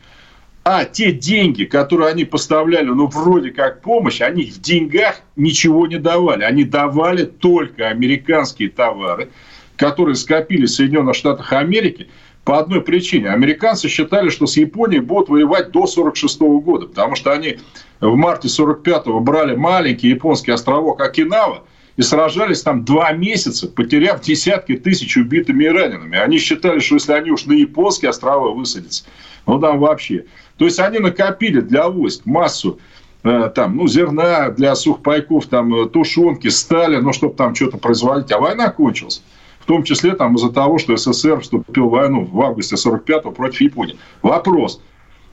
А 0.64 0.84
те 0.84 1.12
деньги, 1.12 1.64
которые 1.64 2.10
они 2.10 2.24
поставляли, 2.24 2.88
ну, 2.88 3.06
вроде 3.06 3.52
как 3.52 3.82
помощь, 3.82 4.20
они 4.20 4.46
в 4.46 4.60
деньгах 4.60 5.20
ничего 5.36 5.86
не 5.86 5.98
давали. 5.98 6.42
Они 6.42 6.64
давали 6.64 7.24
только 7.24 7.88
американские 7.88 8.68
товары, 8.70 9.30
которые 9.76 10.16
скопились 10.16 10.72
в 10.72 10.74
Соединенных 10.74 11.14
Штатах 11.14 11.54
Америки– 11.54 12.08
по 12.46 12.60
одной 12.60 12.80
причине. 12.80 13.30
Американцы 13.30 13.88
считали, 13.88 14.28
что 14.28 14.46
с 14.46 14.56
Японией 14.56 15.00
будут 15.00 15.28
воевать 15.28 15.72
до 15.72 15.80
1946 15.80 16.40
года, 16.64 16.86
потому 16.86 17.16
что 17.16 17.32
они 17.32 17.58
в 18.00 18.14
марте 18.14 18.48
1945 18.48 19.06
брали 19.24 19.56
маленький 19.56 20.08
японский 20.08 20.52
островок 20.52 21.00
Окинава 21.00 21.64
и 21.96 22.02
сражались 22.02 22.62
там 22.62 22.84
два 22.84 23.10
месяца, 23.10 23.66
потеряв 23.66 24.20
десятки 24.20 24.76
тысяч 24.76 25.16
убитыми 25.16 25.64
и 25.64 25.68
ранеными. 25.68 26.16
Они 26.16 26.38
считали, 26.38 26.78
что 26.78 26.94
если 26.94 27.14
они 27.14 27.32
уж 27.32 27.46
на 27.46 27.52
японские 27.52 28.10
острова 28.10 28.54
высадятся, 28.54 29.06
ну 29.44 29.58
там 29.58 29.80
вообще. 29.80 30.26
То 30.56 30.66
есть 30.66 30.78
они 30.78 31.00
накопили 31.00 31.60
для 31.60 31.88
войск 31.88 32.26
массу 32.26 32.78
э, 33.24 33.50
там, 33.56 33.76
ну, 33.76 33.88
зерна 33.88 34.50
для 34.50 34.76
сухпайков, 34.76 35.46
там, 35.46 35.74
э, 35.74 35.88
тушенки, 35.88 36.46
стали, 36.46 36.98
ну, 36.98 37.12
чтобы 37.12 37.34
там 37.34 37.56
что-то 37.56 37.78
производить. 37.78 38.30
А 38.30 38.38
война 38.38 38.70
кончилась. 38.70 39.20
В 39.66 39.68
том 39.68 39.82
числе 39.82 40.14
там, 40.14 40.36
из-за 40.36 40.50
того, 40.52 40.78
что 40.78 40.96
СССР 40.96 41.40
вступил 41.40 41.88
в 41.88 41.90
войну 41.90 42.24
в 42.24 42.40
августе 42.40 42.76
45-го 42.76 43.32
против 43.32 43.62
Японии. 43.62 43.98
Вопрос. 44.22 44.80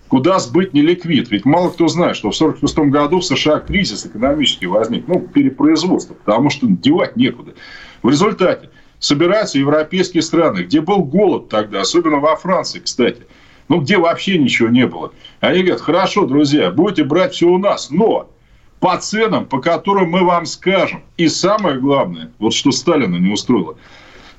Куда 0.07 0.39
сбыть 0.39 0.73
неликвид? 0.73 1.29
Ведь 1.29 1.45
мало 1.45 1.69
кто 1.69 1.87
знает, 1.87 2.15
что 2.15 2.31
в 2.31 2.35
1946 2.35 2.91
году 2.91 3.19
в 3.19 3.25
США 3.25 3.59
кризис 3.59 4.07
экономический 4.07 4.65
возник. 4.65 5.07
Ну, 5.07 5.19
перепроизводство. 5.19 6.15
Потому 6.15 6.49
что 6.49 6.65
девать 6.65 7.15
некуда. 7.15 7.53
В 8.01 8.09
результате 8.09 8.71
собираются 8.97 9.59
европейские 9.59 10.23
страны, 10.23 10.63
где 10.63 10.81
был 10.81 11.03
голод 11.03 11.49
тогда, 11.49 11.81
особенно 11.81 12.17
во 12.17 12.35
Франции, 12.35 12.79
кстати. 12.79 13.27
Ну, 13.67 13.81
где 13.81 13.99
вообще 13.99 14.39
ничего 14.39 14.69
не 14.69 14.87
было. 14.87 15.11
Они 15.41 15.59
говорят, 15.59 15.81
хорошо, 15.81 16.25
друзья, 16.25 16.71
будете 16.71 17.03
брать 17.03 17.35
все 17.35 17.45
у 17.45 17.59
нас, 17.59 17.91
но 17.91 18.31
по 18.79 18.97
ценам, 18.97 19.45
по 19.45 19.61
которым 19.61 20.09
мы 20.09 20.25
вам 20.25 20.47
скажем. 20.47 21.03
И 21.17 21.27
самое 21.27 21.79
главное, 21.79 22.31
вот 22.39 22.55
что 22.55 22.71
Сталина 22.71 23.17
не 23.17 23.31
устроило– 23.31 23.77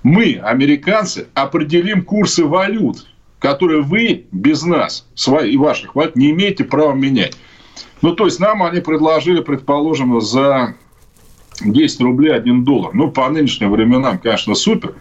Мы, 0.04 0.38
американцы, 0.42 1.28
определим 1.32 2.04
курсы 2.04 2.44
валют, 2.44 3.06
которые 3.38 3.80
вы 3.80 4.26
без 4.30 4.62
нас 4.62 5.08
свои, 5.14 5.52
и 5.52 5.56
ваших 5.56 5.96
валют 5.96 6.14
не 6.14 6.30
имеете 6.30 6.62
права 6.62 6.92
менять. 6.92 7.36
Ну, 8.02 8.14
то 8.14 8.26
есть, 8.26 8.38
нам 8.38 8.62
они 8.62 8.80
предложили, 8.80 9.40
предположим, 9.40 10.20
за 10.20 10.76
10 11.62 12.00
рублей 12.02 12.34
1 12.34 12.64
доллар. 12.64 12.92
Ну, 12.92 13.10
по 13.10 13.28
нынешним 13.30 13.72
временам, 13.72 14.18
конечно, 14.18 14.54
супер. 14.54 14.94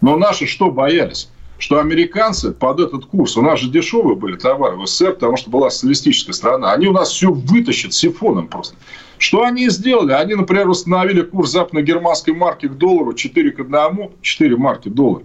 Но 0.00 0.16
наши 0.16 0.46
что 0.46 0.70
боялись? 0.70 1.30
Что 1.58 1.80
американцы 1.80 2.52
под 2.52 2.80
этот 2.80 3.06
курс, 3.06 3.36
у 3.36 3.42
нас 3.42 3.60
же 3.60 3.70
дешевые 3.70 4.14
были 4.14 4.36
товары 4.36 4.76
в 4.76 4.86
СССР, 4.86 5.14
потому 5.14 5.36
что 5.36 5.50
была 5.50 5.70
социалистическая 5.70 6.34
страна, 6.34 6.72
они 6.72 6.86
у 6.86 6.92
нас 6.92 7.10
все 7.10 7.30
вытащат 7.30 7.94
сифоном 7.94 8.48
просто. 8.48 8.76
Что 9.18 9.42
они 9.42 9.70
сделали? 9.70 10.12
Они, 10.12 10.34
например, 10.34 10.68
установили 10.68 11.22
курс 11.22 11.50
западно-германской 11.52 12.34
марки 12.34 12.66
к 12.68 12.74
доллару 12.74 13.14
4 13.14 13.50
к 13.52 13.60
1, 13.60 14.10
4 14.20 14.56
марки 14.56 14.88
доллар. 14.90 15.22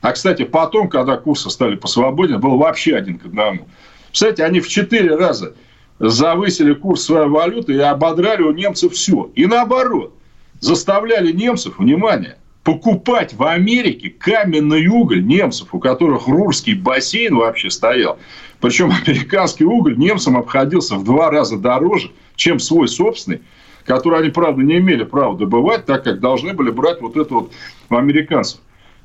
А, 0.00 0.12
кстати, 0.12 0.44
потом, 0.44 0.88
когда 0.88 1.16
курсы 1.16 1.50
стали 1.50 1.76
посвободнее, 1.76 2.38
был 2.38 2.56
вообще 2.56 2.96
один 2.96 3.18
к 3.18 3.26
одному. 3.26 3.68
Кстати, 4.10 4.40
они 4.40 4.60
в 4.60 4.68
4 4.68 5.16
раза 5.16 5.54
завысили 5.98 6.72
курс 6.72 7.04
своей 7.04 7.28
валюты 7.28 7.74
и 7.74 7.78
ободрали 7.78 8.42
у 8.42 8.52
немцев 8.52 8.94
все. 8.94 9.30
И 9.34 9.46
наоборот, 9.46 10.14
заставляли 10.60 11.32
немцев, 11.32 11.78
внимание, 11.78 12.38
покупать 12.64 13.34
в 13.34 13.44
Америке 13.44 14.08
каменный 14.08 14.86
уголь 14.86 15.24
немцев, 15.24 15.68
у 15.72 15.78
которых 15.78 16.26
Рурский 16.26 16.74
бассейн 16.74 17.36
вообще 17.36 17.70
стоял. 17.70 18.18
Причем 18.60 18.90
американский 19.06 19.64
уголь 19.64 19.96
немцам 19.98 20.36
обходился 20.38 20.96
в 20.96 21.04
два 21.04 21.30
раза 21.30 21.58
дороже, 21.58 22.10
чем 22.34 22.58
свой 22.58 22.88
собственный, 22.88 23.42
который 23.84 24.18
они, 24.18 24.30
правда, 24.30 24.62
не 24.62 24.78
имели 24.78 25.04
права 25.04 25.36
добывать, 25.36 25.84
так 25.84 26.04
как 26.04 26.20
должны 26.20 26.54
были 26.54 26.70
брать 26.70 27.02
вот 27.02 27.16
это 27.16 27.34
вот 27.34 27.52
у 27.90 27.94
американцев. 27.94 28.60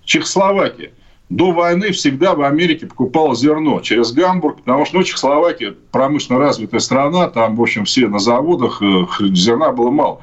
Чехословакия. 0.05 0.93
До 1.29 1.51
войны 1.51 1.91
всегда 1.91 2.33
в 2.33 2.41
Америке 2.41 2.87
покупала 2.87 3.35
зерно 3.35 3.81
через 3.81 4.13
Гамбург, 4.13 4.61
потому 4.61 4.85
что 4.85 4.97
ну, 4.97 5.03
Чехословакия 5.03 5.75
промышленно 5.91 6.39
развитая 6.39 6.79
страна, 6.79 7.29
там, 7.29 7.55
в 7.55 7.61
общем, 7.61 7.85
все 7.85 8.07
на 8.07 8.17
заводах, 8.17 8.81
э, 8.81 9.05
зерна 9.19 9.71
было 9.71 9.91
мало 9.91 10.21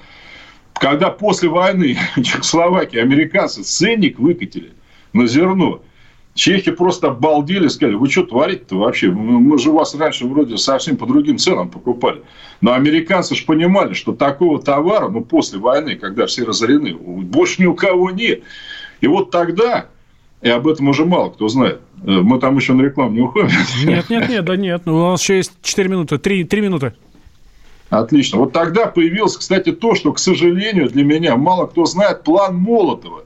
когда 0.81 1.11
после 1.11 1.49
войны 1.49 1.97
Чехословакии 2.17 2.99
американцы 2.99 3.63
ценник 3.63 4.19
выкатили 4.19 4.73
на 5.13 5.27
зерно, 5.27 5.83
чехи 6.35 6.71
просто 6.71 7.09
обалдели, 7.09 7.67
сказали, 7.69 7.95
вы 7.95 8.09
что 8.09 8.25
творите-то 8.25 8.77
вообще? 8.77 9.11
Мы 9.11 9.59
же 9.59 9.71
вас 9.71 9.95
раньше 9.95 10.27
вроде 10.27 10.59
совсем 10.59 10.97
по 10.97 11.07
другим 11.07 11.39
ценам 11.39 11.71
покупали. 11.71 12.23
Но 12.61 12.75
американцы 12.75 13.35
же 13.35 13.45
понимали, 13.45 13.95
что 13.95 14.13
такого 14.13 14.63
товара, 14.63 15.09
ну, 15.09 15.23
после 15.23 15.59
войны, 15.59 15.97
когда 15.97 16.27
все 16.27 16.45
разорены, 16.45 16.95
больше 16.95 17.63
ни 17.63 17.67
у 17.67 17.75
кого 17.75 18.11
нет. 18.11 18.43
И 19.01 19.07
вот 19.07 19.31
тогда, 19.31 19.87
и 20.43 20.49
об 20.49 20.69
этом 20.69 20.89
уже 20.89 21.05
мало 21.05 21.31
кто 21.31 21.49
знает, 21.49 21.81
э, 22.03 22.11
мы 22.11 22.39
там 22.39 22.57
еще 22.57 22.75
на 22.75 22.83
рекламу 22.83 23.13
не 23.13 23.21
уходим. 23.21 23.51
Нет, 23.85 24.09
нет, 24.11 24.29
нет, 24.29 24.45
да 24.45 24.57
нет. 24.57 24.83
Ну, 24.85 24.97
у 24.97 25.11
нас 25.11 25.23
еще 25.23 25.37
есть 25.37 25.53
4 25.63 25.89
минуты, 25.89 26.19
3, 26.19 26.45
3 26.45 26.61
минуты. 26.61 26.95
Отлично. 27.91 28.39
Вот 28.39 28.53
тогда 28.53 28.87
появилось, 28.87 29.37
кстати, 29.37 29.73
то, 29.73 29.95
что, 29.95 30.13
к 30.13 30.19
сожалению, 30.19 30.89
для 30.89 31.05
меня 31.05 31.37
мало 31.37 31.67
кто 31.67 31.85
знает, 31.85 32.25
план 32.25 32.57
Молотова. 32.57 33.25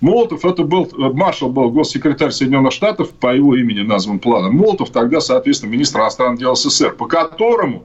Молотов, 0.00 0.44
это 0.44 0.64
был, 0.64 0.90
маршал 0.96 1.50
был 1.50 1.70
госсекретарь 1.70 2.32
Соединенных 2.32 2.72
Штатов, 2.72 3.10
по 3.10 3.32
его 3.32 3.54
имени 3.54 3.82
назван 3.82 4.18
планом. 4.18 4.56
Молотов 4.56 4.90
тогда, 4.90 5.20
соответственно, 5.20 5.70
министр 5.70 6.00
иностранных 6.00 6.40
дел 6.40 6.56
СССР, 6.56 6.96
по 6.96 7.06
которому 7.06 7.84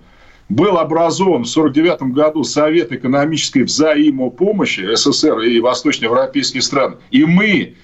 был 0.49 0.80
образован 0.80 1.43
в 1.43 1.57
1949 1.57 2.15
году 2.15 2.43
Совет 2.43 2.91
экономической 2.91 3.63
взаимопомощи 3.63 4.95
СССР 4.95 5.41
и 5.41 5.59
восточноевропейские 5.59 6.63
страны. 6.63 6.95
И 7.11 7.24
мы 7.24 7.76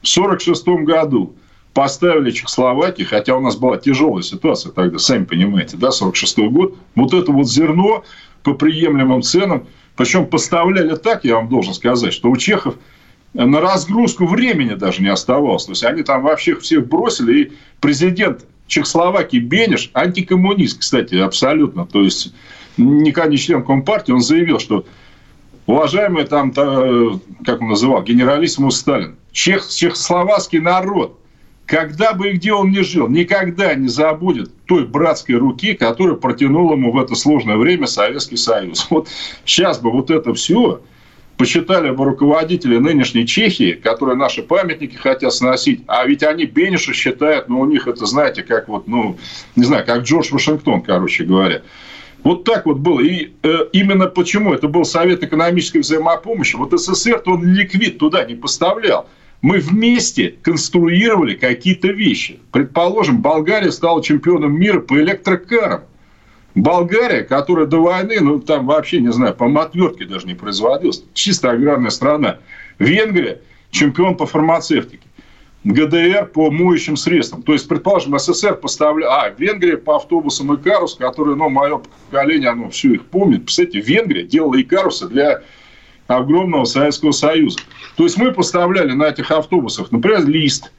в 0.00 0.16
1946 0.16 0.66
году 0.86 1.34
поставили 1.74 2.30
Чехословакии, 2.30 3.04
хотя 3.04 3.36
у 3.36 3.40
нас 3.40 3.56
была 3.56 3.78
тяжелая 3.78 4.22
ситуация 4.22 4.72
тогда, 4.72 4.98
сами 4.98 5.24
понимаете, 5.24 5.76
да, 5.76 5.90
46 5.90 6.38
год, 6.50 6.76
вот 6.94 7.14
это 7.14 7.32
вот 7.32 7.48
зерно 7.48 8.04
по 8.42 8.54
приемлемым 8.54 9.22
ценам, 9.22 9.66
причем 9.96 10.26
поставляли 10.26 10.96
так, 10.96 11.24
я 11.24 11.36
вам 11.36 11.48
должен 11.48 11.74
сказать, 11.74 12.12
что 12.12 12.30
у 12.30 12.36
чехов 12.36 12.74
на 13.34 13.60
разгрузку 13.60 14.26
времени 14.26 14.74
даже 14.74 15.02
не 15.02 15.08
оставалось. 15.08 15.64
То 15.64 15.72
есть, 15.72 15.84
они 15.84 16.02
там 16.02 16.22
вообще 16.22 16.54
всех 16.56 16.86
бросили, 16.88 17.42
и 17.42 17.52
президент 17.80 18.44
Чехословакии 18.66 19.38
Бенеш, 19.38 19.90
антикоммунист, 19.94 20.80
кстати, 20.80 21.14
абсолютно, 21.14 21.86
то 21.86 22.02
есть, 22.02 22.34
никогда 22.76 23.30
не 23.30 23.38
член 23.38 23.62
Компартии, 23.64 24.12
он 24.12 24.20
заявил, 24.20 24.58
что 24.58 24.84
уважаемый 25.66 26.24
там, 26.24 26.52
как 26.52 27.60
он 27.60 27.68
называл, 27.68 28.02
генералиссимус 28.02 28.76
Сталин, 28.76 29.16
чех, 29.30 29.66
чехословацкий 29.68 30.58
народ 30.58 31.18
когда 31.66 32.12
бы 32.12 32.30
и 32.30 32.32
где 32.32 32.52
он 32.52 32.70
ни 32.70 32.80
жил, 32.80 33.08
никогда 33.08 33.74
не 33.74 33.88
забудет 33.88 34.50
той 34.66 34.84
братской 34.86 35.36
руки, 35.36 35.74
которая 35.74 36.16
протянула 36.16 36.74
ему 36.74 36.92
в 36.92 36.98
это 36.98 37.14
сложное 37.14 37.56
время 37.56 37.86
Советский 37.86 38.36
Союз. 38.36 38.86
Вот 38.90 39.08
сейчас 39.44 39.78
бы 39.78 39.90
вот 39.90 40.10
это 40.10 40.34
все 40.34 40.82
посчитали 41.36 41.90
бы 41.90 42.04
руководители 42.04 42.76
нынешней 42.76 43.26
Чехии, 43.26 43.72
которые 43.72 44.16
наши 44.16 44.42
памятники 44.42 44.96
хотят 44.96 45.32
сносить, 45.32 45.82
а 45.86 46.04
ведь 46.06 46.22
они 46.22 46.44
Бениша 46.44 46.92
считают, 46.92 47.48
ну, 47.48 47.60
у 47.60 47.66
них 47.66 47.88
это, 47.88 48.06
знаете, 48.06 48.42
как 48.42 48.68
вот, 48.68 48.86
ну, 48.86 49.18
не 49.56 49.64
знаю, 49.64 49.84
как 49.84 50.02
Джордж 50.02 50.30
Вашингтон, 50.30 50.82
короче 50.82 51.24
говоря. 51.24 51.62
Вот 52.22 52.44
так 52.44 52.66
вот 52.66 52.78
было. 52.78 53.00
И 53.00 53.32
э, 53.42 53.66
именно 53.72 54.06
почему 54.06 54.54
это 54.54 54.68
был 54.68 54.84
Совет 54.84 55.24
экономической 55.24 55.78
взаимопомощи. 55.78 56.54
Вот 56.54 56.78
СССР-то 56.78 57.32
он 57.32 57.44
ликвид 57.44 57.98
туда 57.98 58.24
не 58.24 58.34
поставлял 58.34 59.08
мы 59.42 59.58
вместе 59.58 60.36
конструировали 60.42 61.34
какие-то 61.34 61.88
вещи. 61.88 62.38
Предположим, 62.52 63.20
Болгария 63.20 63.72
стала 63.72 64.02
чемпионом 64.02 64.58
мира 64.58 64.80
по 64.80 64.94
электрокарам. 64.94 65.82
Болгария, 66.54 67.22
которая 67.22 67.66
до 67.66 67.82
войны, 67.82 68.20
ну, 68.20 68.38
там 68.38 68.66
вообще, 68.66 69.00
не 69.00 69.10
знаю, 69.10 69.34
по 69.34 69.46
отвертке 69.60 70.04
даже 70.04 70.26
не 70.26 70.34
производилась. 70.34 71.02
Чисто 71.12 71.50
аграрная 71.50 71.90
страна. 71.90 72.38
Венгрия– 72.78 73.40
чемпион 73.70 74.16
по 74.16 74.26
фармацевтике. 74.26 75.06
ГДР 75.64 76.26
по 76.26 76.50
моющим 76.50 76.96
средствам. 76.96 77.42
То 77.42 77.52
есть, 77.52 77.68
предположим, 77.68 78.18
СССР 78.18 78.56
поставлял... 78.56 79.12
А, 79.12 79.30
Венгрия 79.30 79.76
по 79.76 79.96
автобусам 79.96 80.54
Икарус, 80.54 80.94
которые, 80.94 81.36
ну, 81.36 81.48
мое 81.48 81.80
поколение, 82.10 82.50
оно 82.50 82.68
все 82.68 82.94
их 82.94 83.06
помнит. 83.06 83.44
Представляете, 83.44 83.80
Венгрия 83.80 84.24
делала 84.24 84.60
Икарусы 84.60 85.08
для 85.08 85.42
огромного 86.06 86.64
Советского 86.64 87.12
Союза. 87.12 87.58
То 87.96 88.04
есть 88.04 88.16
мы 88.16 88.32
поставляли 88.32 88.92
на 88.92 89.04
этих 89.04 89.30
автобусах, 89.30 89.92
например, 89.92 90.26
лист. 90.26 90.72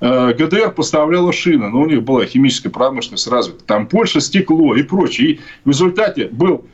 Э, 0.00 0.32
ГДР 0.34 0.72
поставляла 0.72 1.32
шины, 1.32 1.68
но 1.68 1.82
у 1.82 1.86
них 1.86 2.02
была 2.02 2.26
химическая 2.26 2.70
промышленность 2.70 3.28
развита. 3.28 3.64
Там 3.64 3.86
Польша 3.86 4.20
стекло 4.20 4.74
и 4.74 4.82
прочее. 4.82 5.30
И 5.30 5.40
в 5.64 5.70
результате 5.70 6.28
был 6.28 6.66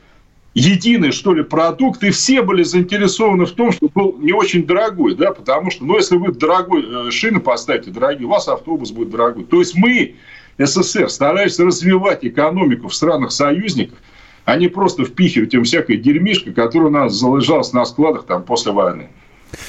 единый, 0.55 1.13
что 1.13 1.35
ли, 1.35 1.43
продукт, 1.43 2.03
и 2.03 2.11
все 2.11 2.43
были 2.43 2.63
заинтересованы 2.63 3.47
в 3.47 3.53
том, 3.53 3.73
что 3.73 3.89
был 3.95 4.19
не 4.19 4.33
очень 4.33 4.67
дорогой, 4.67 5.15
да, 5.15 5.33
потому 5.33 5.71
что, 5.71 5.85
ну, 5.85 5.97
если 5.97 6.17
вы 6.17 6.33
дорогой 6.33 6.85
э, 6.85 7.11
шины 7.11 7.41
поставите, 7.41 7.91
дорогие, 7.91 8.27
у 8.27 8.31
вас 8.31 8.49
автобус 8.49 8.91
будет 8.91 9.11
дорогой. 9.11 9.45
То 9.45 9.61
есть 9.61 9.75
мы, 9.75 10.17
СССР, 10.59 11.09
старались 11.09 11.59
развивать 11.59 12.25
экономику 12.25 12.89
в 12.89 12.95
странах-союзниках, 12.95 13.99
а 14.45 14.57
не 14.57 14.69
просто 14.69 15.05
впихивать 15.05 15.55
им 15.55 15.65
всякое 15.65 15.97
дерьмишко, 15.97 16.53
которое 16.53 16.87
у 16.87 16.91
нас 16.91 17.15
залежалось 17.15 17.73
на 17.73 17.85
складах 17.85 18.25
там 18.25 18.43
после 18.43 18.73
войны. 18.73 19.09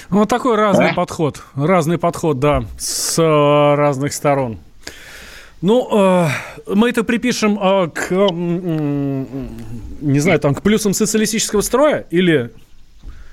Ну, 0.09 0.19
вот 0.19 0.29
такой 0.29 0.55
разный 0.55 0.91
а? 0.91 0.93
подход. 0.93 1.43
Разный 1.55 1.97
подход, 1.97 2.39
да, 2.39 2.63
с 2.77 3.19
э, 3.19 3.75
разных 3.75 4.13
сторон. 4.13 4.59
Ну, 5.63 5.87
э, 5.91 6.27
мы 6.67 6.89
это 6.89 7.05
припишем 7.05 7.57
э, 7.57 7.89
к, 7.89 8.11
э, 8.11 8.27
не 10.01 10.19
знаю, 10.19 10.39
там, 10.39 10.53
к 10.53 10.61
плюсам 10.61 10.93
социалистического 10.93 11.61
строя 11.61 12.05
или... 12.11 12.51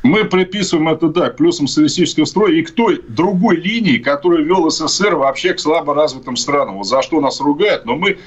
Мы 0.03 0.25
приписываем 0.25 0.89
это, 0.89 1.09
да, 1.09 1.31
к 1.31 1.37
плюсам 1.37 1.67
социалистического 1.67 2.25
строя 2.25 2.53
и 2.53 2.63
к 2.63 2.71
той 2.71 3.03
другой 3.07 3.57
линии, 3.57 3.99
которую 3.99 4.47
вел 4.47 4.71
СССР 4.71 5.17
вообще 5.17 5.55
к 5.55 5.61
слабо 5.61 5.93
развитым 5.93 6.37
странам. 6.37 6.77
Вот 6.77 6.87
за 6.87 7.03
что 7.03 7.21
нас 7.21 7.41
ругают, 7.41 7.85
но 7.85 7.97
мы 7.97 8.19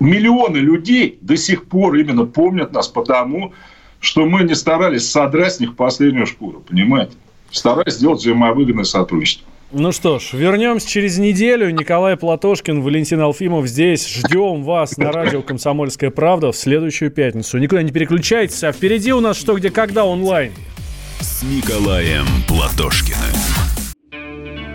миллионы 0.00 0.56
людей 0.56 1.18
до 1.20 1.36
сих 1.36 1.66
пор 1.66 1.96
именно 1.96 2.24
помнят 2.24 2.72
нас 2.72 2.88
потому, 2.88 3.52
что 4.00 4.24
мы 4.24 4.42
не 4.44 4.54
старались 4.54 5.08
содрать 5.08 5.54
с 5.54 5.60
них 5.60 5.76
последнюю 5.76 6.26
шкуру, 6.26 6.64
понимаете? 6.66 7.12
Старались 7.50 7.94
сделать 7.94 8.20
взаимовыгодное 8.20 8.84
сотрудничество. 8.84 9.46
Ну 9.72 9.92
что 9.92 10.18
ж, 10.18 10.32
вернемся 10.32 10.88
через 10.88 11.18
неделю. 11.18 11.70
Николай 11.70 12.16
Платошкин, 12.16 12.82
Валентин 12.82 13.20
Алфимов 13.20 13.68
здесь. 13.68 14.08
Ждем 14.08 14.64
вас 14.64 14.96
на 14.96 15.12
радио 15.12 15.42
«Комсомольская 15.42 16.10
правда» 16.10 16.50
в 16.50 16.56
следующую 16.56 17.12
пятницу. 17.12 17.56
Никуда 17.58 17.82
не 17.82 17.92
переключайтесь, 17.92 18.64
а 18.64 18.72
впереди 18.72 19.12
у 19.12 19.20
нас 19.20 19.36
«Что, 19.36 19.54
где, 19.54 19.70
когда» 19.70 20.04
онлайн. 20.04 20.52
С 21.20 21.44
Николаем 21.44 22.24
Платошкиным. 22.48 23.20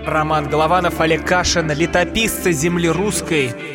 Роман 0.05 0.47
Голованов, 0.47 1.01
Олег 1.01 1.25
Кашин, 1.25 1.71
летописцы 1.71 2.53
земли 2.53 2.87
русской– 2.87 3.49